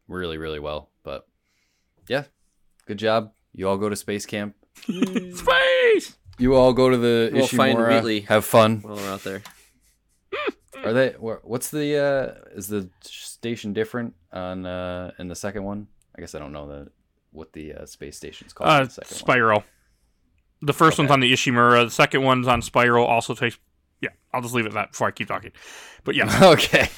[0.07, 0.89] really, really well.
[1.03, 1.27] But
[2.07, 2.23] yeah,
[2.85, 3.33] good job.
[3.53, 4.55] You all go to space camp.
[4.85, 6.15] Space.
[6.41, 7.89] You all go to the We'll find Ishimura.
[7.89, 8.21] Wheatley.
[8.21, 8.79] Have fun.
[8.81, 9.43] while we're out there.
[10.83, 11.09] Are they?
[11.11, 11.97] What's the?
[11.97, 15.87] uh Is the station different on uh in the second one?
[16.17, 16.91] I guess I don't know the
[17.31, 18.69] what the uh, space station's called.
[18.69, 19.19] in Uh, the second one.
[19.37, 19.63] Sprawl.
[20.63, 21.03] The first Okay.
[21.03, 21.85] one's on the Ishimura.
[21.85, 23.05] The second one's on Sprawl.
[23.05, 23.57] Also takes.
[24.01, 25.51] Yeah, I'll just leave it at that before I keep talking.
[26.03, 26.89] But yeah, okay.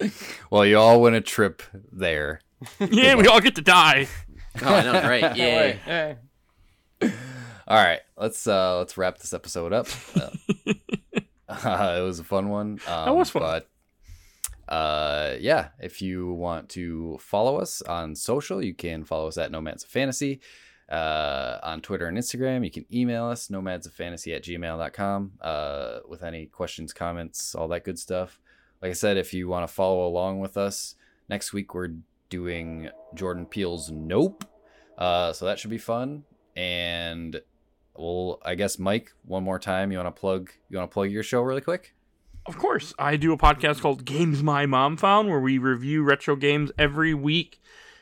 [0.50, 1.62] well, you all win a trip
[1.92, 2.40] there.
[2.78, 4.06] yeah, we all get to die.
[4.62, 5.36] Oh, I know, great.
[5.36, 5.80] Yay.
[5.84, 6.16] Hey.
[7.66, 9.88] All right, let's uh let's wrap this episode up.
[11.46, 12.80] Uh, it was a fun one.
[12.88, 13.42] Um, was fun.
[13.42, 13.68] But
[14.72, 19.50] uh, yeah, if you want to follow us on social, you can follow us at
[19.50, 20.40] Nomads of Fantasy.
[20.88, 26.00] Uh, on Twitter and Instagram, you can email us nomads of fantasy at gmail.com uh,
[26.08, 28.38] with any questions, comments, all that good stuff.
[28.82, 30.94] Like I said, if you want to follow along with us,
[31.28, 31.94] next week we're
[32.28, 34.44] doing Jordan Peele's Nope.
[34.98, 36.24] Uh, so that should be fun.
[36.54, 37.40] And
[37.96, 41.10] well, I guess Mike, one more time, you want to plug you want to plug
[41.10, 41.94] your show really quick?
[42.46, 46.36] Of course, I do a podcast called Games My Mom Found, where we review retro
[46.36, 47.60] games every week,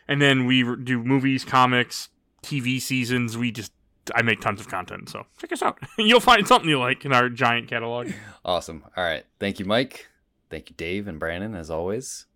[0.08, 2.08] and then we do movies, comics,
[2.42, 3.38] TV seasons.
[3.38, 3.72] We just
[4.14, 5.78] I make tons of content, so check us out.
[5.98, 8.10] You'll find something you like in our giant catalog.
[8.44, 8.84] Awesome.
[8.96, 9.24] All right.
[9.38, 10.08] Thank you, Mike.
[10.50, 12.26] Thank you, Dave and Brandon, as always.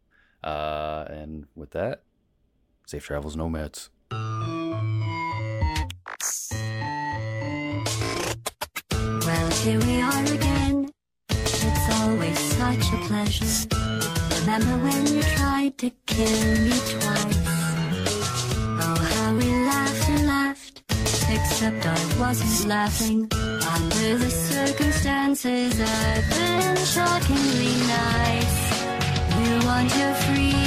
[0.45, 2.03] Uh, and with that,
[2.87, 3.91] safe travels, nomads.
[9.67, 10.89] Here we are again.
[11.29, 13.51] It's always such a pleasure.
[14.39, 17.39] Remember when you tried to kill me twice?
[18.85, 20.77] Oh, how we laughed and laughed.
[21.35, 23.29] Except I wasn't laughing.
[23.77, 28.59] Under the circumstances, I've been shockingly nice.
[29.43, 30.66] You want your freedom,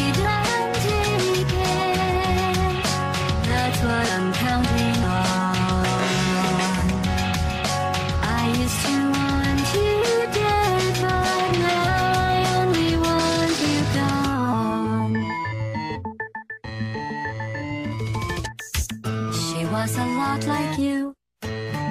[20.39, 21.13] lot like you,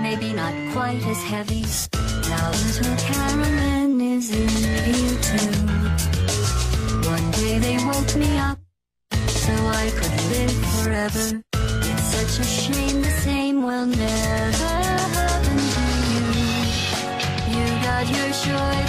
[0.03, 1.65] maybe not quite as heavy.
[2.29, 4.49] Now little Caroline is in
[4.95, 5.51] you too.
[7.09, 8.59] One day they woke me up
[9.29, 11.43] so I could live forever.
[11.55, 16.27] It's such a shame the same will never happen to you.
[17.55, 18.89] You got your short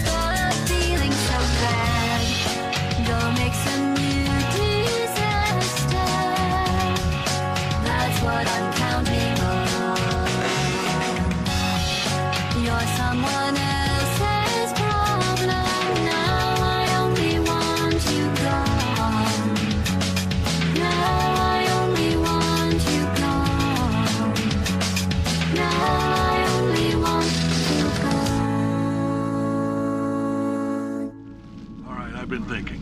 [32.31, 32.79] been thinking.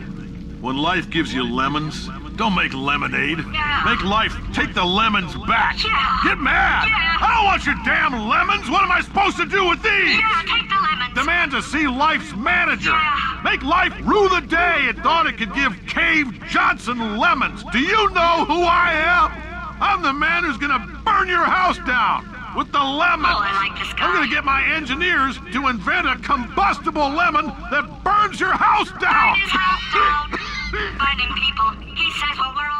[0.61, 3.39] When life gives you lemons, don't make lemonade.
[3.39, 5.76] Make life take the lemons back.
[6.23, 6.85] Get mad.
[6.85, 8.69] I don't want your damn lemons.
[8.69, 10.19] What am I supposed to do with these?
[10.19, 11.15] Yeah, take the lemons.
[11.15, 12.93] Demand to see life's manager.
[13.43, 17.63] Make life rue the day it thought it could give Cave Johnson lemons.
[17.71, 19.34] Do you know who I am?
[19.81, 23.30] I'm the man who's gonna burn your house down with the lemon.
[23.30, 24.07] Oh, I like this guy.
[24.07, 29.35] I'm gonna get my engineers to invent a combustible lemon that burns your house down.
[29.35, 30.39] Burn his house down.
[30.97, 31.69] Finding people.
[31.95, 32.78] He says, well, we're all